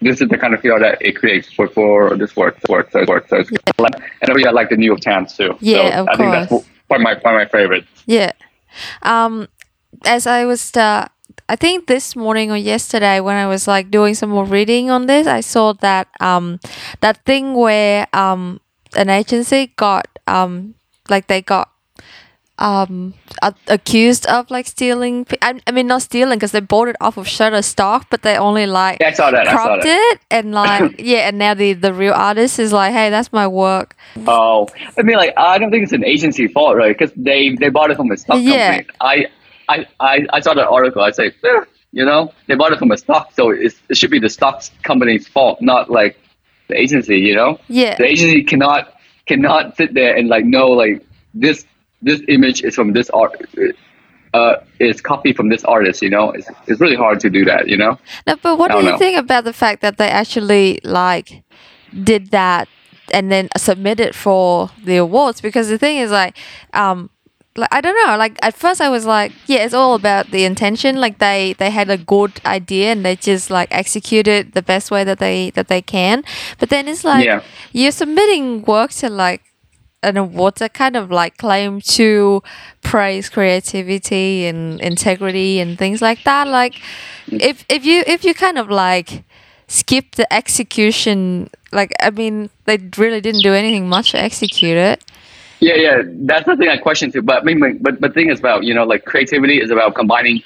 This 0.00 0.20
is 0.20 0.28
the 0.28 0.36
kind 0.36 0.52
of 0.52 0.60
PR 0.60 0.78
that 0.80 0.98
it 1.00 1.12
creates 1.16 1.50
for, 1.50 1.66
for 1.66 2.14
this 2.18 2.36
work. 2.36 2.58
work 2.68 2.90
so, 2.90 3.06
work. 3.08 3.26
so 3.28 3.36
it's 3.38 3.50
like, 3.78 3.94
and 4.20 4.28
I 4.30 4.34
really 4.34 4.52
like 4.52 4.68
the 4.68 4.76
New 4.76 4.84
York 4.84 5.00
Times 5.00 5.34
too. 5.34 5.56
Yeah, 5.60 5.76
so 5.96 6.02
of 6.02 6.08
I 6.08 6.16
think 6.18 6.30
that's 6.32 6.48
course. 6.50 6.66
one 6.88 7.00
of 7.00 7.04
my 7.04 7.14
one 7.22 7.34
of 7.36 7.38
my 7.40 7.46
favorites. 7.46 7.86
Yeah. 8.04 8.32
Um, 9.02 9.48
as 10.04 10.26
I 10.26 10.44
was, 10.44 10.76
uh, 10.76 11.08
I 11.48 11.56
think 11.56 11.86
this 11.86 12.16
morning 12.16 12.50
or 12.50 12.56
yesterday 12.56 13.20
when 13.20 13.36
I 13.36 13.46
was 13.46 13.68
like 13.68 13.90
doing 13.90 14.14
some 14.14 14.30
more 14.30 14.44
reading 14.44 14.90
on 14.90 15.06
this, 15.06 15.26
I 15.26 15.40
saw 15.40 15.72
that 15.74 16.08
um, 16.20 16.58
that 17.00 17.24
thing 17.24 17.54
where 17.54 18.06
um, 18.14 18.60
an 18.96 19.10
agency 19.10 19.72
got 19.76 20.06
um, 20.26 20.74
like 21.08 21.26
they 21.26 21.42
got 21.42 21.70
um 22.60 23.14
accused 23.66 24.26
of 24.26 24.48
like 24.48 24.64
stealing 24.64 25.26
I, 25.42 25.60
I 25.66 25.72
mean 25.72 25.88
not 25.88 26.02
stealing 26.02 26.38
because 26.38 26.52
they 26.52 26.60
bought 26.60 26.86
it 26.86 26.94
off 27.00 27.16
of 27.16 27.26
Shutterstock 27.26 28.04
but 28.10 28.22
they 28.22 28.36
only 28.36 28.64
like 28.66 28.98
Yeah, 29.00 29.08
I 29.08 29.10
saw 29.10 29.32
that. 29.32 29.48
I 29.48 29.50
saw 29.56 29.56
cropped 29.56 29.82
that. 29.82 30.12
it 30.12 30.20
and 30.30 30.52
like 30.54 30.94
yeah 31.00 31.26
and 31.28 31.36
now 31.36 31.54
the 31.54 31.72
the 31.72 31.92
real 31.92 32.12
artist 32.14 32.60
is 32.60 32.72
like 32.72 32.92
hey 32.92 33.10
that's 33.10 33.32
my 33.32 33.48
work 33.48 33.96
Oh, 34.28 34.70
I 34.96 35.02
mean, 35.02 35.16
like 35.16 35.34
I 35.36 35.58
don't 35.58 35.72
think 35.72 35.82
it's 35.82 35.92
an 35.92 36.04
agency 36.04 36.46
fault, 36.46 36.76
right? 36.76 36.96
Because 36.96 37.12
they 37.16 37.56
they 37.56 37.70
bought 37.70 37.90
it 37.90 37.96
from 37.96 38.10
a 38.12 38.16
stock 38.16 38.40
Yeah. 38.40 38.82
company. 38.82 38.88
I, 39.00 39.26
I 39.68 39.86
I 40.00 40.26
I 40.30 40.40
saw 40.40 40.54
that 40.54 40.68
article. 40.68 41.02
I 41.02 41.10
say, 41.10 41.32
eh, 41.44 41.60
you 41.92 42.04
know, 42.04 42.32
they 42.46 42.54
bought 42.54 42.72
it 42.72 42.78
from 42.78 42.90
a 42.90 42.98
stock, 42.98 43.32
so 43.34 43.50
it's, 43.50 43.80
it 43.88 43.96
should 43.96 44.10
be 44.10 44.18
the 44.18 44.28
stock 44.28 44.62
company's 44.82 45.28
fault, 45.28 45.60
not 45.60 45.90
like 45.90 46.18
the 46.68 46.78
agency. 46.78 47.18
You 47.18 47.34
know, 47.34 47.58
yeah 47.68 47.96
the 47.96 48.06
agency 48.06 48.42
cannot 48.44 48.94
cannot 49.26 49.76
sit 49.76 49.94
there 49.94 50.16
and 50.16 50.28
like 50.28 50.44
know 50.44 50.68
like 50.68 51.04
this 51.34 51.64
this 52.02 52.20
image 52.28 52.62
is 52.62 52.74
from 52.74 52.92
this 52.92 53.10
art. 53.10 53.32
Uh, 54.34 54.60
is 54.80 55.00
copied 55.00 55.36
from 55.36 55.48
this 55.48 55.62
artist, 55.62 56.02
you 56.02 56.10
know. 56.10 56.32
It's, 56.32 56.48
it's 56.66 56.80
really 56.80 56.96
hard 56.96 57.20
to 57.20 57.30
do 57.30 57.44
that, 57.44 57.68
you 57.68 57.76
know. 57.76 58.00
No, 58.26 58.34
but 58.42 58.58
what 58.58 58.72
do 58.72 58.78
you 58.78 58.82
know. 58.82 58.98
think 58.98 59.16
about 59.16 59.44
the 59.44 59.52
fact 59.52 59.80
that 59.82 59.96
they 59.96 60.08
actually 60.08 60.80
like 60.82 61.44
did 62.02 62.32
that 62.32 62.66
and 63.12 63.30
then 63.30 63.48
submitted 63.56 64.12
for 64.14 64.70
the 64.82 64.96
awards? 64.96 65.40
Because 65.40 65.68
the 65.68 65.78
thing 65.78 65.98
is 65.98 66.10
like, 66.10 66.36
um, 66.72 67.10
like 67.56 67.68
I 67.72 67.80
don't 67.80 67.94
know. 68.06 68.16
Like 68.16 68.38
at 68.42 68.54
first 68.54 68.80
I 68.80 68.88
was 68.88 69.06
like, 69.06 69.32
yeah, 69.46 69.64
it's 69.64 69.74
all 69.74 69.94
about 69.94 70.30
the 70.30 70.44
intention. 70.44 70.96
Like 71.00 71.18
they 71.18 71.54
they 71.58 71.70
had 71.70 71.90
a 71.90 71.96
good 71.98 72.40
idea 72.44 72.92
and 72.92 73.04
they 73.04 73.16
just 73.16 73.50
like 73.50 73.68
executed 73.70 74.52
the 74.52 74.62
best 74.62 74.90
way 74.90 75.04
that 75.04 75.18
they 75.18 75.50
that 75.50 75.68
they 75.68 75.82
can. 75.82 76.24
But 76.58 76.68
then 76.70 76.88
it's 76.88 77.04
like 77.04 77.24
Yeah. 77.24 77.42
you're 77.72 77.92
submitting 77.92 78.62
work 78.62 78.90
to 78.92 79.08
like 79.08 79.42
an 80.02 80.16
award 80.18 80.56
that 80.56 80.74
kind 80.74 80.96
of 80.96 81.10
like 81.10 81.38
claim 81.38 81.80
to 81.80 82.42
praise 82.82 83.28
creativity 83.30 84.44
and 84.46 84.78
integrity 84.82 85.60
and 85.60 85.78
things 85.78 86.02
like 86.02 86.22
that 86.24 86.46
like 86.46 86.74
if 87.32 87.64
if 87.70 87.86
you 87.86 88.04
if 88.06 88.22
you 88.22 88.34
kind 88.34 88.58
of 88.58 88.68
like 88.68 89.24
skip 89.66 90.16
the 90.16 90.30
execution 90.30 91.48
like 91.72 91.90
i 92.02 92.10
mean 92.10 92.50
they 92.66 92.76
really 92.98 93.22
didn't 93.22 93.40
do 93.42 93.54
anything 93.54 93.88
much 93.88 94.10
to 94.10 94.18
execute 94.20 94.76
it 94.76 95.02
Yeah, 95.60 95.74
yeah, 95.76 96.02
that's 96.04 96.46
the 96.46 96.56
thing 96.56 96.68
I 96.68 96.76
question 96.76 97.10
too. 97.12 97.22
But 97.22 97.42
I 97.42 97.44
mean, 97.44 97.78
but 97.80 98.00
but 98.00 98.00
the 98.00 98.08
thing 98.10 98.30
is 98.30 98.38
about 98.38 98.64
you 98.64 98.74
know 98.74 98.84
like 98.84 99.04
creativity 99.04 99.60
is 99.60 99.70
about 99.70 99.94
combining 99.94 100.42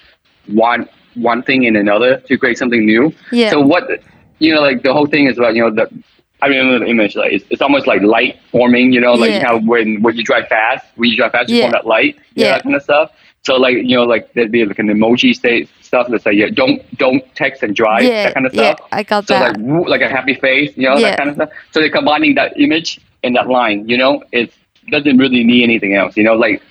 one 0.46 0.88
one 1.14 1.42
thing 1.42 1.64
in 1.64 1.76
another 1.76 2.18
to 2.28 2.38
create 2.38 2.58
something 2.58 2.84
new. 2.84 3.12
Yeah. 3.32 3.50
So 3.50 3.60
what 3.60 3.84
you 4.38 4.54
know 4.54 4.60
like 4.60 4.82
the 4.82 4.92
whole 4.92 5.06
thing 5.06 5.26
is 5.26 5.38
about 5.38 5.54
you 5.54 5.62
know 5.62 5.70
the 5.70 5.88
I 6.40 6.46
remember 6.46 6.78
the 6.84 6.86
image 6.90 7.16
like 7.16 7.32
it's, 7.32 7.44
it's 7.50 7.60
almost 7.62 7.86
like 7.86 8.02
light 8.02 8.38
forming. 8.52 8.92
You 8.92 9.00
know 9.00 9.14
like 9.14 9.30
Yeah. 9.30 9.44
how 9.46 9.58
when 9.58 10.02
when 10.02 10.16
you 10.16 10.22
drive 10.24 10.46
fast 10.48 10.86
when 10.96 11.10
you 11.10 11.16
drive 11.16 11.32
fast 11.32 11.48
you 11.48 11.56
Yeah. 11.56 11.62
form 11.64 11.72
that 11.72 11.86
light. 11.86 12.16
Yeah. 12.34 12.52
that 12.52 12.62
kind 12.62 12.76
of 12.76 12.82
stuff. 12.82 13.10
So 13.42 13.56
like 13.56 13.74
you 13.76 13.96
know 13.96 14.04
like 14.04 14.32
there'd 14.34 14.52
be 14.52 14.64
like 14.64 14.78
an 14.78 14.88
emoji 14.88 15.34
state 15.34 15.68
stuff 15.80 16.08
that 16.10 16.22
say 16.22 16.32
yeah 16.32 16.46
don't 16.52 16.82
don't 16.98 17.22
text 17.34 17.62
and 17.62 17.74
drive 17.74 18.02
yeah 18.02 18.24
that 18.24 18.34
kind 18.34 18.46
of 18.46 18.52
stuff. 18.52 18.78
yeah 18.78 18.96
i 18.98 19.02
got 19.02 19.26
So 19.26 19.34
that 19.34 19.56
like 19.56 19.66
woo, 19.66 19.88
like 19.88 20.02
a 20.02 20.08
happy 20.08 20.34
face, 20.34 20.76
you 20.76 20.82
know, 20.88 20.96
Yeah. 20.96 21.10
that 21.10 21.18
kind 21.18 21.30
of 21.30 21.34
stuff. 21.36 21.50
So 21.72 21.80
they're 21.80 21.90
combining 21.90 22.34
that 22.34 22.60
image 22.60 23.00
and 23.24 23.34
that 23.36 23.48
line, 23.48 23.88
you 23.88 23.96
know, 23.96 24.22
it 24.32 24.52
doesn't 24.90 25.18
really 25.18 25.44
need 25.44 25.62
anything 25.62 25.94
else, 25.94 26.16
you 26.16 26.24
know, 26.24 26.34
like 26.34 26.62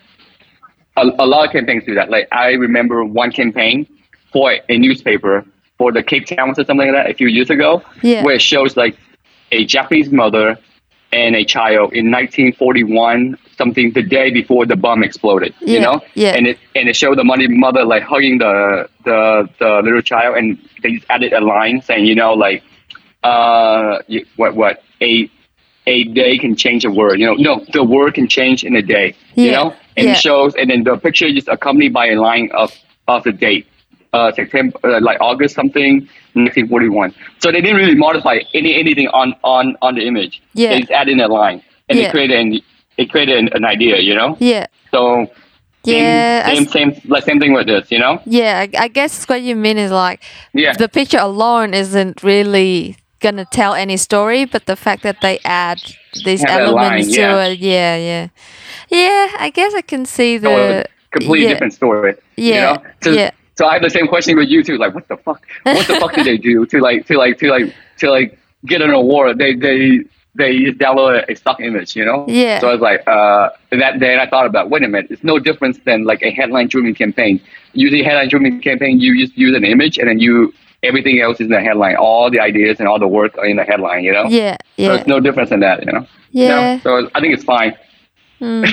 a, 0.96 1.02
a 1.20 1.26
lot 1.26 1.46
of 1.46 1.52
campaigns 1.52 1.84
do 1.86 1.96
that. 1.96 2.10
Like 2.10 2.28
I 2.32 2.52
remember 2.52 3.04
one 3.06 3.32
campaign 3.32 3.88
for 4.32 4.54
a 4.70 4.78
newspaper 4.78 5.46
for 5.78 5.92
the 5.92 6.02
Cape 6.04 6.26
Towns 6.26 6.58
or 6.60 6.66
something 6.66 6.88
like 6.92 6.96
that 6.96 7.10
a 7.10 7.14
few 7.14 7.28
years 7.28 7.50
ago, 7.50 7.84
Yeah. 8.02 8.24
where 8.24 8.36
it 8.36 8.42
shows 8.42 8.76
like 8.76 8.98
a 9.52 9.64
Japanese 9.66 10.12
mother 10.12 10.58
and 11.14 11.36
a 11.36 11.46
child 11.46 11.94
in 11.94 12.12
1941 12.12 13.38
something 13.58 13.92
the 13.94 14.02
day 14.04 14.30
before 14.30 14.66
the 14.66 14.76
bomb 14.76 15.04
exploded. 15.04 15.54
Yeah, 15.62 15.74
You 15.76 15.80
know, 15.82 16.02
yeah. 16.16 16.34
and 16.36 16.48
it 16.48 16.58
and 16.76 16.90
it 16.90 16.96
showed 16.96 17.18
the 17.18 17.24
mother 17.24 17.48
mother 17.48 17.86
like 17.86 18.04
hugging 18.04 18.40
the 18.40 18.90
the 19.06 19.48
the 19.60 19.82
little 19.84 20.02
child, 20.02 20.36
and 20.38 20.58
they 20.84 20.94
just 20.94 21.06
added 21.10 21.32
a 21.34 21.40
line 21.42 21.82
saying, 21.82 22.06
you 22.06 22.16
know, 22.16 22.34
like 22.34 22.62
uh, 23.24 24.00
what 24.36 24.56
what 24.56 24.84
a 25.02 25.30
a 25.88 26.04
day 26.04 26.38
can 26.38 26.56
change 26.56 26.86
a 26.86 26.92
word. 26.92 27.20
You 27.20 27.28
know, 27.28 27.36
no, 27.36 27.66
the 27.74 27.84
word 27.84 28.14
can 28.14 28.28
change 28.28 28.64
in 28.64 28.76
a 28.76 28.82
day. 28.82 29.16
You 29.36 29.52
know, 29.52 29.74
and 29.96 30.06
yeah. 30.08 30.12
it 30.12 30.18
shows, 30.18 30.54
and 30.56 30.70
then 30.70 30.84
the 30.84 30.98
picture 30.98 31.26
is 31.26 31.48
accompanied 31.48 31.94
by 31.94 32.08
a 32.10 32.16
line 32.20 32.50
of 32.54 32.76
of 33.08 33.24
the 33.24 33.32
date, 33.32 33.66
uh, 34.14 34.32
September, 34.34 34.78
uh, 34.84 35.00
like 35.02 35.18
August 35.22 35.56
something, 35.56 36.02
1941. 36.34 37.16
So 37.40 37.52
they 37.52 37.62
didn't 37.62 37.78
really 37.78 37.96
modify 37.96 38.40
any 38.54 38.76
anything 38.76 39.08
on 39.08 39.34
on 39.44 39.78
on 39.82 39.96
the 39.96 40.06
image. 40.06 40.42
Yeah. 40.54 40.70
They 40.70 40.80
just 40.82 40.92
added 40.92 41.14
in 41.14 41.22
a 41.22 41.28
line, 41.28 41.64
and 41.90 41.98
Yeah. 41.98 42.08
it 42.08 42.12
created 42.12 42.38
an 42.38 42.62
it 42.98 43.10
created 43.10 43.38
an, 43.38 43.50
an 43.54 43.66
idea. 43.66 43.98
You 44.00 44.16
know, 44.16 44.38
Yeah. 44.40 44.68
so. 44.92 45.28
Yeah, 45.84 46.54
same, 46.54 46.68
same, 46.68 47.02
like 47.06 47.24
same 47.24 47.40
thing 47.40 47.54
with 47.54 47.68
this, 47.68 47.90
you 47.92 48.00
know. 48.00 48.20
Yeah, 48.26 48.66
I, 48.66 48.84
I 48.86 48.88
guess 48.90 49.24
what 49.30 49.42
you 49.42 49.56
mean 49.56 49.78
is 49.78 49.90
like 49.90 50.22
Yeah, 50.52 50.74
the 50.74 50.90
picture 50.90 51.20
alone 51.20 51.74
isn't 51.74 52.24
really 52.24 52.98
gonna 53.30 53.46
tell 53.46 53.74
any 53.74 53.98
story, 53.98 54.46
but 54.46 54.66
the 54.66 54.76
fact 54.76 55.04
that 55.04 55.18
they 55.22 55.40
add 55.44 55.80
these 56.26 56.44
elements 56.46 57.08
line, 57.08 57.16
to 57.16 57.22
yeah. 57.22 57.46
it, 57.46 57.60
yeah, 57.60 57.96
yeah, 57.98 58.28
yeah. 58.90 59.36
I 59.40 59.50
guess 59.50 59.74
I 59.74 59.82
can 59.82 60.06
see 60.06 60.38
the 60.38 60.82
a 60.82 60.86
completely 61.12 61.46
yeah, 61.46 61.54
different 61.54 61.74
story. 61.74 62.16
Yeah, 62.36 62.56
you 62.56 62.62
know? 62.62 62.92
So, 63.04 63.12
yeah. 63.12 63.32
so 63.56 63.68
I 63.68 63.74
have 63.74 63.82
the 63.82 63.90
same 63.90 64.08
question 64.08 64.38
with 64.38 64.50
you 64.50 64.64
too. 64.64 64.78
Like, 64.78 64.94
what 64.96 65.08
the 65.08 65.18
fuck? 65.18 65.42
What 65.64 65.88
the 65.88 66.00
fuck 66.00 66.14
did 66.14 66.26
they 66.26 66.38
do 66.38 66.66
to 66.66 66.80
like 66.80 67.06
to 67.08 67.18
like 67.18 67.38
to 67.40 67.48
like 67.50 67.74
to 67.98 68.10
like 68.10 68.40
get 68.66 68.82
an 68.82 68.92
award? 68.92 69.38
They 69.38 69.56
they 69.56 70.04
they 70.38 70.60
just 70.60 70.78
downloaded 70.78 71.28
a 71.30 71.36
stock 71.36 71.60
image, 71.60 71.96
you 71.96 72.06
know? 72.06 72.26
Yeah. 72.28 72.60
So 72.60 72.70
I 72.70 72.74
was 72.74 72.82
like, 72.82 73.02
uh, 73.08 73.50
that 73.72 74.00
day 74.00 74.20
I 74.20 74.30
thought 74.30 74.46
about, 74.46 74.70
wait 74.70 74.84
a 74.84 74.88
minute, 74.88 75.10
it's 75.10 75.24
no 75.24 75.40
difference 75.40 75.80
than 75.80 76.04
like 76.04 76.22
a 76.22 76.30
headline 76.30 76.68
driven 76.68 76.94
campaign. 76.94 77.42
Usually, 77.74 78.04
headline 78.04 78.30
driven 78.30 78.62
campaign, 78.62 79.00
you 79.00 79.18
just 79.18 79.36
use 79.36 79.56
an 79.58 79.64
image 79.64 79.98
and 79.98 80.08
then 80.08 80.20
you 80.20 80.54
everything 80.84 81.20
else 81.20 81.38
is 81.40 81.46
in 81.48 81.52
the 81.52 81.62
headline. 81.62 81.96
All 81.96 82.30
the 82.30 82.40
ideas 82.40 82.80
and 82.80 82.88
all 82.88 83.00
the 83.00 83.08
work 83.08 83.38
are 83.38 83.46
in 83.46 83.58
the 83.58 83.64
headline, 83.64 84.04
you 84.04 84.12
know? 84.14 84.26
Yeah, 84.26 84.58
So 84.78 84.84
yeah, 84.84 84.94
it's 84.96 85.08
no 85.08 85.20
difference 85.20 85.52
in 85.52 85.60
that, 85.62 85.86
you 85.86 85.92
know? 85.92 86.06
yeah. 86.32 86.76
No? 86.76 86.80
So 87.04 87.10
I 87.16 87.20
think 87.20 87.34
it's 87.34 87.44
fine. 87.44 87.76
Mm. 88.40 88.64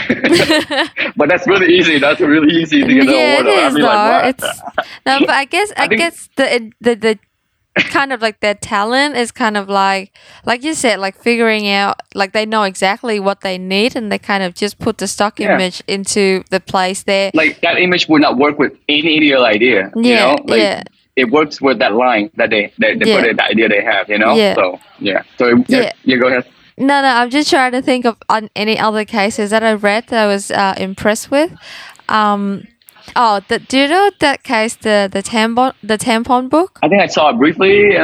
but 1.17 1.29
that's 1.29 1.47
really 1.47 1.75
easy. 1.75 1.99
That's 1.99 2.21
really 2.21 2.55
easy 2.55 2.83
to 2.83 2.87
get 2.95 3.05
yeah, 3.07 3.40
award. 3.40 3.47
it 3.47 3.64
I 3.64 3.71
mean, 3.71 3.83
like, 3.83 4.37
it's 4.38 4.61
no, 5.07 5.21
but 5.21 5.31
I 5.31 5.45
guess 5.47 5.73
I, 5.77 5.85
I 5.85 5.87
guess 5.88 6.29
the 6.37 6.71
the 6.83 6.95
the 6.95 7.19
kind 7.88 8.12
of 8.12 8.21
like 8.23 8.40
their 8.40 8.55
talent 8.55 9.17
is 9.17 9.33
kind 9.33 9.57
of 9.57 9.69
like 9.71 10.12
like 10.45 10.62
you 10.62 10.75
said, 10.75 10.99
like 11.01 11.17
figuring 11.17 11.67
out 11.67 11.97
like 12.14 12.33
they 12.33 12.45
know 12.45 12.64
exactly 12.64 13.19
what 13.19 13.40
they 13.40 13.57
need 13.57 13.97
and 13.97 14.12
they 14.12 14.19
kind 14.19 14.43
of 14.43 14.55
just 14.55 14.79
put 14.79 14.99
the 14.99 15.07
stock 15.09 15.40
Yeah. 15.40 15.55
image 15.55 15.83
into 15.88 16.45
the 16.51 16.61
place 16.61 17.05
there. 17.05 17.31
like 17.33 17.61
that 17.62 17.79
image 17.79 18.07
would 18.09 18.21
not 18.21 18.37
work 18.37 18.59
with 18.59 18.77
any 18.88 19.33
other 19.33 19.47
idea. 19.47 19.90
you 19.97 20.03
Yeah, 20.03 20.35
know? 20.35 20.43
like, 20.45 20.61
yeah. 20.61 20.83
It 21.16 21.31
works 21.31 21.61
with 21.61 21.79
that 21.79 21.94
line 21.94 22.31
that 22.37 22.50
they 22.50 22.72
they, 22.79 22.94
they 22.96 23.11
Yeah. 23.11 23.20
put 23.20 23.31
in 23.31 23.37
the 23.37 23.44
idea 23.44 23.68
they 23.68 23.83
have. 23.85 24.09
You 24.09 24.18
know. 24.18 24.35
Yeah. 24.35 24.55
So 24.55 24.81
yeah. 24.98 25.22
So 25.38 25.48
yeah, 25.48 25.64
Yeah. 25.68 25.92
yeah. 26.05 26.16
Go 26.16 26.29
ahead. 26.29 26.44
No, 26.77 27.00
no, 27.03 27.07
I'm 27.09 27.31
just 27.31 27.50
trying 27.50 27.70
to 27.72 27.83
think 27.83 28.05
of 28.05 28.16
on 28.29 28.50
any 28.57 28.77
other 28.79 29.05
cases 29.05 29.50
that 29.50 29.62
I 29.62 29.74
read 29.74 30.09
that 30.09 30.24
I 30.24 30.27
was 30.27 30.50
uh, 30.50 30.74
impressed 30.77 31.31
with. 31.31 31.53
Um, 32.09 32.66
oh, 33.14 33.40
the, 33.46 33.61
do 33.61 33.79
you 33.79 33.87
know 33.88 34.11
that 34.18 34.42
case, 34.42 34.74
the 34.77 35.09
the 35.12 35.22
tampon 35.22 35.72
the 35.85 35.96
tampon 35.96 36.50
book? 36.50 36.81
I 36.83 36.88
think 36.88 37.00
I 37.00 37.07
saw 37.07 37.31
it 37.31 37.38
briefly. 37.38 37.96
Uh, 37.96 38.03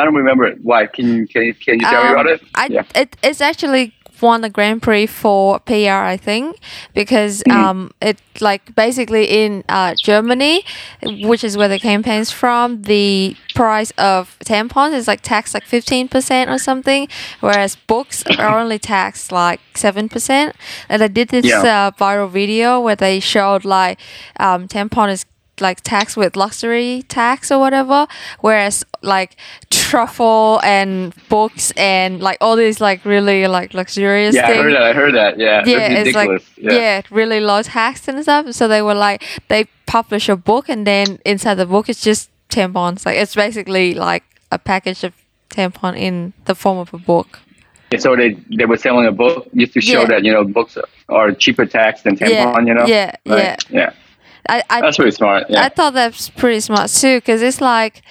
I 0.00 0.04
don't 0.04 0.14
remember 0.14 0.44
it. 0.44 0.58
Why? 0.62 0.86
Can 0.86 1.06
you 1.14 1.26
can 1.26 1.42
you, 1.42 1.54
can 1.54 1.74
you 1.74 1.80
tell 1.80 2.02
me 2.04 2.08
Um, 2.08 2.14
about 2.14 2.26
it? 2.26 2.40
I 2.54 2.68
yeah. 2.70 2.84
it, 2.94 3.16
it's 3.22 3.42
actually 3.42 3.92
won 4.22 4.40
the 4.40 4.50
Grand 4.50 4.82
Prix 4.82 5.06
for 5.06 5.58
PR, 5.60 6.04
I 6.14 6.16
think, 6.16 6.58
because 6.94 7.42
Mm-hmm. 7.46 7.60
um 7.60 7.90
it 8.00 8.18
like 8.40 8.74
basically 8.74 9.24
in 9.44 9.64
uh, 9.68 9.94
Germany, 9.94 10.64
which 11.02 11.42
is 11.44 11.56
where 11.56 11.68
the 11.68 11.78
campaign's 11.78 12.30
from, 12.30 12.82
the 12.82 13.36
price 13.54 13.90
of 13.92 14.36
tampons 14.44 14.92
is 14.92 15.08
like 15.08 15.22
taxed 15.22 15.54
like 15.54 15.64
fifteen 15.64 16.08
percent 16.08 16.50
or 16.50 16.58
something, 16.58 17.08
whereas 17.40 17.76
books 17.86 18.22
are 18.38 18.58
only 18.60 18.78
taxed 18.78 19.32
like 19.32 19.60
seven 19.74 20.08
percent. 20.08 20.54
And 20.88 21.02
I 21.02 21.08
did 21.08 21.28
this 21.28 21.46
Yeah. 21.46 21.62
uh, 21.62 21.90
viral 21.92 22.30
video 22.30 22.80
where 22.80 22.96
they 22.96 23.20
showed 23.20 23.64
like 23.64 23.98
um, 24.38 24.68
tampon 24.68 25.10
is 25.10 25.24
like 25.60 25.80
tax 25.82 26.16
with 26.16 26.36
luxury 26.36 27.02
tax 27.08 27.50
or 27.50 27.58
whatever 27.58 28.06
whereas 28.40 28.84
like 29.02 29.36
truffle 29.70 30.60
and 30.62 31.14
books 31.28 31.72
and 31.76 32.20
like 32.20 32.38
all 32.40 32.56
these 32.56 32.80
like 32.80 33.04
really 33.04 33.46
like 33.46 33.72
luxurious 33.74 34.34
Yeah, 34.34 34.44
I 34.44 34.48
things 34.48 34.62
heard 34.64 34.74
that. 34.74 34.82
I 34.82 34.92
heard 34.92 35.14
that. 35.14 35.38
Yeah. 35.38 35.62
yeah 35.66 35.88
it's 36.00 36.14
like 36.14 36.28
ridiculous. 36.28 36.74
yeah. 36.74 37.02
really 37.10 37.40
low 37.40 37.62
tax 37.62 38.08
and 38.08 38.22
stuff 38.22 38.52
so 38.52 38.68
they 38.68 38.82
were 38.82 38.94
like 38.94 39.22
they 39.48 39.66
publish 39.86 40.28
a 40.28 40.36
book 40.36 40.68
and 40.68 40.86
then 40.86 41.18
inside 41.24 41.54
the 41.54 41.66
book 41.66 41.88
it's 41.88 42.00
just 42.02 42.30
tampons 42.48 43.06
like 43.06 43.16
it's 43.16 43.34
basically 43.34 43.94
like 43.94 44.24
a 44.52 44.58
package 44.58 45.04
of 45.04 45.12
tampon 45.50 45.96
in 45.96 46.32
the 46.46 46.54
form 46.54 46.78
of 46.78 46.92
a 46.92 46.98
book 46.98 47.38
Yeah, 47.92 48.00
So 48.00 48.16
they 48.16 48.30
they 48.58 48.66
were 48.66 48.76
selling 48.76 49.06
a 49.06 49.12
book 49.12 49.46
just 49.54 49.72
to 49.74 49.80
show 49.80 50.00
Yeah. 50.00 50.06
that 50.12 50.24
you 50.24 50.32
know 50.32 50.44
books 50.44 50.76
are 51.08 51.30
cheaper 51.32 51.66
tax 51.66 52.02
than 52.02 52.16
tampon. 52.16 52.30
Yeah, 52.30 52.66
You 52.68 52.74
know. 52.74 52.86
yeah, 52.86 53.10
Right? 53.26 53.64
Yeah. 53.70 53.90
I 54.48 54.62
i, 54.70 54.80
That's 54.80 54.96
pretty 54.96 55.12
smart. 55.12 55.44
Yeah. 55.48 55.62
I 55.62 55.68
thought 55.68 55.94
that's 55.94 56.28
pretty 56.30 56.60
smart 56.60 56.90
too, 56.90 57.18
because 57.18 57.42
it's 57.42 57.60
like, 57.60 58.02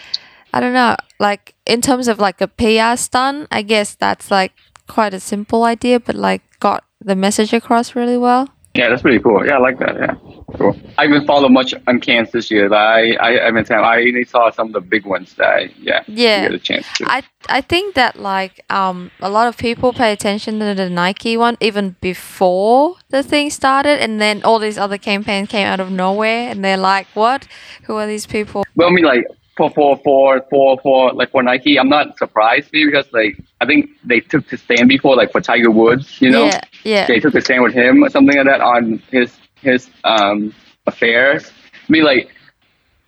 I 0.54 0.60
don't 0.60 0.74
know, 0.74 0.96
like 1.20 1.56
in 1.66 1.82
terms 1.82 2.08
of 2.08 2.20
like 2.20 2.42
a 2.42 2.48
PR 2.48 2.98
stunt, 2.98 3.48
I 3.52 3.62
guess 3.62 3.96
that's 3.96 4.32
like 4.32 4.54
quite 4.88 5.14
a 5.14 5.20
simple 5.20 5.64
idea, 5.64 6.00
but 6.00 6.16
like 6.16 6.42
got 6.60 6.84
the 7.02 7.16
message 7.16 7.54
across 7.54 7.96
really 7.96 8.18
well. 8.18 8.50
Yeah, 8.74 8.90
that's 8.90 9.02
pretty 9.02 9.20
cool. 9.20 9.46
Yeah, 9.46 9.56
I 9.56 9.60
like 9.60 9.80
that. 9.80 9.96
Yeah, 9.96 10.16
cool. 10.58 10.76
I 10.98 11.04
haven't 11.08 11.26
followed 11.26 11.52
much 11.52 11.74
on 11.88 12.00
Cannes 12.00 12.32
this 12.32 12.50
year. 12.52 12.70
but 12.70 12.78
I 12.78 13.16
I 13.20 13.46
haven't. 13.46 13.70
I 13.72 13.98
only 14.02 14.24
saw 14.24 14.52
some 14.52 14.68
of 14.68 14.74
the 14.74 14.82
big 14.82 15.06
ones 15.06 15.34
that 15.36 15.48
I 15.48 15.70
yeah 15.80 16.04
Yeah. 16.08 16.44
get 16.44 16.54
a 16.54 16.60
chance 16.60 16.86
to. 16.98 17.06
I 17.08 17.24
I 17.50 17.62
think 17.62 17.96
that 17.96 18.18
like 18.20 18.64
um 18.70 19.12
a 19.22 19.30
lot 19.30 19.48
of 19.48 19.58
people 19.58 19.94
pay 19.94 20.12
attention 20.14 20.60
to 20.60 20.74
the 20.74 20.90
Nike 20.90 21.38
one 21.38 21.58
even 21.60 21.96
before 22.02 22.96
the 23.10 23.24
thing 23.24 23.50
started, 23.50 24.02
and 24.02 24.20
then 24.22 24.44
all 24.44 24.60
these 24.60 24.78
other 24.78 24.98
campaigns 24.98 25.50
came 25.50 25.68
out 25.68 25.80
of 25.80 25.92
nowhere, 25.92 26.50
and 26.50 26.64
they're 26.64 26.78
like, 26.78 27.08
what? 27.14 27.48
Who 27.84 27.96
are 27.98 28.08
these 28.08 28.26
people? 28.28 28.64
well, 28.76 28.88
I 28.90 28.92
mean, 28.92 29.06
like 29.06 29.26
for 29.58 29.70
for 29.72 29.98
for 30.04 30.42
for 30.50 30.78
for 30.84 31.14
like 31.14 31.32
for 31.32 31.42
Nike, 31.44 31.80
I'm 31.80 31.90
not 31.90 32.18
surprised 32.18 32.72
because 32.72 33.08
like 33.14 33.38
I 33.62 33.66
think 33.66 33.90
they 34.04 34.20
took 34.20 34.48
the 34.50 34.58
stand 34.58 34.90
before, 34.90 35.16
like 35.16 35.32
for 35.32 35.42
Tiger 35.42 35.72
Woods, 35.72 36.22
you 36.22 36.30
know, 36.30 36.46
Yeah, 36.46 36.62
yeah. 36.84 37.08
they 37.08 37.20
took 37.20 37.34
the 37.34 37.42
stand 37.42 37.64
with 37.64 37.74
him 37.74 38.04
or 38.04 38.10
something 38.10 38.36
like 38.38 38.46
that 38.48 38.62
on 38.62 39.02
his 39.12 39.32
his 39.66 39.90
um 40.06 40.54
affairs. 40.88 41.52
I 41.76 41.92
mean, 41.92 42.04
like 42.06 42.30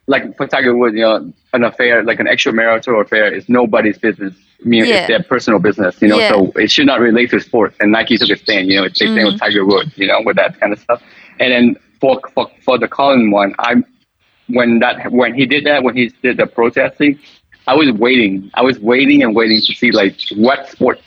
like 0.08 0.36
for 0.38 0.48
Tiger 0.48 0.76
Woods, 0.76 0.96
you 0.96 1.02
know, 1.02 1.32
an 1.54 1.64
affair 1.64 2.04
like 2.04 2.20
an 2.20 2.28
extramarital 2.28 3.02
affair 3.04 3.34
is 3.34 3.50
nobody's 3.50 3.98
business. 3.98 4.36
I 4.64 4.68
mean, 4.68 4.86
Yeah. 4.86 4.96
it's 4.96 5.08
their 5.08 5.24
personal 5.24 5.60
business, 5.60 6.02
you 6.02 6.10
know. 6.10 6.20
Yeah. 6.20 6.30
So 6.30 6.52
it 6.56 6.72
should 6.72 6.88
not 6.88 7.00
relate 7.00 7.32
to 7.32 7.40
sports. 7.40 7.76
And 7.80 7.92
Nike 7.92 8.18
took 8.18 8.30
a 8.30 8.38
stand, 8.38 8.70
you 8.70 8.78
know, 8.78 8.88
they 8.88 8.94
stand 8.94 9.28
with 9.28 9.40
Tiger 9.40 9.66
Woods, 9.66 9.92
you 9.98 10.08
know, 10.08 10.22
with 10.26 10.38
that 10.38 10.60
kind 10.60 10.74
of 10.74 10.80
stuff. 10.80 11.02
And 11.40 11.52
then 11.54 11.76
for 12.00 12.20
for 12.34 12.50
for 12.64 12.78
the 12.78 12.88
Colin 12.88 13.32
one, 13.32 13.54
I'm 13.60 13.86
when 14.48 14.80
that 14.80 15.12
when 15.12 15.34
he 15.34 15.46
did 15.46 15.66
that 15.66 15.84
when 15.84 15.96
he 15.96 16.10
did 16.22 16.38
the 16.38 16.48
protesting, 16.48 17.20
I 17.68 17.76
was 17.76 17.92
waiting. 17.92 18.50
I 18.54 18.62
was 18.62 18.80
waiting 18.80 19.24
and 19.24 19.36
waiting 19.36 19.60
to 19.62 19.74
see 19.76 19.92
like 19.92 20.16
what 20.36 20.70
sport 20.70 21.00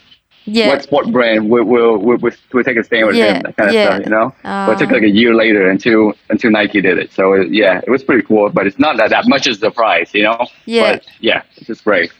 Yeah. 0.53 0.67
what 0.69 0.83
sport 0.83 1.05
brand 1.11 1.49
will 1.49 1.63
will, 1.63 1.97
will, 1.97 2.17
will, 2.17 2.63
take 2.63 2.77
a 2.77 2.83
stand 2.83 3.07
with 3.07 3.15
Yeah, 3.15 3.35
him, 3.35 3.41
that 3.43 3.55
kind 3.57 3.69
of 3.69 3.75
yeah. 3.75 3.85
stuff, 3.85 4.03
you 4.05 4.11
know. 4.11 4.27
but 4.43 4.71
it 4.73 4.79
took 4.79 4.89
Ah. 4.89 4.93
like 4.97 5.03
a 5.03 5.09
year 5.21 5.33
later 5.43 5.69
until 5.69 6.13
until 6.29 6.51
Nike 6.51 6.81
did 6.81 6.97
it. 6.97 7.11
So 7.13 7.33
it, 7.33 7.51
yeah, 7.51 7.81
it 7.85 7.89
was 7.89 8.03
pretty 8.03 8.23
cool. 8.23 8.49
But 8.49 8.67
it's 8.67 8.79
not 8.79 8.97
that, 8.97 9.09
that 9.09 9.25
much 9.27 9.47
as 9.47 9.59
the 9.59 9.71
prize, 9.71 10.09
you 10.13 10.23
know. 10.23 10.39
Yeah. 10.65 10.83
But 10.93 11.05
yeah, 11.19 11.43
it's 11.55 11.67
just 11.67 11.83
great. 11.83 12.11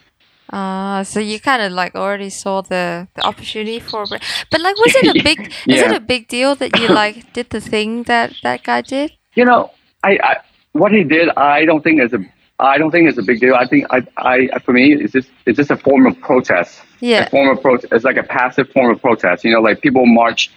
Uh, 0.51 1.01
so 1.03 1.19
you 1.19 1.39
kind 1.39 1.61
of 1.61 1.71
like 1.71 1.95
already 1.95 2.29
saw 2.29 2.61
the, 2.61 3.07
the 3.15 3.21
opportunity 3.25 3.79
for, 3.79 4.05
but 4.09 4.21
but, 4.51 4.59
like, 4.61 4.75
was 4.77 4.93
it 4.95 5.15
a 5.15 5.23
big? 5.23 5.39
Is 5.67 5.81
it 5.81 5.93
a 5.95 5.99
big 6.01 6.27
deal 6.27 6.55
that 6.55 6.77
you 6.79 6.87
like 6.89 7.31
did 7.33 7.49
the 7.51 7.61
thing 7.61 8.03
that 8.03 8.33
that 8.43 8.63
guy 8.63 8.81
did? 8.81 9.11
You 9.35 9.45
know, 9.45 9.71
I, 10.03 10.19
I 10.23 10.37
what 10.73 10.91
he 10.91 11.03
did, 11.03 11.29
I 11.37 11.63
don't 11.65 11.81
think 11.83 12.01
is 12.01 12.13
a 12.13 12.19
I 12.61 12.77
don't 12.77 12.91
think 12.91 13.09
it's 13.09 13.17
a 13.17 13.23
big 13.23 13.39
deal. 13.39 13.55
I 13.55 13.65
think 13.65 13.87
I, 13.89 14.05
I 14.17 14.59
for 14.59 14.71
me, 14.73 14.93
it's 14.93 15.13
just 15.13 15.29
it's 15.45 15.57
just 15.57 15.71
a 15.71 15.77
form 15.77 16.05
of 16.05 16.19
protest. 16.21 16.79
Yeah. 16.99 17.23
a 17.25 17.29
form 17.29 17.49
of 17.49 17.61
protest. 17.61 17.91
It's 17.91 18.05
like 18.05 18.17
a 18.17 18.23
passive 18.23 18.69
form 18.69 18.91
of 18.91 19.01
protest. 19.01 19.43
You 19.43 19.51
know, 19.53 19.61
like 19.61 19.81
people 19.81 20.05
march, 20.05 20.51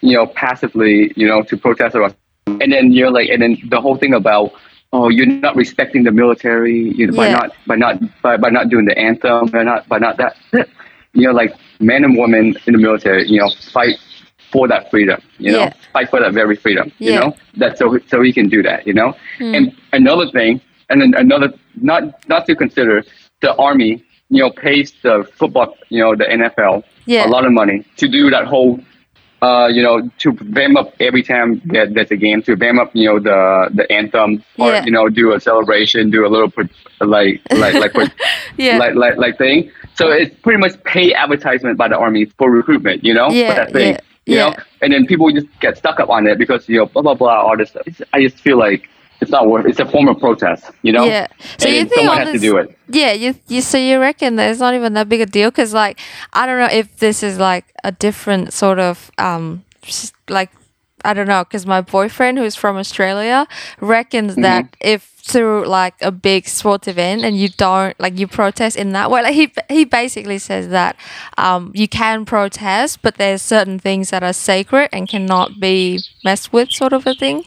you 0.00 0.16
know, 0.16 0.26
passively, 0.26 1.12
you 1.16 1.26
know, 1.28 1.42
to 1.44 1.56
protest 1.56 1.94
about, 1.94 2.14
and 2.46 2.72
then 2.72 2.92
you're 2.92 3.10
like, 3.10 3.28
and 3.28 3.40
then 3.42 3.56
the 3.68 3.80
whole 3.80 3.96
thing 3.96 4.14
about, 4.14 4.52
oh, 4.92 5.08
you're 5.08 5.26
not 5.26 5.54
respecting 5.56 6.02
the 6.02 6.10
military, 6.12 6.90
you 6.94 7.06
know, 7.06 7.16
by 7.16 7.30
not 7.30 7.52
by 7.66 7.76
not 7.76 8.00
by, 8.22 8.36
by 8.36 8.50
not 8.50 8.68
doing 8.68 8.84
the 8.84 8.98
anthem, 8.98 9.46
by 9.46 9.62
not 9.62 9.86
by 9.88 9.98
not 9.98 10.16
that, 10.16 10.36
you 11.12 11.22
know, 11.26 11.32
like 11.32 11.54
men 11.80 12.02
and 12.04 12.18
women 12.18 12.56
in 12.66 12.72
the 12.72 12.78
military, 12.78 13.28
you 13.28 13.38
know, 13.38 13.50
fight 13.72 13.96
for 14.52 14.66
that 14.68 14.90
freedom, 14.90 15.20
you 15.38 15.52
know, 15.52 15.58
Yeah. 15.60 15.72
fight 15.92 16.08
for 16.10 16.20
that 16.20 16.32
very 16.32 16.56
freedom, 16.56 16.90
yeah. 16.98 17.12
you 17.12 17.20
know, 17.20 17.36
that 17.56 17.78
so 17.78 17.98
so 18.08 18.22
he 18.22 18.32
can 18.32 18.48
do 18.48 18.62
that, 18.62 18.86
you 18.86 18.94
know, 18.94 19.14
Hmm. 19.38 19.54
and 19.54 19.76
another 19.92 20.28
thing, 20.30 20.60
and 20.90 21.00
then 21.00 21.14
another 21.16 21.52
not 21.80 22.02
not 22.28 22.46
to 22.46 22.54
consider 22.56 23.04
the 23.42 23.54
army, 23.56 24.02
you 24.30 24.40
know, 24.42 24.50
pays 24.50 24.92
the 25.02 25.28
football, 25.38 25.76
you 25.88 26.00
know, 26.00 26.14
the 26.16 26.24
NFL 26.24 26.82
Yeah. 27.06 27.26
a 27.26 27.28
lot 27.28 27.44
of 27.44 27.52
money 27.52 27.84
to 27.96 28.08
do 28.08 28.30
that 28.30 28.46
whole 28.46 28.80
uh, 29.42 29.66
you 29.68 29.82
know, 29.82 30.10
to 30.18 30.32
vamp 30.32 30.78
up 30.78 30.94
every 30.98 31.22
time 31.22 31.60
that 31.66 31.92
there's 31.92 32.10
a 32.10 32.16
game, 32.16 32.40
to 32.42 32.56
vamp 32.56 32.80
up, 32.80 32.90
you 32.94 33.06
know, 33.06 33.18
the 33.20 33.68
the 33.74 33.84
anthem, 33.92 34.42
or 34.58 34.70
Yeah. 34.72 34.84
you 34.86 34.90
know, 34.90 35.08
do 35.10 35.34
a 35.34 35.40
celebration, 35.40 36.10
do 36.10 36.26
a 36.26 36.30
little 36.34 36.50
like 37.00 37.42
like 37.50 37.74
like 37.74 37.94
Yeah. 38.56 38.78
like 38.78 38.94
like 38.94 39.16
like 39.18 39.36
thing. 39.38 39.70
So 39.94 40.08
it's 40.10 40.34
pretty 40.40 40.58
much 40.58 40.82
pay 40.84 41.12
advertisement 41.12 41.76
by 41.76 41.88
the 41.88 41.98
army 41.98 42.24
for 42.38 42.50
recruitment, 42.50 43.04
you 43.04 43.12
know, 43.12 43.28
Yeah, 43.30 43.48
for 43.50 43.54
that 43.60 43.72
thing, 43.72 43.92
yeah, 43.92 44.00
you 44.26 44.36
know, 44.40 44.54
and 44.80 44.92
then 44.92 45.06
people 45.06 45.30
just 45.30 45.48
get 45.60 45.76
stuck 45.76 46.00
up 46.00 46.08
on 46.08 46.26
it 46.26 46.38
because 46.38 46.66
you 46.68 46.78
know, 46.78 46.86
blah 46.86 47.02
blah 47.02 47.14
blah, 47.14 47.42
all 47.46 47.56
this 47.58 47.68
stuff. 47.70 47.82
It's, 47.86 48.00
I 48.14 48.22
just 48.22 48.38
feel 48.38 48.58
like 48.58 48.88
it's 49.20 49.30
not 49.30 49.48
worth. 49.48 49.66
It's 49.66 49.80
a 49.80 49.86
form 49.86 50.08
of 50.08 50.18
protest, 50.18 50.70
you 50.82 50.92
know. 50.92 51.04
Yeah. 51.04 51.26
So 51.58 51.68
and 51.68 51.76
you 51.76 51.84
think 51.84 51.94
someone 51.94 52.18
all 52.18 52.24
has 52.24 52.32
this, 52.32 52.42
to 52.42 52.48
do 52.48 52.56
it. 52.58 52.78
Yeah, 52.88 53.12
you 53.12 53.34
you 53.48 53.60
so 53.62 53.78
you 53.78 53.98
reckon 54.00 54.36
that 54.36 54.50
it's 54.50 54.60
not 54.60 54.74
even 54.74 54.92
that 54.94 55.08
big 55.08 55.20
a 55.20 55.26
deal 55.26 55.50
because 55.50 55.72
like 55.74 56.00
I 56.32 56.46
don't 56.46 56.58
know 56.58 56.68
if 56.70 56.96
this 56.98 57.22
is 57.22 57.38
like 57.38 57.64
a 57.84 57.92
different 57.92 58.52
sort 58.52 58.78
of 58.78 59.10
um 59.18 59.64
like 60.28 60.50
I 61.04 61.14
don't 61.14 61.28
know 61.28 61.44
because 61.44 61.66
my 61.66 61.80
boyfriend 61.82 62.38
who's 62.38 62.56
from 62.56 62.76
Australia 62.76 63.46
reckons 63.80 64.32
Mm-hmm. 64.32 64.42
that 64.42 64.76
if 64.80 65.12
through 65.26 65.66
like 65.66 65.94
a 66.02 66.12
big 66.12 66.46
sports 66.46 66.86
event 66.86 67.24
and 67.24 67.36
you 67.36 67.48
don't 67.48 67.98
like 67.98 68.16
you 68.16 68.28
protest 68.28 68.76
in 68.76 68.92
that 68.92 69.10
way 69.10 69.22
like 69.22 69.34
he 69.34 69.52
he 69.68 69.84
basically 69.84 70.38
says 70.38 70.68
that 70.68 70.94
um 71.36 71.72
you 71.74 71.88
can 71.88 72.24
protest 72.24 73.02
but 73.02 73.16
there's 73.16 73.42
certain 73.42 73.76
things 73.76 74.10
that 74.10 74.22
are 74.22 74.32
sacred 74.32 74.88
and 74.92 75.08
cannot 75.08 75.58
be 75.58 75.98
messed 76.24 76.52
with 76.52 76.70
sort 76.70 76.92
of 76.92 77.06
a 77.08 77.14
thing 77.14 77.44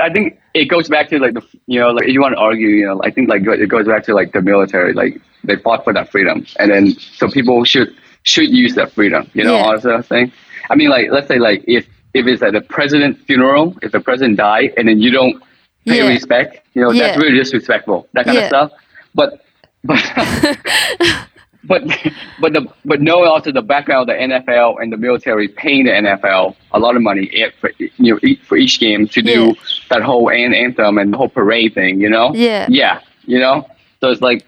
I 0.00 0.10
think 0.10 0.38
it 0.54 0.66
goes 0.66 0.88
back 0.88 1.08
to 1.10 1.18
like 1.18 1.34
the 1.34 1.42
you 1.66 1.80
know 1.80 1.90
like 1.90 2.06
if 2.08 2.12
you 2.12 2.20
want 2.20 2.34
to 2.34 2.38
argue 2.40 2.68
you 2.68 2.86
know 2.86 3.00
I 3.04 3.10
think 3.10 3.28
like 3.28 3.42
it 3.46 3.68
goes 3.68 3.86
back 3.86 4.04
to 4.04 4.14
like 4.14 4.32
the 4.32 4.40
military 4.42 4.92
like 4.92 5.20
they 5.44 5.56
fought 5.56 5.84
for 5.84 5.92
that 5.92 6.10
freedom 6.10 6.46
and 6.58 6.70
then 6.70 6.92
so 7.18 7.28
people 7.28 7.64
should 7.64 7.94
should 8.24 8.48
use 8.50 8.74
that 8.76 8.92
freedom 8.92 9.28
you 9.34 9.44
know 9.44 9.56
Yeah. 9.56 9.62
all 9.64 9.80
sort 9.80 9.96
of 9.96 10.06
thing. 10.06 10.32
I 10.70 10.74
mean 10.76 10.88
like 10.90 11.10
let's 11.10 11.28
say 11.28 11.38
like 11.38 11.64
if 11.66 11.86
if 12.14 12.26
it's 12.26 12.42
at 12.42 12.52
the 12.52 12.60
president's 12.60 13.20
funeral 13.24 13.76
if 13.82 13.92
the 13.92 14.00
president 14.00 14.36
died 14.36 14.72
and 14.76 14.88
then 14.88 15.00
you 15.00 15.10
don't 15.10 15.42
pay 15.86 15.98
Yeah. 15.98 16.08
respect 16.08 16.66
you 16.74 16.82
know 16.82 16.92
that's 16.92 17.16
really 17.18 17.36
disrespectful 17.36 18.08
that 18.12 18.24
kind 18.26 18.36
Yeah. 18.38 18.44
of 18.44 18.48
stuff 18.48 18.70
but 19.14 19.44
but. 19.84 19.98
But 21.64 21.84
but 22.40 22.52
the 22.52 22.66
but 22.84 23.00
knowing 23.00 23.28
also 23.28 23.52
the 23.52 23.62
background 23.62 24.08
of 24.10 24.16
the 24.16 24.20
NFL 24.22 24.82
and 24.82 24.92
the 24.92 24.96
military 24.96 25.48
paying 25.48 25.84
the 25.84 25.90
NFL 25.92 26.56
a 26.72 26.78
lot 26.78 26.96
of 26.96 27.02
money 27.02 27.24
e- 27.32 27.50
for 27.60 27.70
you 27.78 28.14
know 28.14 28.18
e- 28.22 28.36
for 28.36 28.56
each 28.56 28.80
game 28.80 29.06
to 29.08 29.22
do 29.22 29.46
Yeah. 29.46 29.52
that 29.90 30.02
whole 30.02 30.28
an- 30.30 30.54
anthem 30.54 30.98
and 30.98 31.12
the 31.12 31.16
whole 31.18 31.28
parade 31.28 31.74
thing, 31.74 32.00
you 32.00 32.08
know? 32.10 32.32
Yeah. 32.34 32.66
Yeah, 32.68 33.00
you 33.26 33.38
know. 33.38 33.66
So 34.00 34.10
it's 34.10 34.20
like 34.20 34.44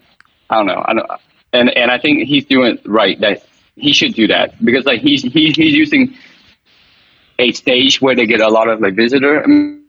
I 0.49 0.55
don't 0.57 0.67
know, 0.67 0.83
I 0.85 0.93
don't, 0.93 1.09
and 1.53 1.69
and 1.77 1.89
I 1.91 1.97
think 1.97 2.27
he's 2.27 2.45
doing 2.45 2.77
right 2.85 3.19
that 3.21 3.43
he 3.75 3.93
should 3.93 4.13
do 4.13 4.27
that 4.27 4.63
because 4.63 4.85
like 4.85 5.01
he's 5.01 5.21
he's 5.23 5.55
he's 5.55 5.73
using 5.73 6.13
a 7.39 7.51
stage 7.51 8.01
where 8.01 8.15
they 8.15 8.25
get 8.25 8.41
a 8.41 8.47
lot 8.49 8.67
of 8.69 8.81
like 8.81 8.95
visitor 8.95 9.39
and 9.39 9.83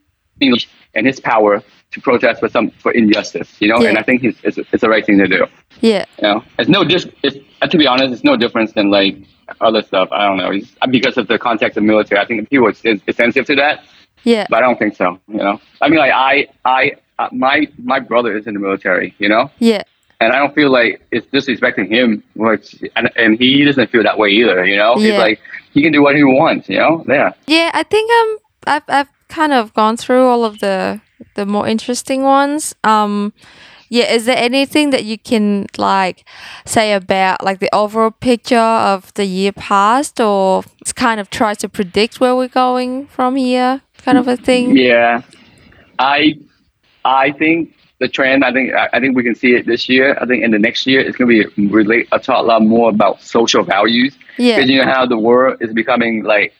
his 1.07 1.21
power 1.21 1.63
to 1.93 2.01
protest 2.01 2.41
for 2.41 2.49
some 2.49 2.71
for 2.83 2.93
injustice, 2.93 3.61
you 3.61 3.69
know. 3.69 3.81
Yeah. 3.81 3.91
And 3.91 3.99
I 3.99 4.03
think 4.03 4.23
he's, 4.23 4.37
it's 4.43 4.59
it's 4.59 4.81
the 4.81 4.89
right 4.89 5.05
thing 5.05 5.19
to 5.19 5.29
do. 5.29 5.47
yeah 5.81 6.05
You 6.19 6.29
know, 6.29 6.45
it's 6.59 6.69
no 6.69 6.85
dis. 6.85 7.07
It's 7.23 7.37
uh, 7.63 7.67
to 7.69 7.79
be 7.79 7.87
honest, 7.87 8.13
it's 8.13 8.25
no 8.25 8.37
difference 8.37 8.73
than 8.73 8.91
like 8.91 9.17
other 9.61 9.83
stuff. 9.83 10.09
I 10.13 10.27
don't 10.27 10.39
know. 10.39 10.51
It's, 10.51 10.75
because 10.91 11.17
of 11.17 11.29
the 11.29 11.39
context 11.39 11.77
of 11.79 11.85
military, 11.85 12.21
I 12.21 12.27
think 12.27 12.49
people 12.51 12.67
are 12.67 12.71
is, 12.71 13.01
is 13.07 13.17
sensitive 13.17 13.47
to 13.47 13.55
that, 13.57 13.85
yeah 14.25 14.47
but 14.51 14.59
I 14.59 14.61
don't 14.61 14.79
think 14.79 14.97
so. 14.97 15.19
You 15.29 15.39
know, 15.39 15.61
I 15.81 15.89
mean, 15.89 15.99
like 15.99 16.13
I, 16.13 16.49
I, 16.65 16.93
uh, 17.19 17.29
my 17.33 17.69
my 17.83 18.01
brother 18.01 18.37
is 18.37 18.47
in 18.47 18.55
the 18.55 18.61
military. 18.61 19.15
You 19.19 19.29
know, 19.29 19.51
yeah 19.59 19.83
and 20.21 20.33
I 20.33 20.39
don't 20.39 20.55
feel 20.55 20.71
like 20.71 21.03
it's 21.11 21.27
disrespecting 21.27 21.89
him, 21.89 22.23
which 22.35 22.83
and 22.97 23.11
and 23.17 23.39
he 23.39 23.65
doesn't 23.65 23.91
feel 23.91 24.03
that 24.03 24.19
way 24.19 24.31
either. 24.31 24.65
You 24.65 24.77
know, 24.77 24.97
Yeah. 24.97 25.11
he's 25.11 25.19
like 25.19 25.41
he 25.73 25.83
can 25.83 25.93
do 25.93 26.03
what 26.03 26.17
he 26.17 26.25
wants. 26.25 26.69
You 26.69 26.79
know, 26.79 27.05
yeah. 27.09 27.33
Yeah, 27.47 27.71
I 27.75 27.83
think 27.83 28.11
um 28.11 28.39
I've 28.67 28.83
I've 28.89 29.09
kind 29.29 29.53
of 29.53 29.75
gone 29.75 29.97
through 29.97 30.25
all 30.25 30.45
of 30.45 30.59
the 30.61 31.01
the 31.35 31.47
more 31.47 31.67
interesting 31.67 32.23
ones. 32.23 32.75
Um 32.85 33.33
yeah, 33.89 34.13
is 34.13 34.25
there 34.25 34.37
anything 34.37 34.91
that 34.91 35.05
you 35.05 35.17
can 35.17 35.67
like 35.79 36.25
say 36.65 36.93
about 36.93 37.45
like 37.45 37.61
the 37.61 37.73
overall 37.75 38.11
picture 38.11 38.59
of 38.59 39.15
the 39.15 39.25
year 39.25 39.53
past 39.53 40.21
or 40.21 40.65
kind 40.95 41.21
of 41.21 41.31
try 41.31 41.55
to 41.55 41.69
predict 41.69 42.21
where 42.21 42.35
we're 42.35 42.49
going 42.49 43.07
from 43.07 43.37
here 43.37 43.83
kind 43.99 44.19
of 44.19 44.29
a 44.29 44.37
thing? 44.37 44.77
Yeah, 44.77 45.23
I 45.99 46.39
I 47.05 47.33
think 47.33 47.77
the 47.99 48.09
trend. 48.09 48.45
I 48.45 48.53
think 48.53 48.73
I 48.75 48.89
I 48.93 49.01
think 49.01 49.17
we 49.17 49.23
can 49.23 49.35
see 49.35 49.55
it 49.55 49.67
this 49.67 49.89
year. 49.89 50.17
I 50.21 50.27
think 50.27 50.45
in 50.45 50.51
the 50.51 50.59
next 50.59 50.87
year 50.87 51.01
it's 51.01 51.17
going 51.17 51.31
to 51.31 51.51
be 51.51 51.67
relate 51.69 52.09
a 52.13 52.19
talk 52.19 52.43
a 52.43 52.47
lot 52.47 52.63
more 52.63 52.91
about 52.91 53.23
social 53.23 53.63
values. 53.63 54.17
Yeah. 54.39 54.57
Because 54.57 54.71
you 54.71 54.79
know 54.79 54.91
how 54.91 55.07
the 55.07 55.19
world 55.19 55.59
is 55.61 55.73
becoming 55.73 56.25
like 56.25 56.53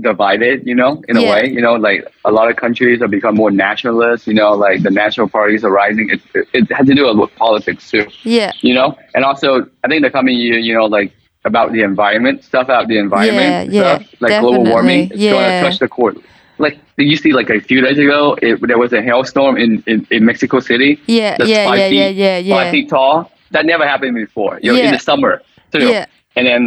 divided. 0.00 0.66
You 0.66 0.74
know, 0.74 1.02
in 1.08 1.16
Yeah. 1.16 1.28
a 1.28 1.30
way. 1.32 1.48
You 1.50 1.60
know, 1.60 1.74
like 1.74 2.06
a 2.24 2.30
lot 2.30 2.50
of 2.50 2.56
countries 2.56 3.00
have 3.00 3.10
become 3.10 3.34
more 3.34 3.50
nationalist. 3.50 4.26
You 4.26 4.34
know, 4.34 4.52
like 4.52 4.82
the 4.82 4.90
national 4.90 5.28
parties 5.28 5.64
are 5.64 5.70
rising. 5.70 6.10
It 6.10 6.20
it, 6.34 6.48
it 6.54 6.72
has 6.72 6.86
to 6.86 6.94
do 6.94 7.04
with 7.14 7.34
politics 7.36 7.90
too 7.90 8.06
Yeah. 8.24 8.52
you 8.62 8.74
know 8.74 8.96
and 9.14 9.24
also 9.24 9.48
i 9.84 9.88
think 9.88 10.02
the 10.02 10.10
coming 10.10 10.36
year 10.36 10.58
you 10.58 10.74
know 10.74 10.86
like 10.86 11.12
about 11.44 11.72
the 11.72 11.82
environment 11.82 12.44
stuff 12.44 12.68
out 12.68 12.88
the 12.88 12.98
environment 12.98 13.70
Yeah, 13.72 13.80
yeah, 13.82 13.98
stuff 13.98 14.20
like 14.20 14.40
global 14.40 14.64
warming 14.64 15.08
definitely. 15.08 15.26
it's 15.26 15.32
going 15.34 15.50
to 15.52 15.60
touch 15.64 15.78
the 15.80 15.88
core 15.88 16.14
like 16.58 16.74
did 16.96 17.06
you 17.12 17.16
see 17.16 17.32
like 17.32 17.50
a 17.50 17.60
few 17.60 17.80
days 17.80 17.98
ago 17.98 18.36
it, 18.42 18.60
there 18.66 18.78
was 18.78 18.92
a 18.92 19.02
hailstorm 19.02 19.56
in, 19.56 19.82
in, 19.86 20.06
in 20.10 20.24
mexico 20.24 20.60
city 20.60 21.00
Yeah, 21.06 21.36
that's 21.36 21.50
yeah, 21.50 21.64
five 21.64 21.78
yeah, 21.78 21.88
feet, 21.88 21.96
yeah, 21.96 22.08
yeah, 22.24 22.38
yeah. 22.38 22.54
five 22.56 22.70
feet 22.70 22.88
tall 22.88 23.30
that 23.50 23.64
never 23.66 23.86
happened 23.86 24.14
before 24.14 24.58
you 24.62 24.72
know 24.72 24.78
in 24.78 24.92
the 24.92 24.98
summer 24.98 25.42
too 25.72 25.88
Yeah. 25.88 26.06
and 26.36 26.46
then 26.46 26.62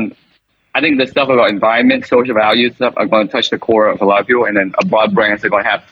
I 0.75 0.81
think 0.81 0.99
the 0.99 1.07
stuff 1.07 1.29
about 1.29 1.49
environment, 1.49 2.05
social 2.05 2.35
values 2.35 2.75
stuff 2.75 2.93
are 2.97 3.05
going 3.05 3.27
to 3.27 3.31
touch 3.31 3.49
the 3.49 3.57
core 3.57 3.88
of 3.88 4.01
a 4.01 4.05
lot 4.05 4.19
of 4.21 4.27
people, 4.27 4.45
and 4.45 4.55
then 4.57 4.73
a 4.83 4.85
lot 4.95 5.07
of 5.07 5.13
brands 5.17 5.43
are 5.45 5.49
going 5.49 5.63
to 5.63 5.69
have 5.69 5.83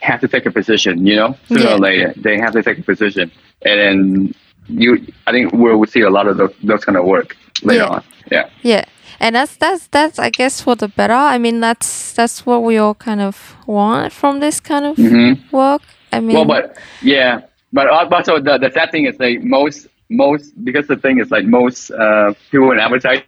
have 0.00 0.20
to 0.20 0.28
take 0.28 0.44
a 0.46 0.50
position. 0.60 1.06
You 1.06 1.16
know, 1.20 1.30
sooner 1.48 1.62
Yeah. 1.62 1.74
or 1.74 1.78
later 1.78 2.08
they 2.16 2.36
have 2.44 2.52
to 2.52 2.62
take 2.62 2.78
a 2.78 2.82
position, 2.92 3.26
and 3.68 3.76
then 3.82 4.34
you, 4.68 4.90
I 5.26 5.32
think 5.32 5.52
we'll 5.52 5.84
see 5.86 6.02
a 6.02 6.10
lot 6.10 6.26
of 6.30 6.36
those, 6.36 6.54
those 6.62 6.84
kind 6.84 6.98
of 6.98 7.04
work 7.04 7.36
later 7.62 7.84
Yeah. 7.84 7.94
on. 7.96 8.02
Yeah, 8.30 8.48
Yeah. 8.62 8.84
And 9.20 9.34
that's 9.36 9.56
that's 9.56 9.86
that's 9.96 10.18
I 10.18 10.28
guess 10.30 10.60
for 10.60 10.74
the 10.76 10.88
better. 10.88 11.14
I 11.34 11.38
mean 11.38 11.60
that's 11.60 12.12
that's 12.12 12.44
what 12.44 12.62
we 12.68 12.76
all 12.76 12.94
kind 13.08 13.22
of 13.28 13.56
want 13.66 14.12
from 14.12 14.40
this 14.40 14.60
kind 14.60 14.84
of 14.84 14.96
Mhm. 14.96 15.50
work. 15.52 15.82
I 16.12 16.20
mean 16.20 16.34
well, 16.36 16.44
but 16.44 16.76
yeah, 17.00 17.40
but 17.72 17.86
al- 17.88 18.12
also 18.14 18.38
the 18.48 18.58
the 18.58 18.70
sad 18.76 18.90
thing 18.92 19.06
is 19.06 19.16
like 19.18 19.38
most 19.42 19.86
most 20.10 20.44
because 20.66 20.86
the 20.88 20.96
thing 21.04 21.16
is 21.22 21.30
like 21.30 21.46
most 21.46 21.90
uh, 21.92 22.34
people 22.50 22.70
in 22.72 22.78
advertising, 22.78 23.24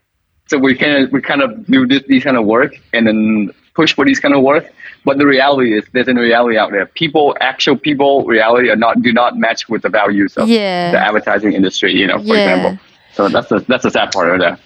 so 0.49 0.59
we 0.59 0.75
kind 0.75 1.05
of 1.05 1.13
we 1.13 1.21
kind 1.21 1.43
of 1.43 1.67
do 1.67 1.87
this 1.87 2.03
these 2.09 2.25
kind 2.25 2.37
of 2.37 2.45
work 2.45 2.73
and 2.93 3.07
then 3.07 3.51
push 3.75 3.95
for 3.95 4.05
these 4.05 4.19
kind 4.19 4.35
of 4.35 4.43
work. 4.43 4.65
But 5.05 5.19
the 5.19 5.27
reality 5.27 5.79
is 5.79 5.85
there's 5.93 6.09
a 6.09 6.15
reality 6.15 6.59
out 6.59 6.73
there. 6.73 6.85
People, 6.87 7.37
actual 7.41 7.77
people, 7.77 8.25
reality 8.25 8.69
are 8.71 8.77
not 8.77 9.01
do 9.03 9.13
not 9.13 9.37
match 9.39 9.69
with 9.69 9.83
the 9.83 9.89
values 9.89 10.37
of 10.37 10.49
Yeah. 10.49 10.91
the 10.91 11.01
advertising 11.01 11.53
industry. 11.53 11.95
You 11.95 12.07
know, 12.09 12.19
for 12.19 12.35
Yeah. 12.35 12.41
example. 12.41 12.79
So 13.13 13.29
that's 13.29 13.49
the 13.49 13.61
that's 13.69 13.85
the 13.85 13.91
sad 13.91 14.11
part 14.13 14.29
of 14.35 14.41
that. 14.41 14.59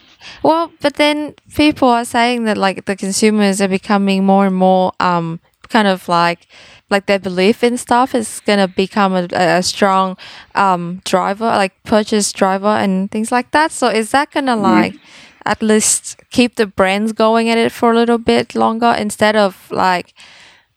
Well, 0.42 0.72
but 0.80 0.94
then 0.94 1.34
people 1.54 1.88
are 1.88 2.04
saying 2.04 2.44
that 2.44 2.56
like 2.56 2.84
the 2.86 2.96
consumers 2.96 3.60
are 3.60 3.68
becoming 3.68 4.24
more 4.24 4.46
and 4.46 4.56
more 4.56 4.92
um 5.00 5.40
kind 5.68 5.88
of 5.88 6.08
like 6.08 6.46
like 6.90 7.06
their 7.06 7.18
belief 7.18 7.64
in 7.64 7.78
stuff 7.78 8.14
is 8.14 8.40
gonna 8.40 8.68
become 8.68 9.14
a, 9.14 9.26
a 9.32 9.62
strong 9.62 10.16
um 10.54 11.00
driver, 11.04 11.46
like 11.46 11.72
purchase 11.84 12.32
driver 12.32 12.74
and 12.84 13.10
things 13.10 13.32
like 13.32 13.50
that. 13.52 13.72
So 13.72 13.88
is 13.88 14.10
that 14.10 14.30
gonna 14.30 14.56
like 14.56 14.94
at 15.44 15.62
least 15.62 16.16
keep 16.30 16.56
the 16.56 16.66
brands 16.66 17.12
going 17.12 17.48
at 17.48 17.58
it 17.58 17.72
for 17.72 17.90
a 17.92 17.94
little 17.96 18.18
bit 18.18 18.54
longer 18.54 18.94
instead 18.98 19.36
of 19.36 19.70
like 19.70 20.14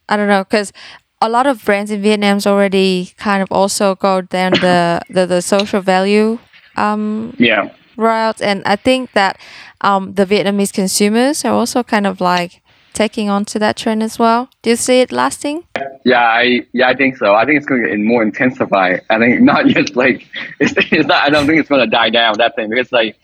I 0.08 0.16
don't 0.16 0.28
know 0.28 0.44
because 0.44 0.72
a 1.20 1.28
lot 1.28 1.46
of 1.46 1.64
brands 1.64 1.90
in 1.90 2.02
Vietnam's 2.02 2.46
already 2.46 3.12
kind 3.16 3.42
of 3.42 3.48
also 3.50 3.94
go 3.94 4.20
down 4.20 4.52
the 4.60 5.00
the, 5.10 5.26
the 5.26 5.40
social 5.42 5.80
value 5.80 6.38
um 6.76 7.34
Yeah. 7.38 7.70
route 7.96 8.42
and 8.42 8.62
i 8.66 8.76
think 8.76 9.12
that 9.12 9.38
um, 9.80 10.12
the 10.14 10.26
vietnamese 10.26 10.72
consumers 10.72 11.44
are 11.44 11.52
also 11.54 11.82
kind 11.82 12.06
of 12.06 12.20
like 12.20 12.60
taking 12.92 13.30
on 13.30 13.44
to 13.46 13.58
that 13.58 13.76
trend 13.76 14.02
as 14.02 14.18
well 14.18 14.48
do 14.62 14.70
you 14.70 14.76
see 14.76 15.00
it 15.00 15.10
lasting 15.12 15.62
Yeah, 16.04 16.20
I 16.22 16.62
yeah, 16.72 16.88
I 16.88 16.94
think 16.94 17.16
so. 17.16 17.34
I 17.34 17.44
think 17.44 17.56
it's 17.58 17.66
going 17.66 17.82
to 17.82 17.88
get 17.88 17.98
more 17.98 18.22
intensify. 18.22 18.98
I 19.10 19.18
think 19.18 19.40
not 19.42 19.66
just 19.76 19.96
like 19.96 20.28
it's, 20.60 20.72
it's 20.92 21.06
not. 21.08 21.24
I 21.24 21.30
don't 21.30 21.46
think 21.46 21.58
it's 21.60 21.68
going 21.68 21.82
to 21.82 21.90
die 21.90 22.10
down 22.10 22.38
that 22.38 22.54
thing 22.54 22.68
because 22.70 22.92
like 22.92 23.18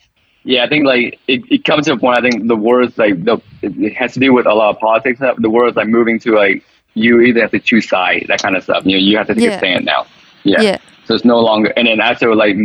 yeah, 0.44 0.64
I 0.64 0.68
think 0.68 0.84
like 0.84 1.18
it, 1.28 1.42
it 1.50 1.64
comes 1.64 1.86
to 1.86 1.92
a 1.92 1.98
point. 1.98 2.18
I 2.18 2.22
think 2.28 2.48
the 2.48 2.56
world's 2.56 2.98
like 2.98 3.24
the 3.24 3.38
it, 3.62 3.94
has 3.94 4.12
to 4.14 4.20
do 4.20 4.32
with 4.32 4.46
a 4.46 4.54
lot 4.54 4.70
of 4.74 4.80
politics. 4.80 5.20
The 5.38 5.50
world's 5.50 5.76
like 5.76 5.88
moving 5.88 6.18
to 6.20 6.34
like 6.34 6.64
you 6.94 7.20
either 7.20 7.40
have 7.40 7.52
to 7.52 7.60
choose 7.60 7.88
side 7.88 8.26
that 8.28 8.42
kind 8.42 8.56
of 8.56 8.62
stuff. 8.64 8.84
You 8.84 8.92
know, 8.92 9.02
you 9.02 9.16
have 9.16 9.26
to 9.28 9.34
take 9.34 9.44
Yeah. 9.44 9.54
a 9.54 9.58
stand 9.58 9.84
now. 9.84 10.06
Yeah. 10.44 10.60
Yeah. 10.60 10.78
So 11.04 11.14
it's 11.14 11.24
no 11.24 11.38
longer. 11.40 11.72
And 11.76 11.86
then 11.86 12.00
also 12.00 12.32
like 12.32 12.56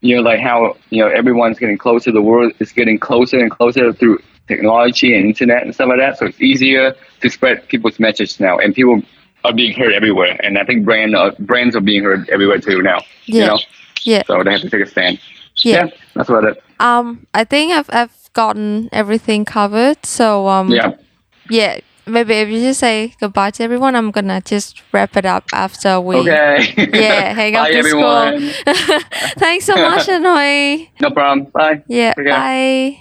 you 0.00 0.16
know 0.16 0.22
like 0.22 0.40
how 0.40 0.76
you 0.90 1.02
know 1.02 1.08
everyone's 1.10 1.58
getting 1.58 1.78
closer. 1.78 2.12
The 2.12 2.22
world 2.22 2.52
is 2.60 2.72
getting 2.72 2.98
closer 2.98 3.38
and 3.38 3.50
closer 3.50 3.92
through 3.92 4.18
technology 4.46 5.14
and 5.14 5.26
internet 5.26 5.62
and 5.62 5.74
stuff 5.74 5.88
like 5.88 5.98
that. 5.98 6.18
So 6.18 6.26
it's 6.26 6.40
easier 6.40 6.94
to 7.20 7.30
spread 7.30 7.66
people's 7.68 7.98
message 7.98 8.38
now, 8.40 8.58
and 8.58 8.74
people 8.74 9.02
are 9.44 9.52
being 9.52 9.72
heard 9.72 9.92
everywhere. 9.92 10.38
And 10.42 10.58
I 10.58 10.64
think 10.64 10.84
brand 10.84 11.14
uh, 11.14 11.32
brands 11.38 11.74
are 11.76 11.80
being 11.80 12.02
heard 12.02 12.28
everywhere 12.30 12.58
too 12.58 12.82
now. 12.82 13.00
You 13.26 13.40
Yeah. 13.40 13.46
know, 13.46 13.58
yeah 14.02 14.22
so 14.26 14.42
they 14.42 14.52
have 14.52 14.60
to 14.62 14.70
take 14.70 14.82
a 14.82 14.86
stand. 14.86 15.18
Yeah. 15.64 15.86
that's 16.14 16.28
about 16.30 16.44
it. 16.44 16.62
um 16.80 17.18
i 17.34 17.44
think 17.44 17.72
i've 17.72 17.90
i've 17.90 18.12
gotten 18.34 18.88
everything 18.92 19.44
covered 19.44 19.96
so 20.06 20.48
um 20.48 20.68
Yeah. 20.70 20.90
yeah 21.50 21.78
maybe 22.06 22.34
if 22.40 22.48
you 22.48 22.60
just 22.60 22.80
say 22.80 23.12
goodbye 23.20 23.50
to 23.50 23.64
everyone, 23.64 23.94
I'm 23.94 24.10
gonna 24.12 24.40
just 24.40 24.76
wrap 24.92 25.16
it 25.16 25.26
up 25.26 25.44
after 25.52 26.00
we 26.00 26.16
Okay. 26.16 26.72
yeah 26.94 27.34
hang 27.36 27.54
up 27.58 27.64
Bye, 27.66 27.72
the 27.72 27.78
everyone. 27.78 28.50
school. 28.50 29.00
Thanks 29.38 29.66
so 29.66 29.76
much 29.76 30.08
anh 30.14 30.24
Huy. 30.24 30.86
No 31.00 31.10
problem. 31.10 31.44
Bye. 31.52 31.80
Yeah, 31.88 32.14
bye. 32.16 32.96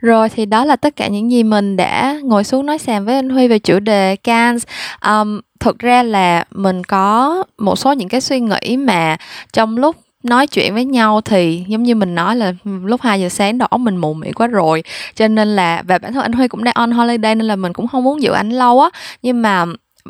Rồi 0.00 0.28
thì 0.28 0.46
đó 0.46 0.64
là 0.64 0.76
tất 0.76 0.96
cả 0.96 1.06
những 1.08 1.30
gì 1.30 1.42
mình 1.44 1.76
đã 1.76 2.16
ngồi 2.22 2.44
xuống 2.44 2.66
nói 2.66 2.78
xàm 2.78 3.04
với 3.04 3.14
anh 3.14 3.28
Huy 3.28 3.48
về 3.48 3.58
chủ 3.58 3.78
đề 3.80 4.16
Cannes. 4.16 4.62
Um, 5.04 5.40
thực 5.60 5.78
ra 5.78 6.02
là 6.02 6.44
mình 6.50 6.84
có 6.84 7.44
một 7.58 7.76
số 7.76 7.92
những 7.92 8.08
cái 8.08 8.20
suy 8.20 8.40
nghĩ 8.40 8.76
mà 8.76 9.16
trong 9.52 9.76
lúc 9.76 9.96
nói 10.28 10.46
chuyện 10.46 10.74
với 10.74 10.84
nhau 10.84 11.20
thì 11.20 11.64
giống 11.68 11.82
như 11.82 11.94
mình 11.94 12.14
nói 12.14 12.36
là 12.36 12.52
lúc 12.64 13.02
2 13.02 13.20
giờ 13.20 13.28
sáng 13.28 13.58
đầu 13.58 13.66
óc 13.66 13.80
mình 13.80 13.96
mù 13.96 14.14
mị 14.14 14.32
quá 14.32 14.46
rồi. 14.46 14.82
Cho 15.14 15.28
nên 15.28 15.56
là 15.56 15.82
và 15.86 15.98
bản 15.98 16.12
thân 16.12 16.22
anh 16.22 16.32
Huy 16.32 16.48
cũng 16.48 16.64
đang 16.64 16.74
on 16.74 16.90
holiday 16.90 17.34
nên 17.34 17.46
là 17.46 17.56
mình 17.56 17.72
cũng 17.72 17.88
không 17.88 18.04
muốn 18.04 18.22
giữ 18.22 18.32
anh 18.32 18.50
lâu 18.50 18.80
á. 18.80 18.90
Nhưng 19.22 19.42
mà 19.42 19.64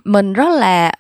mình 0.05 0.33
rất 0.33 0.49
là 0.49 0.93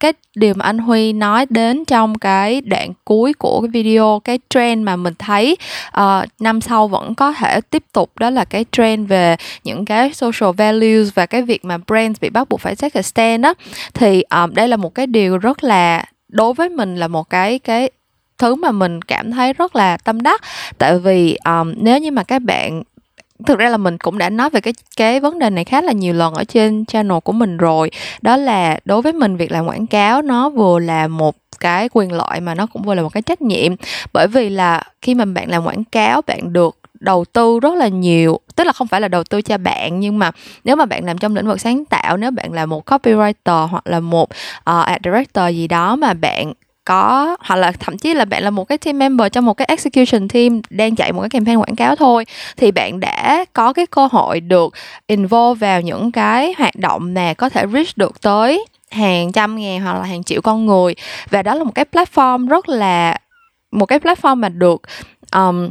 cái 0.00 0.12
điều 0.36 0.54
mà 0.54 0.64
anh 0.64 0.78
Huy 0.78 1.12
nói 1.12 1.46
đến 1.50 1.84
trong 1.84 2.18
cái 2.18 2.60
đoạn 2.60 2.92
cuối 3.04 3.32
của 3.32 3.60
cái 3.60 3.68
video 3.68 4.20
cái 4.24 4.38
trend 4.50 4.82
mà 4.82 4.96
mình 4.96 5.14
thấy 5.18 5.56
uh, 6.00 6.24
năm 6.40 6.60
sau 6.60 6.88
vẫn 6.88 7.14
có 7.14 7.32
thể 7.32 7.60
tiếp 7.60 7.84
tục 7.92 8.18
đó 8.18 8.30
là 8.30 8.44
cái 8.44 8.64
trend 8.72 9.08
về 9.08 9.36
những 9.64 9.84
cái 9.84 10.12
social 10.12 10.50
values 10.56 11.14
và 11.14 11.26
cái 11.26 11.42
việc 11.42 11.64
mà 11.64 11.78
brands 11.86 12.20
bị 12.20 12.30
bắt 12.30 12.48
buộc 12.48 12.60
phải 12.60 12.76
take 12.76 13.00
a 13.00 13.02
stand 13.02 13.42
đó 13.42 13.54
thì 13.94 14.22
um, 14.22 14.54
đây 14.54 14.68
là 14.68 14.76
một 14.76 14.94
cái 14.94 15.06
điều 15.06 15.38
rất 15.38 15.64
là 15.64 16.04
đối 16.28 16.54
với 16.54 16.68
mình 16.68 16.96
là 16.96 17.08
một 17.08 17.30
cái 17.30 17.58
cái 17.58 17.90
thứ 18.44 18.54
mà 18.54 18.72
mình 18.72 19.02
cảm 19.02 19.30
thấy 19.30 19.52
rất 19.52 19.76
là 19.76 19.96
tâm 19.96 20.22
đắc. 20.22 20.40
Tại 20.78 20.98
vì 20.98 21.36
um, 21.44 21.74
nếu 21.76 21.98
như 21.98 22.10
mà 22.10 22.22
các 22.24 22.42
bạn 22.42 22.82
thực 23.46 23.58
ra 23.58 23.68
là 23.68 23.76
mình 23.76 23.98
cũng 23.98 24.18
đã 24.18 24.30
nói 24.30 24.50
về 24.50 24.60
cái 24.60 24.74
cái 24.96 25.20
vấn 25.20 25.38
đề 25.38 25.50
này 25.50 25.64
khá 25.64 25.82
là 25.82 25.92
nhiều 25.92 26.14
lần 26.14 26.34
ở 26.34 26.44
trên 26.44 26.84
channel 26.84 27.18
của 27.24 27.32
mình 27.32 27.56
rồi. 27.56 27.90
Đó 28.22 28.36
là 28.36 28.78
đối 28.84 29.02
với 29.02 29.12
mình 29.12 29.36
việc 29.36 29.52
làm 29.52 29.66
quảng 29.66 29.86
cáo 29.86 30.22
nó 30.22 30.50
vừa 30.50 30.78
là 30.78 31.08
một 31.08 31.36
cái 31.60 31.88
quyền 31.92 32.12
lợi 32.12 32.40
mà 32.40 32.54
nó 32.54 32.66
cũng 32.66 32.82
vừa 32.82 32.94
là 32.94 33.02
một 33.02 33.12
cái 33.12 33.22
trách 33.22 33.42
nhiệm. 33.42 33.74
Bởi 34.12 34.26
vì 34.26 34.48
là 34.48 34.82
khi 35.02 35.14
mà 35.14 35.24
bạn 35.24 35.50
làm 35.50 35.64
quảng 35.64 35.84
cáo 35.84 36.22
bạn 36.22 36.52
được 36.52 36.78
đầu 37.00 37.24
tư 37.32 37.60
rất 37.60 37.74
là 37.74 37.88
nhiều 37.88 38.40
tức 38.56 38.64
là 38.64 38.72
không 38.72 38.86
phải 38.86 39.00
là 39.00 39.08
đầu 39.08 39.24
tư 39.24 39.42
cho 39.42 39.58
bạn 39.58 40.00
nhưng 40.00 40.18
mà 40.18 40.30
nếu 40.64 40.76
mà 40.76 40.84
bạn 40.84 41.04
làm 41.04 41.18
trong 41.18 41.36
lĩnh 41.36 41.46
vực 41.46 41.60
sáng 41.60 41.84
tạo 41.84 42.16
nếu 42.16 42.30
bạn 42.30 42.52
là 42.52 42.66
một 42.66 42.90
copywriter 42.90 43.66
hoặc 43.66 43.86
là 43.86 44.00
một 44.00 44.30
uh, 44.58 44.86
ad 44.86 45.00
director 45.04 45.54
gì 45.54 45.68
đó 45.68 45.96
mà 45.96 46.14
bạn 46.14 46.52
có 46.84 47.36
hoặc 47.40 47.56
là 47.56 47.72
thậm 47.72 47.98
chí 47.98 48.14
là 48.14 48.24
bạn 48.24 48.42
là 48.42 48.50
một 48.50 48.64
cái 48.64 48.78
team 48.78 48.98
member 48.98 49.32
trong 49.32 49.44
một 49.44 49.54
cái 49.54 49.66
execution 49.66 50.28
team 50.28 50.60
đang 50.70 50.94
chạy 50.94 51.12
một 51.12 51.20
cái 51.20 51.30
campaign 51.30 51.58
quảng 51.58 51.76
cáo 51.76 51.96
thôi 51.96 52.26
thì 52.56 52.70
bạn 52.70 53.00
đã 53.00 53.44
có 53.52 53.72
cái 53.72 53.86
cơ 53.86 54.08
hội 54.12 54.40
được 54.40 54.74
involve 55.06 55.66
vào 55.66 55.80
những 55.80 56.12
cái 56.12 56.54
hoạt 56.58 56.76
động 56.76 57.14
mà 57.14 57.34
có 57.34 57.48
thể 57.48 57.66
reach 57.72 57.96
được 57.96 58.20
tới 58.20 58.66
hàng 58.90 59.32
trăm 59.32 59.56
ngàn 59.56 59.80
hoặc 59.80 59.94
là 59.94 60.02
hàng 60.02 60.24
triệu 60.24 60.40
con 60.42 60.66
người. 60.66 60.94
Và 61.30 61.42
đó 61.42 61.54
là 61.54 61.64
một 61.64 61.72
cái 61.74 61.84
platform 61.92 62.48
rất 62.48 62.68
là 62.68 63.18
một 63.70 63.86
cái 63.86 63.98
platform 63.98 64.36
mà 64.36 64.48
được 64.48 64.82
um, 65.32 65.70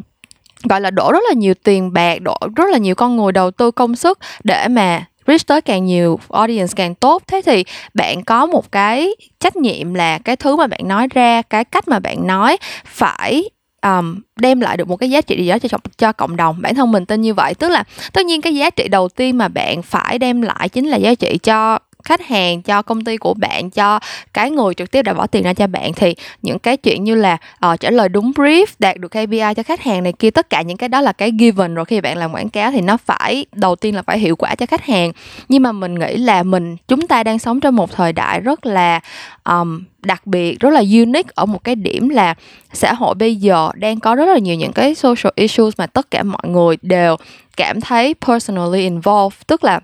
gọi 0.63 0.81
là 0.81 0.91
đổ 0.91 1.11
rất 1.11 1.23
là 1.29 1.33
nhiều 1.33 1.53
tiền 1.63 1.93
bạc 1.93 2.21
đổ 2.21 2.37
rất 2.55 2.69
là 2.71 2.77
nhiều 2.77 2.95
con 2.95 3.17
người 3.17 3.31
đầu 3.31 3.51
tư 3.51 3.71
công 3.71 3.95
sức 3.95 4.19
để 4.43 4.67
mà 4.67 5.05
reach 5.27 5.47
tới 5.47 5.61
càng 5.61 5.85
nhiều 5.85 6.19
audience 6.29 6.73
càng 6.75 6.95
tốt. 6.95 7.23
Thế 7.27 7.41
thì 7.45 7.63
bạn 7.93 8.23
có 8.23 8.45
một 8.45 8.71
cái 8.71 9.09
trách 9.39 9.55
nhiệm 9.55 9.93
là 9.93 10.17
cái 10.17 10.35
thứ 10.35 10.55
mà 10.55 10.67
bạn 10.67 10.87
nói 10.87 11.07
ra 11.13 11.41
cái 11.41 11.65
cách 11.65 11.87
mà 11.87 11.99
bạn 11.99 12.27
nói 12.27 12.57
phải 12.85 13.49
um, 13.81 14.19
đem 14.39 14.61
lại 14.61 14.77
được 14.77 14.87
một 14.87 14.95
cái 14.95 15.09
giá 15.09 15.21
trị 15.21 15.43
gì 15.43 15.49
đó 15.49 15.57
cho 15.59 15.77
cho 15.97 16.11
cộng 16.11 16.35
đồng 16.35 16.61
bản 16.61 16.75
thân 16.75 16.91
mình 16.91 17.05
tin 17.05 17.21
như 17.21 17.33
vậy. 17.33 17.53
Tức 17.53 17.69
là 17.69 17.83
tất 18.13 18.25
nhiên 18.25 18.41
cái 18.41 18.55
giá 18.55 18.69
trị 18.69 18.87
đầu 18.87 19.09
tiên 19.09 19.37
mà 19.37 19.47
bạn 19.47 19.81
phải 19.81 20.19
đem 20.19 20.41
lại 20.41 20.69
chính 20.69 20.87
là 20.87 20.97
giá 20.97 21.15
trị 21.15 21.37
cho 21.43 21.79
khách 22.03 22.21
hàng 22.21 22.61
cho 22.61 22.81
công 22.81 23.03
ty 23.03 23.17
của 23.17 23.33
bạn 23.33 23.69
cho 23.69 23.99
cái 24.33 24.51
người 24.51 24.73
trực 24.73 24.91
tiếp 24.91 25.01
đã 25.01 25.13
bỏ 25.13 25.27
tiền 25.27 25.43
ra 25.43 25.53
cho 25.53 25.67
bạn 25.67 25.93
thì 25.93 26.15
những 26.41 26.59
cái 26.59 26.77
chuyện 26.77 27.03
như 27.03 27.15
là 27.15 27.37
uh, 27.65 27.79
trả 27.79 27.89
lời 27.89 28.09
đúng 28.09 28.31
brief 28.31 28.65
đạt 28.79 28.97
được 28.97 29.07
KPI 29.07 29.53
cho 29.55 29.63
khách 29.63 29.81
hàng 29.81 30.03
này 30.03 30.13
kia 30.13 30.31
tất 30.31 30.49
cả 30.49 30.61
những 30.61 30.77
cái 30.77 30.89
đó 30.89 31.01
là 31.01 31.11
cái 31.11 31.31
given 31.39 31.75
rồi. 31.75 31.85
Khi 31.85 32.01
bạn 32.01 32.17
làm 32.17 32.31
quảng 32.31 32.49
cáo 32.49 32.71
thì 32.71 32.81
nó 32.81 32.97
phải 32.97 33.45
đầu 33.51 33.75
tiên 33.75 33.95
là 33.95 34.01
phải 34.01 34.19
hiệu 34.19 34.35
quả 34.35 34.55
cho 34.55 34.65
khách 34.65 34.85
hàng. 34.85 35.11
Nhưng 35.49 35.63
mà 35.63 35.71
mình 35.71 35.99
nghĩ 35.99 36.17
là 36.17 36.43
mình 36.43 36.77
chúng 36.87 37.07
ta 37.07 37.23
đang 37.23 37.39
sống 37.39 37.59
trong 37.59 37.75
một 37.75 37.91
thời 37.91 38.13
đại 38.13 38.39
rất 38.39 38.65
là 38.65 38.99
um, 39.43 39.83
đặc 39.99 40.27
biệt 40.27 40.59
rất 40.59 40.69
là 40.69 40.79
unique 40.79 41.31
ở 41.35 41.45
một 41.45 41.63
cái 41.63 41.75
điểm 41.75 42.09
là 42.09 42.35
xã 42.73 42.93
hội 42.93 43.15
bây 43.15 43.35
giờ 43.35 43.71
đang 43.75 43.99
có 43.99 44.15
rất 44.15 44.25
là 44.25 44.37
nhiều 44.37 44.55
những 44.55 44.73
cái 44.73 44.95
social 44.95 45.31
issues 45.35 45.73
mà 45.77 45.87
tất 45.87 46.11
cả 46.11 46.23
mọi 46.23 46.47
người 46.47 46.77
đều 46.81 47.15
cảm 47.57 47.81
thấy 47.81 48.15
personally 48.27 48.81
involved 48.81 49.37
tức 49.47 49.63
là 49.63 49.79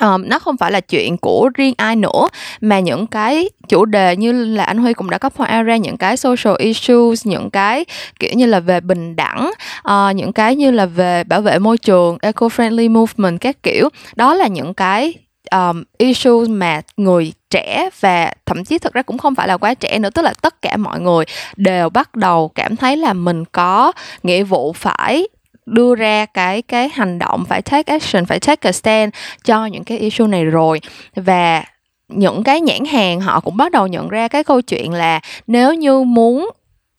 um, 0.00 0.28
nó 0.28 0.38
không 0.38 0.56
phải 0.56 0.70
là 0.70 0.80
chuyện 0.80 1.16
của 1.16 1.50
riêng 1.54 1.74
ai 1.76 1.96
nữa 1.96 2.28
mà 2.60 2.80
những 2.80 3.06
cái 3.06 3.48
chủ 3.68 3.84
đề 3.84 4.16
như 4.16 4.32
là 4.32 4.64
anh 4.64 4.78
Huy 4.78 4.92
cũng 4.92 5.10
đã 5.10 5.18
có 5.18 5.28
point 5.28 5.66
ra 5.66 5.76
những 5.76 5.96
cái 5.96 6.16
social 6.16 6.54
issues 6.58 7.26
những 7.26 7.50
cái 7.50 7.84
kiểu 8.20 8.30
như 8.34 8.46
là 8.46 8.60
về 8.60 8.80
bình 8.80 9.16
đẳng 9.16 9.50
uh, 9.88 10.16
những 10.16 10.32
cái 10.32 10.56
như 10.56 10.70
là 10.70 10.86
về 10.86 11.24
bảo 11.24 11.40
vệ 11.40 11.58
môi 11.58 11.78
trường 11.78 12.18
eco-friendly 12.22 12.90
movement 12.90 13.40
các 13.40 13.62
kiểu. 13.62 13.88
Đó 14.16 14.34
là 14.34 14.46
những 14.46 14.74
cái 14.74 15.14
um, 15.50 15.82
issues 15.98 16.48
mà 16.48 16.80
người 16.96 17.32
trẻ 17.50 17.88
và 18.00 18.32
thậm 18.46 18.64
chí 18.64 18.78
thực 18.78 18.92
ra 18.92 19.02
cũng 19.02 19.18
không 19.18 19.34
phải 19.34 19.48
là 19.48 19.56
quá 19.56 19.74
trẻ 19.74 19.98
nữa 19.98 20.10
tức 20.10 20.22
là 20.22 20.32
tất 20.42 20.62
cả 20.62 20.76
mọi 20.76 21.00
người 21.00 21.24
đều 21.56 21.90
bắt 21.90 22.16
đầu 22.16 22.48
cảm 22.54 22.76
thấy 22.76 22.96
là 22.96 23.12
mình 23.12 23.44
có 23.44 23.92
nghĩa 24.22 24.42
vụ 24.42 24.72
phải 24.72 25.28
đưa 25.70 25.94
ra 25.94 26.26
cái 26.26 26.62
cái 26.62 26.88
hành 26.92 27.18
động 27.18 27.44
phải 27.48 27.62
take 27.62 27.92
action 27.92 28.26
phải 28.26 28.40
take 28.40 28.68
a 28.68 28.72
stand 28.72 29.14
cho 29.44 29.66
những 29.66 29.84
cái 29.84 29.98
issue 29.98 30.26
này 30.26 30.44
rồi. 30.44 30.80
Và 31.16 31.64
những 32.08 32.42
cái 32.42 32.60
nhãn 32.60 32.84
hàng 32.84 33.20
họ 33.20 33.40
cũng 33.40 33.56
bắt 33.56 33.72
đầu 33.72 33.86
nhận 33.86 34.08
ra 34.08 34.28
cái 34.28 34.44
câu 34.44 34.60
chuyện 34.60 34.92
là 34.92 35.20
nếu 35.46 35.74
như 35.74 36.02
muốn 36.02 36.50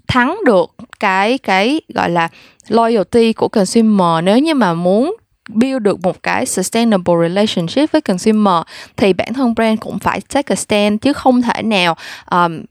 thắng 0.08 0.40
được 0.46 0.76
cái 1.00 1.38
cái 1.38 1.82
gọi 1.94 2.10
là 2.10 2.28
loyalty 2.68 3.34
của 3.34 3.48
consumer 3.48 4.24
nếu 4.24 4.38
như 4.38 4.54
mà 4.54 4.74
muốn 4.74 5.16
build 5.50 5.82
được 5.82 6.02
một 6.02 6.24
cái 6.24 6.46
sustainable 6.46 7.14
relationship 7.22 7.92
với 7.92 8.02
consumer 8.02 8.62
thì 8.98 9.14
bản 9.14 9.34
thân 9.34 9.54
brand 9.56 9.80
cũng 9.80 10.00
phải 10.00 10.22
take 10.34 10.54
a 10.54 10.56
stand 10.56 11.02
chứ 11.02 11.14
không 11.14 11.42
thể 11.42 11.62
nào 11.62 11.96
um, 12.32 12.62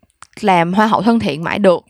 làm 0.40 0.72
hoa 0.72 0.86
hậu 0.86 1.02
thân 1.02 1.20
thiện 1.20 1.44
mãi 1.44 1.58
được 1.58 1.84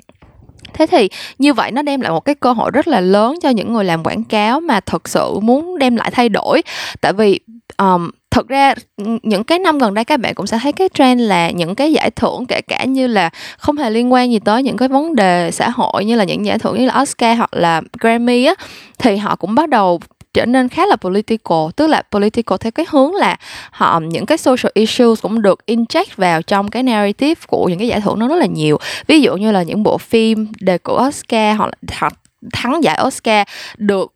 thế 0.81 0.87
thì 0.87 1.09
như 1.39 1.55
vậy 1.55 1.71
nó 1.71 1.83
đem 1.83 2.01
lại 2.01 2.13
một 2.13 2.25
cái 2.25 2.35
cơ 2.35 2.53
hội 2.53 2.71
rất 2.71 2.89
là 2.89 3.01
lớn 3.01 3.39
cho 3.43 3.51
những 3.51 3.73
người 3.73 3.85
làm 3.85 4.05
quảng 4.05 4.25
cáo 4.25 4.61
mà 4.61 4.81
thật 4.81 5.09
sự 5.09 5.39
muốn 5.41 5.79
đem 5.79 5.97
lại 5.97 6.11
thay 6.11 6.29
đổi. 6.29 6.63
Tại 7.01 7.13
vì 7.13 7.41
um, 7.79 8.11
thật 8.31 8.49
ra 8.49 8.75
ừ, 8.97 9.05
những 9.23 9.45
cái 9.45 9.59
năm 9.59 9.79
gần 9.79 9.95
đây 9.95 10.05
các 10.05 10.21
bạn 10.21 10.35
cũng 10.35 10.47
sẽ 10.47 10.59
thấy 10.63 10.73
cái 10.73 10.89
trend 10.95 11.21
là 11.23 11.51
những 11.51 11.75
cái 11.75 11.93
giải 11.93 12.11
thưởng 12.11 12.47
kể 12.47 12.61
cả 12.61 12.85
như 12.85 13.07
là 13.07 13.31
không 13.59 13.77
hề 13.77 13.91
liên 13.91 14.13
quan 14.13 14.33
gì 14.33 14.39
tới 14.39 14.63
những 14.63 14.77
cái 14.77 14.89
vấn 14.89 15.15
đề 15.15 15.51
xã 15.51 15.71
hội 15.71 16.05
như 16.05 16.17
là 16.17 16.25
những 16.25 16.47
giải 16.47 16.59
thưởng 16.59 16.79
như 16.79 16.87
là 16.87 17.01
Oscar 17.03 17.39
hoặc 17.39 17.55
là 17.55 17.83
Grammy 18.01 18.45
á 18.45 18.55
thì 18.99 19.17
họ 19.17 19.37
cũng 19.37 19.55
bắt 19.55 19.69
đầu 19.69 20.01
trở 20.35 20.47
nên 20.47 20.69
khá 20.69 20.87
là 20.87 20.97
political. 20.97 21.59
Tức 21.77 21.87
là 21.87 22.03
political 22.11 22.57
theo 22.61 22.71
cái 22.71 22.87
hướng 22.89 23.15
là 23.15 23.37
họ, 23.71 24.01
những 24.01 24.27
cái 24.27 24.39
social 24.39 24.71
issues 24.75 25.23
cũng 25.23 25.43
được 25.43 25.61
inject 25.67 26.05
vào 26.17 26.43
trong 26.43 26.71
cái 26.71 26.83
narrative 26.83 27.41
của 27.47 27.69
những 27.69 27.79
cái 27.79 27.89
giải 27.89 28.01
thưởng 28.01 28.19
nó 28.19 28.29
rất 28.29 28.37
là 28.37 28.47
nhiều. 28.47 28.79
Ví 29.07 29.21
dụ 29.21 29.37
như 29.37 29.53
là 29.53 29.63
những 29.63 29.83
bộ 29.83 29.99
phim 29.99 30.47
đề 30.61 30.79
cử 30.79 30.93
Oscar 31.09 31.57
hoặc 31.57 31.67
là 31.67 32.11
thắng 32.53 32.85
giải 32.85 32.99
Oscar 33.07 33.47
được 33.77 34.13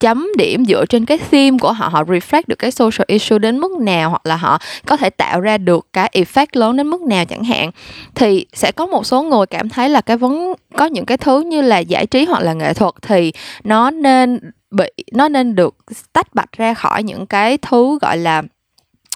chấm 0.00 0.28
điểm 0.38 0.64
dựa 0.64 0.84
trên 0.86 1.04
cái 1.04 1.18
theme 1.18 1.58
của 1.60 1.72
họ 1.72 1.88
họ 1.88 2.02
reflect 2.02 2.42
được 2.46 2.58
cái 2.58 2.70
social 2.70 3.04
issue 3.06 3.38
đến 3.38 3.58
mức 3.58 3.72
nào 3.80 4.10
hoặc 4.10 4.26
là 4.26 4.36
họ 4.36 4.58
có 4.86 4.96
thể 4.96 5.10
tạo 5.10 5.40
ra 5.40 5.58
được 5.58 5.86
cái 5.92 6.10
effect 6.14 6.46
lớn 6.52 6.76
đến 6.76 6.86
mức 6.86 7.00
nào 7.00 7.24
chẳng 7.24 7.44
hạn. 7.44 7.70
Thì 8.14 8.46
sẽ 8.52 8.72
có 8.72 8.86
một 8.86 9.06
số 9.06 9.22
người 9.22 9.46
cảm 9.46 9.68
thấy 9.68 9.88
là 9.88 10.00
cái 10.00 10.16
vấn, 10.16 10.54
có 10.76 10.84
những 10.84 11.06
cái 11.06 11.16
thứ 11.18 11.40
như 11.40 11.60
là 11.60 11.78
giải 11.78 12.06
trí 12.06 12.24
hoặc 12.24 12.42
là 12.42 12.52
nghệ 12.52 12.74
thuật 12.74 12.94
thì 13.02 13.32
nó 13.64 13.90
nên 13.90 14.40
bị 14.70 14.90
nó 15.12 15.28
nên 15.28 15.54
được 15.54 15.76
tách 16.12 16.34
bạch 16.34 16.52
ra 16.52 16.74
khỏi 16.74 17.02
những 17.02 17.26
cái 17.26 17.58
thứ 17.58 17.98
gọi 18.02 18.16
là 18.16 18.42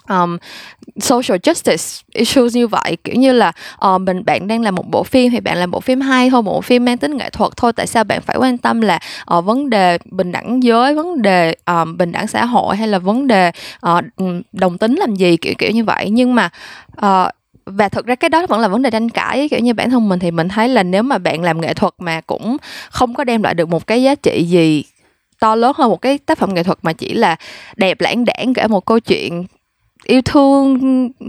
um, 0.09 0.37
social 0.99 1.37
justice 1.37 2.01
issues 2.13 2.55
như 2.55 2.67
vậy. 2.67 2.97
Kiểu 3.03 3.15
như 3.15 3.31
là 3.33 3.51
uh, 3.87 4.01
mình 4.01 4.25
bạn 4.25 4.47
đang 4.47 4.61
làm 4.61 4.75
một 4.75 4.89
bộ 4.91 5.03
phim 5.03 5.31
thì 5.31 5.39
bạn 5.39 5.57
làm 5.57 5.71
bộ 5.71 5.79
phim 5.79 6.01
hay 6.01 6.29
thôi 6.29 6.43
một 6.43 6.53
bộ 6.53 6.61
phim 6.61 6.85
mang 6.85 6.97
tính 6.97 7.17
nghệ 7.17 7.29
thuật 7.29 7.51
thôi. 7.57 7.73
Tại 7.73 7.87
sao 7.87 8.03
bạn 8.03 8.21
phải 8.21 8.37
quan 8.37 8.57
tâm 8.57 8.81
là 8.81 8.99
uh, 9.37 9.45
vấn 9.45 9.69
đề 9.69 9.97
bình 10.11 10.31
đẳng 10.31 10.63
giới 10.63 10.95
vấn 10.95 11.21
đề 11.21 11.55
um, 11.65 11.97
bình 11.97 12.11
đẳng 12.11 12.27
xã 12.27 12.45
hội 12.45 12.75
hay 12.75 12.87
là 12.87 12.99
vấn 12.99 13.27
đề 13.27 13.51
uh, 13.89 14.03
đồng 14.51 14.77
tính 14.77 14.95
làm 14.95 15.15
gì? 15.15 15.37
Kiểu 15.37 15.53
kiểu 15.57 15.71
như 15.71 15.83
vậy. 15.83 16.09
Nhưng 16.09 16.35
mà 16.35 16.49
uh, 17.05 17.27
và 17.65 17.89
thực 17.89 18.05
ra 18.05 18.15
cái 18.15 18.29
đó 18.29 18.45
vẫn 18.47 18.59
là 18.59 18.67
vấn 18.67 18.81
đề 18.81 18.91
tranh 18.91 19.09
cãi 19.09 19.47
kiểu 19.49 19.59
như 19.59 19.73
bản 19.73 19.89
thân 19.89 20.09
mình 20.09 20.19
thì 20.19 20.31
mình 20.31 20.49
thấy 20.49 20.69
là 20.69 20.83
nếu 20.83 21.03
mà 21.03 21.17
bạn 21.17 21.41
làm 21.43 21.61
nghệ 21.61 21.73
thuật 21.73 21.93
mà 21.97 22.21
cũng 22.21 22.57
không 22.89 23.13
có 23.13 23.23
đem 23.23 23.43
lại 23.43 23.53
được 23.53 23.69
một 23.69 23.87
cái 23.87 24.03
giá 24.03 24.15
trị 24.15 24.43
gì 24.43 24.83
to 25.43 25.55
lớn 25.55 25.71
hơn 25.75 25.89
một 25.89 26.01
cái 26.01 26.17
tác 26.17 26.37
phẩm 26.37 26.53
nghệ 26.53 26.63
thuật 26.63 26.77
mà 26.81 26.93
chỉ 26.93 27.13
là 27.13 27.35
đẹp 27.75 28.01
lãng 28.01 28.25
đảng 28.25 28.53
kể 28.53 28.67
một 28.67 28.85
câu 28.85 28.99
chuyện 28.99 29.45
yêu 30.03 30.21
thương 30.21 30.79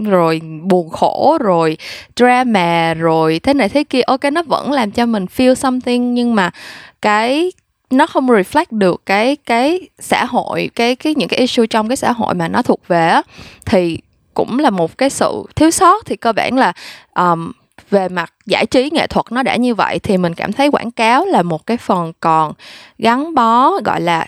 rồi 0.05 0.41
buồn 0.63 0.89
khổ 0.89 1.37
rồi 1.41 1.77
drama 2.15 2.93
rồi 2.93 3.39
thế 3.39 3.53
này 3.53 3.69
thế 3.69 3.83
kia. 3.83 4.01
Ok 4.01 4.23
nó 4.23 4.43
vẫn 4.43 4.71
làm 4.71 4.91
cho 4.91 5.05
mình 5.05 5.25
feel 5.35 5.53
something 5.53 6.13
nhưng 6.13 6.35
mà 6.35 6.51
cái 7.01 7.51
nó 7.89 8.07
không 8.07 8.27
reflect 8.27 8.65
được 8.69 9.01
cái 9.05 9.35
cái 9.35 9.79
xã 9.99 10.25
hội 10.25 10.69
cái 10.75 10.95
cái 10.95 11.15
những 11.15 11.29
cái 11.29 11.39
issue 11.39 11.67
trong 11.67 11.87
cái 11.87 11.97
xã 11.97 12.11
hội 12.11 12.33
mà 12.35 12.47
nó 12.47 12.61
thuộc 12.61 12.87
về 12.87 13.07
á. 13.07 13.21
Thì 13.65 13.97
cũng 14.33 14.59
là 14.59 14.69
một 14.69 14.97
cái 14.97 15.09
sự 15.09 15.43
thiếu 15.55 15.71
sót. 15.71 16.05
Thì 16.05 16.15
cơ 16.15 16.33
bản 16.33 16.57
là 16.57 16.73
um, 17.15 17.51
về 17.89 18.09
mặt 18.09 18.33
giải 18.45 18.65
trí 18.65 18.89
nghệ 18.93 19.07
thuật 19.07 19.25
nó 19.31 19.43
đã 19.43 19.55
như 19.55 19.75
vậy 19.75 19.99
thì 19.99 20.17
mình 20.17 20.33
cảm 20.33 20.53
thấy 20.53 20.67
quảng 20.67 20.91
cáo 20.91 21.25
là 21.25 21.41
một 21.41 21.65
cái 21.65 21.77
phần 21.77 22.13
còn 22.19 22.53
gắn 22.97 23.35
bó 23.35 23.71
gọi 23.85 24.01
là 24.01 24.25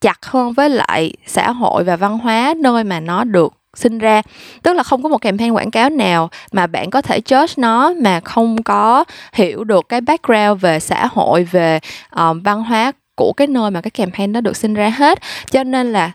chặt 0.00 0.26
hơn 0.26 0.52
với 0.52 0.70
lại 0.70 1.12
xã 1.26 1.50
hội 1.50 1.84
và 1.84 1.96
văn 1.96 2.18
hóa 2.18 2.54
nơi 2.56 2.84
mà 2.84 3.00
nó 3.00 3.24
được 3.24 3.52
sinh 3.74 3.98
ra. 3.98 4.22
Tức 4.62 4.72
là 4.72 4.82
không 4.82 5.02
có 5.02 5.08
một 5.08 5.18
campaign 5.18 5.52
quảng 5.52 5.70
cáo 5.70 5.90
nào 5.90 6.30
mà 6.52 6.66
bạn 6.66 6.90
có 6.90 7.02
thể 7.02 7.20
judge 7.20 7.54
nó 7.56 7.92
mà 8.02 8.20
không 8.20 8.62
có 8.62 9.04
hiểu 9.32 9.64
được 9.64 9.88
cái 9.88 10.00
background 10.00 10.60
về 10.60 10.80
xã 10.80 11.08
hội 11.12 11.44
về 11.44 11.80
um, 12.16 12.42
văn 12.42 12.62
hóa 12.62 12.92
của 13.16 13.32
cái 13.36 13.46
nơi 13.46 13.70
mà 13.70 13.80
cái 13.80 13.90
campaign 13.90 14.32
nó 14.32 14.40
được 14.40 14.56
sinh 14.56 14.74
ra 14.74 14.88
hết. 14.88 15.18
Cho 15.50 15.64
nên 15.64 15.92
là 15.92 16.10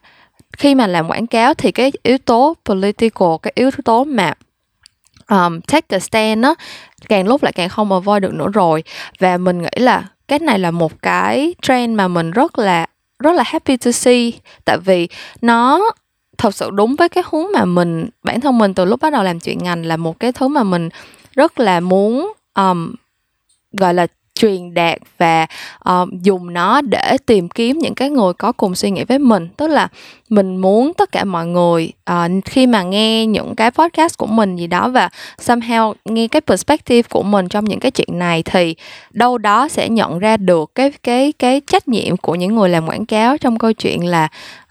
khi 0.58 0.76
mà 0.76 0.88
làm 0.88 1.08
quảng 1.08 1.28
cáo 1.28 1.54
thì 1.54 1.72
cái 1.72 1.92
yếu 2.04 2.18
tố 2.18 2.56
political 2.66 3.30
cái 3.42 3.54
yếu 3.56 3.72
tố 3.86 4.04
mà 4.04 4.34
um, 5.30 5.62
take 5.62 5.98
a 5.98 6.00
stand 6.00 6.42
nó 6.42 6.56
càng 7.10 7.28
lúc 7.28 7.44
lại 7.44 7.54
càng 7.54 7.70
không 7.70 7.92
avoid 7.92 8.22
được 8.22 8.34
nữa 8.34 8.48
rồi. 8.54 8.84
Và 9.20 9.38
mình 9.38 9.62
nghĩ 9.62 9.80
là 9.80 10.04
cái 10.28 10.40
này 10.40 10.60
là 10.60 10.72
một 10.72 11.02
cái 11.02 11.56
trend 11.62 11.98
mà 11.98 12.08
mình 12.08 12.32
rất 12.32 12.60
là 12.60 12.86
rất 13.20 13.36
là 13.36 13.44
happy 13.46 13.78
to 13.78 13.92
see. 13.92 14.32
Tại 14.66 14.78
vì 14.78 15.08
nó 15.42 15.92
thật 16.38 16.56
sự 16.56 16.70
đúng 16.72 16.96
với 16.96 17.10
cái 17.10 17.24
hướng 17.32 17.46
mà 17.54 17.66
mình 17.66 18.10
bản 18.24 18.42
thân 18.42 18.58
mình 18.58 18.74
từ 18.74 18.86
lúc 18.86 19.02
bắt 19.02 19.14
đầu 19.14 19.24
làm 19.24 19.40
chuyện 19.40 19.58
ngành 19.64 19.86
là 19.86 19.98
một 19.98 20.20
cái 20.20 20.32
thứ 20.32 20.48
mà 20.48 20.64
mình 20.64 20.90
rất 21.32 21.60
là 21.60 21.80
muốn 21.80 22.34
um, 22.56 22.96
gọi 23.72 23.94
là 23.94 24.08
truyền 24.36 24.74
đạt 24.74 24.98
và 25.18 25.46
uh, 25.90 26.10
dùng 26.22 26.54
nó 26.54 26.82
để 26.82 27.18
tìm 27.26 27.50
kiếm 27.50 27.78
những 27.78 27.96
cái 27.96 28.10
người 28.10 28.34
có 28.34 28.52
cùng 28.52 28.76
suy 28.76 28.92
nghĩ 28.92 29.04
với 29.04 29.20
mình. 29.20 29.48
Tức 29.58 29.68
là 29.68 29.88
mình 30.30 30.58
muốn 30.58 30.94
tất 30.94 31.12
cả 31.12 31.24
mọi 31.24 31.48
người 31.48 31.92
uh, 32.12 32.46
khi 32.46 32.68
mà 32.68 32.84
nghe 32.84 33.26
những 33.26 33.56
cái 33.56 33.72
podcast 33.72 34.18
của 34.18 34.26
mình 34.26 34.56
gì 34.56 34.68
đó 34.68 34.90
và 34.90 35.10
somehow 35.42 35.94
nghe 36.06 36.28
cái 36.28 36.42
perspective 36.42 37.02
của 37.10 37.24
mình 37.24 37.48
trong 37.48 37.66
những 37.66 37.80
cái 37.80 37.92
chuyện 37.92 38.20
này 38.20 38.44
thì 38.44 38.76
đâu 39.12 39.38
đó 39.38 39.68
sẽ 39.68 39.90
nhận 39.90 40.20
ra 40.20 40.38
được 40.38 40.72
cái 40.76 40.92
cái 41.04 41.34
cái 41.40 41.62
trách 41.68 41.88
nhiệm 41.88 42.18
của 42.18 42.36
những 42.36 42.56
người 42.56 42.70
làm 42.70 42.88
quảng 42.88 43.06
cáo 43.06 43.38
trong 43.38 43.58
câu 43.58 43.74
chuyện 43.74 44.06
là 44.06 44.28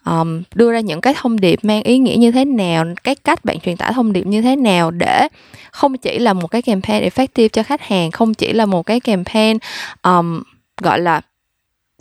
um, 0.07 0.43
đưa 0.55 0.73
ra 0.73 0.81
những 0.81 1.01
cái 1.01 1.15
thông 1.17 1.41
điệp 1.41 1.65
mang 1.65 1.83
ý 1.83 1.99
nghĩa 1.99 2.17
như 2.17 2.31
thế 2.31 2.45
nào 2.45 2.85
cái 3.05 3.15
cách 3.15 3.45
bạn 3.45 3.61
truyền 3.61 3.77
tải 3.77 3.93
thông 3.93 4.13
điệp 4.13 4.27
như 4.27 4.43
thế 4.43 4.57
nào 4.57 4.91
để 4.91 5.29
không 5.71 5.99
chỉ 5.99 6.19
là 6.19 6.33
một 6.33 6.47
cái 6.47 6.63
campaign 6.63 7.09
effective 7.09 7.49
cho 7.49 7.63
khách 7.63 7.83
hàng 7.83 8.11
không 8.11 8.35
chỉ 8.35 8.53
là 8.53 8.67
một 8.67 8.83
cái 8.87 9.01
campaign 9.01 9.59
um, 10.03 10.43
gọi 10.83 10.99
là 10.99 11.21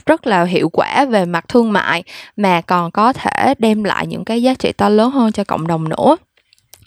rất 0.05 0.27
là 0.27 0.43
hiệu 0.43 0.69
quả 0.69 1.05
về 1.05 1.25
mặt 1.25 1.47
thương 1.47 1.73
mại 1.73 2.03
mà 2.37 2.61
còn 2.61 2.91
có 2.91 3.13
thể 3.13 3.53
đem 3.59 3.83
lại 3.83 4.07
những 4.07 4.25
cái 4.25 4.41
giá 4.41 4.53
trị 4.53 4.71
to 4.71 4.89
lớn 4.89 5.11
hơn 5.11 5.31
cho 5.31 5.43
cộng 5.43 5.67
đồng 5.67 5.89
nữa. 5.89 6.17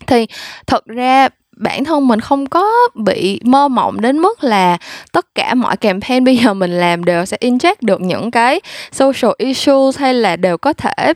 Thì 0.06 0.26
thật 0.66 0.86
ra 0.86 1.28
bản 1.56 1.84
thân 1.84 2.08
mình 2.08 2.20
không 2.20 2.46
có 2.46 2.72
bị 2.94 3.40
mơ 3.44 3.68
mộng 3.68 4.00
đến 4.00 4.18
mức 4.18 4.44
là 4.44 4.78
tất 5.12 5.34
cả 5.34 5.54
mọi 5.54 5.76
campaign 5.76 6.24
bây 6.24 6.36
giờ 6.36 6.54
mình 6.54 6.80
làm 6.80 7.04
đều 7.04 7.24
sẽ 7.24 7.36
inject 7.40 7.74
được 7.80 8.00
những 8.00 8.30
cái 8.30 8.60
social 8.92 9.32
issues 9.38 9.98
hay 9.98 10.14
là 10.14 10.36
đều 10.36 10.58
có 10.58 10.72
thể 10.72 11.12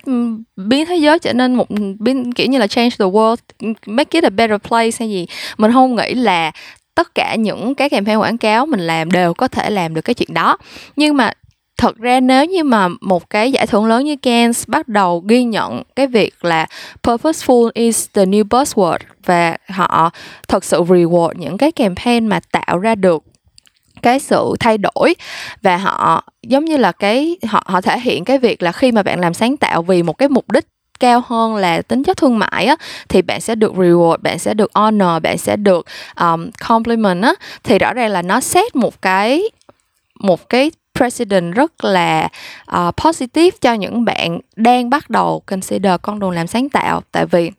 biến 0.56 0.86
thế 0.86 0.96
giới 0.96 1.18
trở 1.18 1.32
nên 1.32 1.54
một, 1.54 1.66
biến, 1.98 2.32
kiểu 2.32 2.46
như 2.46 2.58
là, 2.58 2.66
change 2.66 2.96
the 2.98 3.04
world, 3.04 3.36
make 3.86 4.20
it 4.20 4.24
a 4.24 4.30
better 4.30 4.58
place 4.68 4.96
hay 4.98 5.10
gì. 5.10 5.26
Mình 5.58 5.72
không 5.72 5.94
nghĩ 5.94 6.14
là 6.14 6.52
tất 6.94 7.14
cả 7.14 7.34
những 7.34 7.74
cái 7.74 7.88
campaign 7.88 8.18
quảng 8.18 8.38
cáo 8.38 8.66
mình 8.66 8.80
làm 8.80 9.10
đều 9.10 9.34
có 9.34 9.48
thể 9.48 9.70
làm 9.70 9.94
được 9.94 10.02
cái 10.02 10.14
chuyện 10.14 10.34
đó. 10.34 10.56
Nhưng 10.96 11.16
mà 11.16 11.32
thật 11.80 11.98
ra 11.98 12.20
nếu 12.20 12.44
như 12.44 12.64
mà 12.64 12.88
một 13.00 13.30
cái 13.30 13.52
giải 13.52 13.66
thưởng 13.66 13.86
lớn 13.86 14.04
như 14.04 14.16
Cannes 14.16 14.68
bắt 14.68 14.88
đầu 14.88 15.24
ghi 15.28 15.44
nhận 15.44 15.82
cái 15.96 16.06
việc 16.06 16.44
là 16.44 16.66
purposeful 17.02 17.70
is 17.74 18.06
the 18.14 18.24
new 18.24 18.44
buzzword 18.44 18.98
và 19.24 19.56
họ 19.68 20.10
thật 20.48 20.64
sự 20.64 20.82
reward 20.82 21.32
những 21.36 21.58
cái 21.58 21.72
campaign 21.72 22.26
mà 22.26 22.40
tạo 22.52 22.78
ra 22.78 22.94
được 22.94 23.22
cái 24.02 24.20
sự 24.20 24.54
thay 24.60 24.78
đổi 24.78 25.14
và 25.62 25.76
họ 25.76 26.24
giống 26.42 26.64
như 26.64 26.76
là 26.76 26.92
cái 26.92 27.36
họ 27.48 27.62
họ 27.66 27.80
thể 27.80 28.00
hiện 28.00 28.24
cái 28.24 28.38
việc 28.38 28.62
là 28.62 28.72
khi 28.72 28.92
mà 28.92 29.02
bạn 29.02 29.20
làm 29.20 29.34
sáng 29.34 29.56
tạo 29.56 29.82
vì 29.82 30.02
một 30.02 30.18
cái 30.18 30.28
mục 30.28 30.50
đích 30.50 30.66
cao 31.00 31.22
hơn 31.26 31.56
là 31.56 31.82
tính 31.82 32.02
chất 32.02 32.16
thương 32.16 32.38
mại 32.38 32.66
á 32.66 32.76
thì 33.08 33.22
bạn 33.22 33.40
sẽ 33.40 33.54
được 33.54 33.72
reward 33.72 34.16
bạn 34.22 34.38
sẽ 34.38 34.54
được 34.54 34.70
honor 34.74 35.22
bạn 35.22 35.38
sẽ 35.38 35.56
được 35.56 35.86
um, 36.20 36.50
compliment 36.68 37.22
á. 37.22 37.34
Thì 37.64 37.78
rõ 37.78 37.92
ràng 37.92 38.10
là 38.10 38.22
nó 38.22 38.40
set 38.40 38.76
một 38.76 39.02
cái 39.02 39.42
một 40.20 40.48
cái 40.48 40.70
president 40.94 41.54
rất 41.54 41.84
là 41.84 42.28
uh, 42.76 42.94
positive 43.04 43.56
cho 43.60 43.72
những 43.72 44.04
bạn 44.04 44.40
đang 44.56 44.90
bắt 44.90 45.10
đầu 45.10 45.42
consider 45.46 45.92
con 46.02 46.18
đường 46.18 46.30
làm 46.30 46.46
sáng 46.46 46.68
tạo. 46.68 47.02
Tại 47.12 47.26
vì 47.26 47.50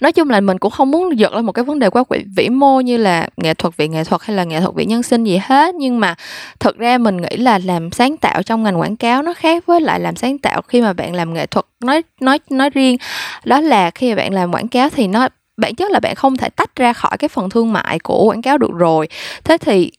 nói 0.00 0.12
chung 0.12 0.30
là 0.30 0.40
mình 0.40 0.58
cũng 0.58 0.70
không 0.70 0.90
muốn 0.90 1.18
giật 1.18 1.32
lên 1.32 1.46
một 1.46 1.52
cái 1.52 1.64
vấn 1.64 1.78
đề 1.78 1.90
quá 1.90 2.04
vĩ 2.36 2.48
mô 2.48 2.80
như 2.80 2.96
là 2.96 3.28
nghệ 3.36 3.54
thuật 3.54 3.76
vị 3.76 3.88
nghệ 3.88 4.04
thuật 4.04 4.22
hay 4.22 4.36
là 4.36 4.44
nghệ 4.44 4.60
thuật 4.60 4.74
vị 4.74 4.84
nhân 4.84 5.02
sinh 5.02 5.24
gì 5.24 5.38
hết. 5.42 5.74
Nhưng 5.74 6.00
mà 6.00 6.14
thực 6.60 6.78
ra 6.78 6.98
mình 6.98 7.16
nghĩ 7.16 7.36
là 7.36 7.58
làm 7.58 7.90
sáng 7.90 8.16
tạo 8.16 8.42
trong 8.42 8.62
ngành 8.62 8.80
quảng 8.80 8.96
cáo 8.96 9.22
nó 9.22 9.34
khác 9.34 9.66
với 9.66 9.80
lại 9.80 10.00
làm 10.00 10.16
sáng 10.16 10.38
tạo 10.38 10.62
khi 10.62 10.82
mà 10.82 10.92
bạn 10.92 11.14
làm 11.14 11.34
nghệ 11.34 11.46
thuật. 11.46 11.66
Nói 11.80 12.02
nói 12.20 12.38
nói 12.50 12.70
riêng 12.70 12.96
đó 13.44 13.60
là 13.60 13.90
khi 13.90 14.10
mà 14.10 14.16
bạn 14.16 14.34
làm 14.34 14.52
quảng 14.52 14.68
cáo 14.68 14.88
thì 14.90 15.06
nó 15.08 15.28
bản 15.56 15.74
chất 15.74 15.90
là 15.90 16.00
bạn 16.00 16.14
không 16.14 16.36
thể 16.36 16.48
tách 16.48 16.76
ra 16.76 16.92
khỏi 16.92 17.18
cái 17.18 17.28
phần 17.28 17.50
thương 17.50 17.72
mại 17.72 17.98
của 17.98 18.24
quảng 18.24 18.42
cáo 18.42 18.58
được 18.58 18.72
rồi. 18.72 19.08
Thế 19.44 19.58
thì 19.58 19.90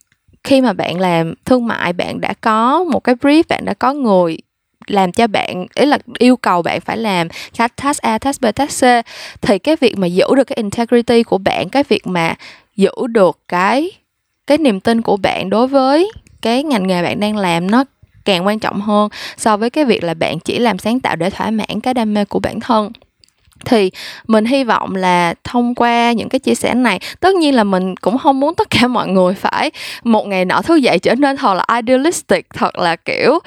khi 0.43 0.61
mà 0.61 0.73
bạn 0.73 0.99
làm 0.99 1.33
thương 1.45 1.67
mại 1.67 1.93
bạn 1.93 2.21
đã 2.21 2.33
có 2.41 2.83
một 2.83 2.99
cái 2.99 3.15
brief 3.15 3.43
bạn 3.49 3.65
đã 3.65 3.73
có 3.73 3.93
người 3.93 4.37
làm 4.87 5.11
cho 5.11 5.27
bạn 5.27 5.65
ý 5.75 5.85
là 5.85 5.97
yêu 6.19 6.37
cầu 6.37 6.61
bạn 6.61 6.81
phải 6.81 6.97
làm 6.97 7.27
task 7.75 8.01
A, 8.01 8.17
task 8.17 8.41
B, 8.41 8.45
task 8.55 8.85
C 8.85 9.05
thì 9.41 9.59
cái 9.59 9.75
việc 9.75 9.97
mà 9.97 10.07
giữ 10.07 10.25
được 10.35 10.43
cái 10.43 10.55
integrity 10.55 11.23
của 11.23 11.37
bạn, 11.37 11.69
cái 11.69 11.83
việc 11.89 12.07
mà 12.07 12.35
giữ 12.75 12.91
được 13.09 13.39
cái 13.47 13.91
cái 14.47 14.57
niềm 14.57 14.79
tin 14.79 15.01
của 15.01 15.17
bạn 15.17 15.49
đối 15.49 15.67
với 15.67 16.11
cái 16.41 16.63
ngành 16.63 16.87
nghề 16.87 17.03
bạn 17.03 17.19
đang 17.19 17.37
làm 17.37 17.71
nó 17.71 17.83
càng 18.25 18.45
quan 18.45 18.59
trọng 18.59 18.81
hơn 18.81 19.09
so 19.37 19.57
với 19.57 19.69
cái 19.69 19.85
việc 19.85 20.03
là 20.03 20.13
bạn 20.13 20.39
chỉ 20.39 20.59
làm 20.59 20.77
sáng 20.77 20.99
tạo 20.99 21.15
để 21.15 21.29
thỏa 21.29 21.51
mãn 21.51 21.81
cái 21.83 21.93
đam 21.93 22.13
mê 22.13 22.25
của 22.25 22.39
bản 22.39 22.59
thân 22.59 22.91
thì 23.65 23.91
mình 24.27 24.45
hy 24.45 24.63
vọng 24.63 24.95
là 24.95 25.33
thông 25.43 25.75
qua 25.75 26.11
những 26.11 26.29
cái 26.29 26.39
chia 26.39 26.55
sẻ 26.55 26.73
này, 26.73 26.99
tất 27.19 27.35
nhiên 27.35 27.55
là 27.55 27.63
mình 27.63 27.95
cũng 27.95 28.17
không 28.17 28.39
muốn 28.39 28.55
tất 28.55 28.69
cả 28.69 28.87
mọi 28.87 29.07
người 29.07 29.33
phải 29.33 29.71
một 30.03 30.27
ngày 30.27 30.45
nọ 30.45 30.61
thức 30.61 30.75
dậy 30.75 30.99
trở 30.99 31.15
nên 31.15 31.37
thật 31.37 31.53
là 31.53 31.65
idealistic, 31.75 32.45
thật 32.53 32.77
là 32.77 32.95
kiểu 32.95 33.39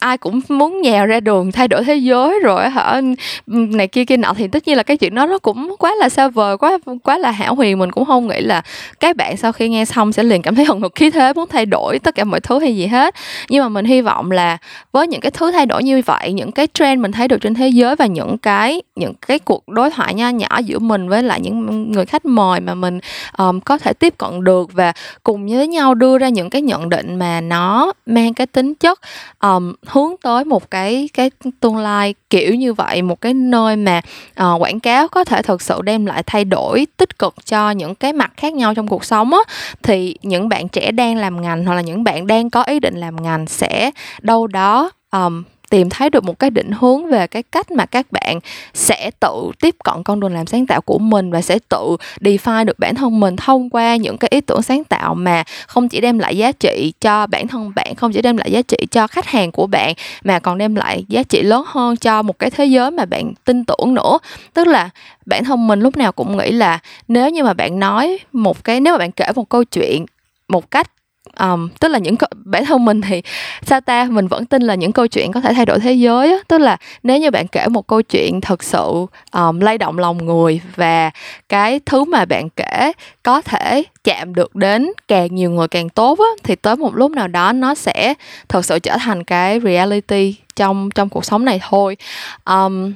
ai 0.00 0.18
cũng 0.18 0.40
muốn 0.48 0.80
nhào 0.80 1.06
ra 1.06 1.20
đường 1.20 1.52
thay 1.52 1.68
đổi 1.68 1.84
thế 1.84 1.96
giới 1.96 2.40
rồi 2.40 2.68
hả? 2.68 3.00
Này 3.46 3.88
kia 3.88 4.04
kia 4.04 4.16
nọ. 4.16 4.34
Thì 4.36 4.48
tất 4.48 4.68
nhiên 4.68 4.76
là 4.76 4.82
cái 4.82 4.96
chuyện 4.96 5.14
đó 5.14 5.26
nó 5.26 5.38
cũng 5.38 5.74
quá 5.78 5.94
là 5.94 6.08
xa 6.08 6.28
vời, 6.28 6.58
quá 6.58 6.78
quá 7.02 7.18
là 7.18 7.30
hảo 7.30 7.54
huyền. 7.54 7.78
Mình 7.78 7.92
cũng 7.92 8.04
không 8.04 8.28
nghĩ 8.28 8.40
là 8.40 8.62
các 9.00 9.16
bạn 9.16 9.36
sau 9.36 9.52
khi 9.52 9.68
nghe 9.68 9.84
xong 9.84 10.12
sẽ 10.12 10.22
liền 10.22 10.42
cảm 10.42 10.54
thấy 10.54 10.64
hừng 10.64 10.80
hực 10.80 10.94
khí 10.94 11.10
thế, 11.10 11.32
muốn 11.32 11.48
thay 11.48 11.66
đổi 11.66 11.98
tất 11.98 12.14
cả 12.14 12.24
mọi 12.24 12.40
thứ 12.40 12.58
hay 12.58 12.76
gì 12.76 12.86
hết. 12.86 13.14
Nhưng 13.48 13.62
mà 13.62 13.68
mình 13.68 13.84
hy 13.84 14.00
vọng 14.00 14.30
là 14.30 14.58
với 14.92 15.06
những 15.06 15.20
cái 15.20 15.30
thứ 15.30 15.50
thay 15.50 15.66
đổi 15.66 15.82
như 15.82 16.02
vậy, 16.06 16.32
những 16.32 16.52
cái 16.52 16.66
trend 16.74 17.02
mình 17.02 17.12
thấy 17.12 17.28
được 17.28 17.40
trên 17.40 17.54
thế 17.54 17.68
giới 17.68 17.96
và 17.96 18.06
những 18.06 18.38
cái 18.38 18.82
những 18.96 19.14
cái 19.26 19.38
cuộc 19.44 19.68
đối 19.68 19.90
thoại 19.90 20.14
nho 20.14 20.28
nhỏ 20.28 20.58
giữa 20.64 20.78
mình 20.78 21.08
với 21.08 21.22
lại 21.22 21.40
những 21.40 21.92
người 21.92 22.06
khách 22.06 22.24
mời 22.24 22.60
mà 22.60 22.74
mình 22.74 23.00
um, 23.38 23.60
có 23.60 23.78
thể 23.78 23.92
tiếp 23.92 24.14
cận 24.18 24.44
được 24.44 24.72
và 24.72 24.92
cùng 25.22 25.46
với 25.46 25.66
nhau 25.66 25.94
đưa 25.94 26.18
ra 26.18 26.28
những 26.28 26.50
cái 26.50 26.62
nhận 26.62 26.88
định 26.88 27.18
mà 27.18 27.40
nó 27.40 27.92
mang 28.06 28.34
cái 28.34 28.46
tính 28.46 28.74
chất 28.74 29.00
um, 29.40 29.74
hướng 29.86 30.14
tới 30.22 30.44
một 30.44 30.70
cái 30.70 31.08
cái 31.12 31.30
tương 31.60 31.76
lai 31.76 32.14
kiểu 32.30 32.54
như 32.54 32.72
vậy 32.72 33.02
một 33.02 33.20
cái 33.20 33.34
nơi 33.34 33.76
mà 33.76 34.00
uh, 34.42 34.62
quảng 34.62 34.80
cáo 34.80 35.08
có 35.08 35.24
thể 35.24 35.42
thực 35.42 35.62
sự 35.62 35.82
đem 35.82 36.06
lại 36.06 36.22
thay 36.26 36.44
đổi 36.44 36.86
tích 36.96 37.18
cực 37.18 37.34
cho 37.46 37.70
những 37.70 37.94
cái 37.94 38.12
mặt 38.12 38.32
khác 38.36 38.52
nhau 38.52 38.74
trong 38.74 38.88
cuộc 38.88 39.04
sống 39.04 39.32
á. 39.32 39.40
Thì 39.82 40.16
những 40.22 40.48
bạn 40.48 40.68
trẻ 40.68 40.92
đang 40.92 41.16
làm 41.16 41.42
ngành 41.42 41.64
hoặc 41.64 41.74
là 41.74 41.80
những 41.80 42.04
bạn 42.04 42.26
đang 42.26 42.50
có 42.50 42.62
ý 42.62 42.80
định 42.80 43.00
làm 43.00 43.22
ngành 43.22 43.46
sẽ 43.46 43.90
đâu 44.20 44.46
đó 44.46 44.90
um, 45.12 45.42
tìm 45.72 45.90
thấy 45.90 46.10
được 46.10 46.24
một 46.24 46.38
cái 46.38 46.50
định 46.50 46.70
hướng 46.70 47.06
về 47.06 47.26
cái 47.26 47.42
cách 47.42 47.70
mà 47.70 47.86
các 47.86 48.06
bạn 48.12 48.40
sẽ 48.74 49.10
tự 49.20 49.50
tiếp 49.60 49.74
cận 49.84 50.02
con 50.02 50.20
đường 50.20 50.34
làm 50.34 50.46
sáng 50.46 50.66
tạo 50.66 50.80
của 50.80 50.98
mình 50.98 51.30
và 51.30 51.42
sẽ 51.42 51.58
tự 51.68 51.96
define 52.20 52.64
được 52.64 52.78
bản 52.78 52.94
thân 52.94 53.20
mình 53.20 53.36
thông 53.36 53.70
qua 53.70 53.96
những 53.96 54.18
cái 54.18 54.28
ý 54.32 54.40
tưởng 54.40 54.62
sáng 54.62 54.84
tạo 54.84 55.14
mà 55.14 55.44
không 55.66 55.88
chỉ 55.88 56.00
đem 56.00 56.18
lại 56.18 56.36
giá 56.36 56.52
trị 56.52 56.92
cho 57.00 57.26
bản 57.26 57.48
thân 57.48 57.72
bạn, 57.76 57.94
không 57.94 58.12
chỉ 58.12 58.22
đem 58.22 58.36
lại 58.36 58.52
giá 58.52 58.62
trị 58.62 58.76
cho 58.90 59.06
khách 59.06 59.26
hàng 59.26 59.52
của 59.52 59.66
bạn, 59.66 59.94
mà 60.24 60.38
còn 60.38 60.58
đem 60.58 60.74
lại 60.74 61.04
giá 61.08 61.22
trị 61.22 61.42
lớn 61.42 61.64
hơn 61.66 61.96
cho 61.96 62.22
một 62.22 62.38
cái 62.38 62.50
thế 62.50 62.64
giới 62.64 62.90
mà 62.90 63.04
bạn 63.04 63.32
tin 63.44 63.64
tưởng 63.64 63.94
nữa. 63.94 64.18
Tức 64.54 64.66
là 64.66 64.90
bản 65.26 65.44
thân 65.44 65.66
mình 65.66 65.80
lúc 65.80 65.96
nào 65.96 66.12
cũng 66.12 66.36
nghĩ 66.36 66.52
là 66.52 66.78
nếu 67.08 67.30
như 67.30 67.44
mà 67.44 67.52
bạn 67.52 67.80
nói 67.80 68.18
một 68.32 68.64
cái, 68.64 68.80
nếu 68.80 68.94
mà 68.94 68.98
bạn 68.98 69.12
kể 69.12 69.26
một 69.34 69.48
câu 69.48 69.64
chuyện 69.64 70.06
một 70.48 70.70
cách 70.70 70.90
um, 71.38 71.68
tức 71.80 71.88
là 71.88 71.98
những 71.98 72.14
bản 72.44 72.64
thân 72.64 72.84
mình 72.84 73.00
thì 73.00 73.22
sao 73.62 73.80
ta 73.80 74.04
mình 74.10 74.28
vẫn 74.28 74.46
tin 74.46 74.62
là 74.62 74.74
những 74.74 74.92
câu 74.92 75.06
chuyện 75.06 75.32
có 75.32 75.40
thể 75.40 75.54
thay 75.54 75.66
đổi 75.66 75.80
thế 75.80 75.92
giới 75.92 76.30
á. 76.30 76.36
Tức 76.48 76.58
là 76.58 76.76
nếu 77.02 77.18
như 77.18 77.30
bạn 77.30 77.48
kể 77.48 77.68
một 77.68 77.86
câu 77.86 78.02
chuyện 78.02 78.40
thật 78.40 78.62
sự 78.62 79.06
um, 79.32 79.60
lay 79.60 79.78
động 79.78 79.98
lòng 79.98 80.26
người 80.26 80.60
và 80.76 81.10
cái 81.48 81.80
thứ 81.86 82.04
mà 82.04 82.24
bạn 82.24 82.48
kể 82.50 82.92
có 83.22 83.40
thể 83.42 83.82
chạm 84.04 84.34
được 84.34 84.56
đến 84.56 84.92
càng 85.08 85.34
nhiều 85.34 85.50
người 85.50 85.68
càng 85.68 85.88
tốt 85.88 86.18
á 86.18 86.30
thì 86.44 86.56
tới 86.56 86.76
một 86.76 86.94
lúc 86.94 87.10
nào 87.10 87.28
đó 87.28 87.52
nó 87.52 87.74
sẽ 87.74 88.14
thật 88.48 88.64
sự 88.64 88.78
trở 88.78 88.96
thành 88.96 89.24
cái 89.24 89.60
reality 89.60 90.36
trong 90.56 90.90
trong 90.90 91.08
cuộc 91.08 91.24
sống 91.24 91.44
này 91.44 91.60
thôi. 91.68 91.96
Um, 92.44 92.92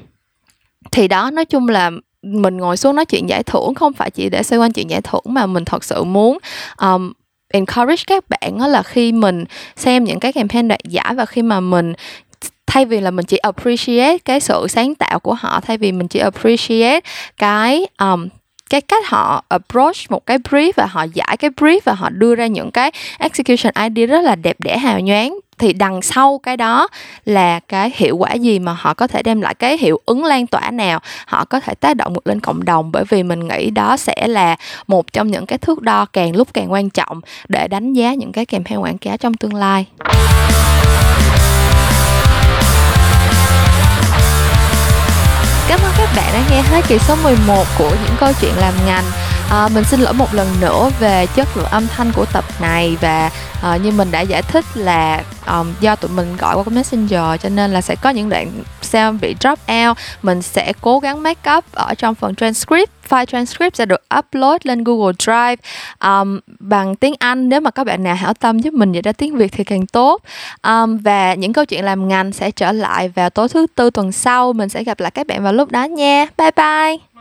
thì 0.93 1.09
đó 1.09 1.30
nói 1.30 1.45
chung 1.45 1.68
là 1.68 1.91
mình 2.22 2.57
ngồi 2.57 2.76
xuống 2.76 2.97
nói 2.97 3.05
chuyện 3.05 3.28
giải 3.28 3.43
thưởng 3.43 3.74
không 3.74 3.93
phải 3.93 4.11
chỉ 4.11 4.28
để 4.28 4.43
xoay 4.43 4.59
quanh 4.59 4.72
chuyện 4.72 4.91
giải 4.91 5.01
thưởng 5.03 5.22
mà 5.24 5.47
mình 5.47 5.64
thật 5.64 5.84
sự 5.84 6.05
muốn 6.05 6.39
um, 6.80 7.12
encourage 7.57 8.02
các 8.07 8.24
bạn 8.28 8.59
đó 8.59 8.66
là 8.66 8.82
khi 8.82 9.12
mình 9.12 9.44
xem 9.76 10.04
những 10.04 10.20
cái 10.20 10.32
campaign 10.32 10.68
đoạt 10.68 10.80
giải 10.84 11.14
và 11.14 11.26
khi 11.26 11.42
mà 11.42 11.61
mình 11.61 11.92
thay 12.66 12.84
vì 12.84 13.00
là 13.00 13.11
mình 13.11 13.26
chỉ 13.26 13.36
appreciate 13.36 14.18
cái 14.18 14.40
sự 14.40 14.66
sáng 14.68 14.94
tạo 14.94 15.18
của 15.18 15.34
họ 15.34 15.61
thay 15.61 15.78
vì 15.78 15.92
mình 15.92 16.09
chỉ 16.09 16.18
appreciate 16.18 17.00
cái 17.38 17.86
um, 17.98 18.28
cái 18.70 18.80
cách 18.80 19.07
họ 19.07 19.44
approach 19.48 20.11
một 20.11 20.26
cái 20.26 20.38
brief 20.38 20.72
và 20.76 20.86
họ 20.86 21.07
giải 21.14 21.36
cái 21.36 21.50
brief 21.50 21.80
và 21.84 21.92
họ 21.92 22.11
đưa 22.11 22.34
ra 22.34 22.46
những 22.46 22.70
cái 22.70 22.90
execution 23.18 23.72
idea 23.74 24.07
rất 24.07 24.20
là 24.24 24.34
đẹp 24.34 24.57
đẽ 24.61 24.78
hào 24.78 25.00
nhoáng 25.00 25.38
thì 25.59 25.72
đằng 25.72 26.02
sau 26.02 26.40
cái 26.42 26.57
đó 26.57 26.88
là 27.24 27.61
cái 27.61 27.92
hiệu 27.94 28.16
quả 28.16 28.32
gì 28.32 28.59
mà 28.59 28.76
họ 28.78 28.94
có 28.94 29.07
thể 29.07 29.22
đem 29.22 29.40
lại 29.40 29.54
cái 29.54 29.78
hiệu 29.78 30.00
ứng 30.07 30.24
lan 30.24 30.46
tỏa 30.46 30.70
nào, 30.70 31.00
họ 31.26 31.44
có 31.44 31.61
thể 31.61 31.74
tác 31.74 31.96
động 31.96 32.14
được 32.14 32.26
lên 32.26 32.40
cộng 32.40 32.64
đồng? 32.64 32.92
Bởi 32.92 33.04
vì 33.09 33.22
mình 33.22 33.48
nghĩ 33.48 33.70
đó 33.70 33.96
sẽ 33.96 34.26
là 34.26 34.57
một 34.86 35.12
trong 35.12 35.30
những 35.30 35.46
cái 35.46 35.59
thước 35.59 35.82
đo 35.82 36.07
càng 36.12 36.36
lúc 36.36 36.48
càng 36.54 36.72
quan 36.72 36.90
trọng 36.90 37.20
để 37.48 37.68
đánh 37.68 37.92
giá 37.92 38.14
những 38.14 38.32
cái 38.32 38.46
kèm 38.46 38.64
theo 38.64 38.80
quảng 38.80 38.98
cáo 38.98 39.16
trong 39.16 39.34
tương 39.34 39.54
lai. 39.54 39.86
Cảm 45.68 45.80
ơn 45.82 45.92
các 45.98 46.09
bạn 46.16 46.32
đã 46.32 46.42
nghe 46.50 46.62
hết 46.62 46.80
kỳ 46.88 46.98
số 46.98 47.16
11 47.22 47.64
của 47.78 47.90
những 47.90 48.16
câu 48.20 48.32
chuyện 48.40 48.52
làm 48.57 48.74
ngành 48.86 49.04
à, 49.51 49.68
Mình 49.74 49.84
xin 49.84 50.01
lỗi 50.01 50.14
một 50.14 50.34
lần 50.34 50.49
nữa 50.61 50.90
về 51.01 51.26
chất 51.34 51.57
lượng 51.57 51.66
âm 51.70 51.86
thanh 51.86 52.12
của 52.12 52.24
tập 52.32 52.44
này 52.61 52.97
Và 53.01 53.30
à, 53.62 53.76
như 53.76 53.90
mình 53.90 54.11
đã 54.11 54.20
giải 54.20 54.42
thích 54.42 54.64
là 54.74 55.22
um, 55.47 55.74
do 55.80 55.97
tụi 55.97 56.11
mình 56.11 56.36
gọi 56.36 56.57
qua 56.57 56.64
cái 56.64 56.74
messenger 56.74 57.40
cho 57.42 57.49
nên 57.49 57.72
là 57.72 57.80
sẽ 57.80 57.94
có 57.94 58.11
những 58.11 58.28
đoạn 58.28 58.51
sound 58.82 59.20
bị 59.20 59.34
drop 59.40 59.59
out. 59.86 59.97
Mình 60.22 60.42
sẽ 60.42 60.72
cố 60.80 60.99
gắng 60.99 61.22
make 61.22 61.53
up 61.57 61.64
ở 61.72 61.94
trong 61.94 62.14
phần 62.14 62.34
transcript. 62.34 62.90
File 63.09 63.24
transcript 63.24 63.76
sẽ 63.76 63.86
được 63.86 64.03
upload 64.18 64.61
lên 64.64 64.84
Google 64.84 65.12
Drive. 65.18 65.57
Um, 66.05 66.38
bằng 66.59 66.97
tiếng 66.97 67.14
Anh 67.18 67.49
nếu 67.49 67.61
mà 67.61 67.70
các 67.70 67.84
bạn 67.84 68.03
nào 68.03 68.14
hảo 68.14 68.34
tâm 68.34 68.59
giúp 68.59 68.74
mình 68.74 68.92
dịch 68.92 69.05
ra 69.05 69.12
tiếng 69.12 69.36
Việt 69.36 69.53
thì 69.53 69.64
càng 69.64 69.86
tốt. 69.86 70.22
Um, 70.62 70.99
và 70.99 71.34
những 71.34 71.53
câu 71.53 71.64
chuyện 71.64 71.84
làm 71.84 72.09
ngành 72.09 72.32
sẽ 72.32 72.51
trở 72.51 72.72
lại 72.72 73.09
vào 73.09 73.30
tối 73.30 73.49
thứ 73.49 73.66
tư 73.74 73.90
tuần 73.90 74.12
sau. 74.12 74.53
Mình 74.53 74.68
sẽ 74.68 74.84
gặp 74.84 75.01
lại 75.01 75.11
các 75.11 75.26
bạn 75.26 75.42
vào 75.42 75.53
lúc 75.53 75.70
đó 75.70 75.84
nha. 75.84 76.26
Bye 76.38 76.51
bye! 76.57 77.15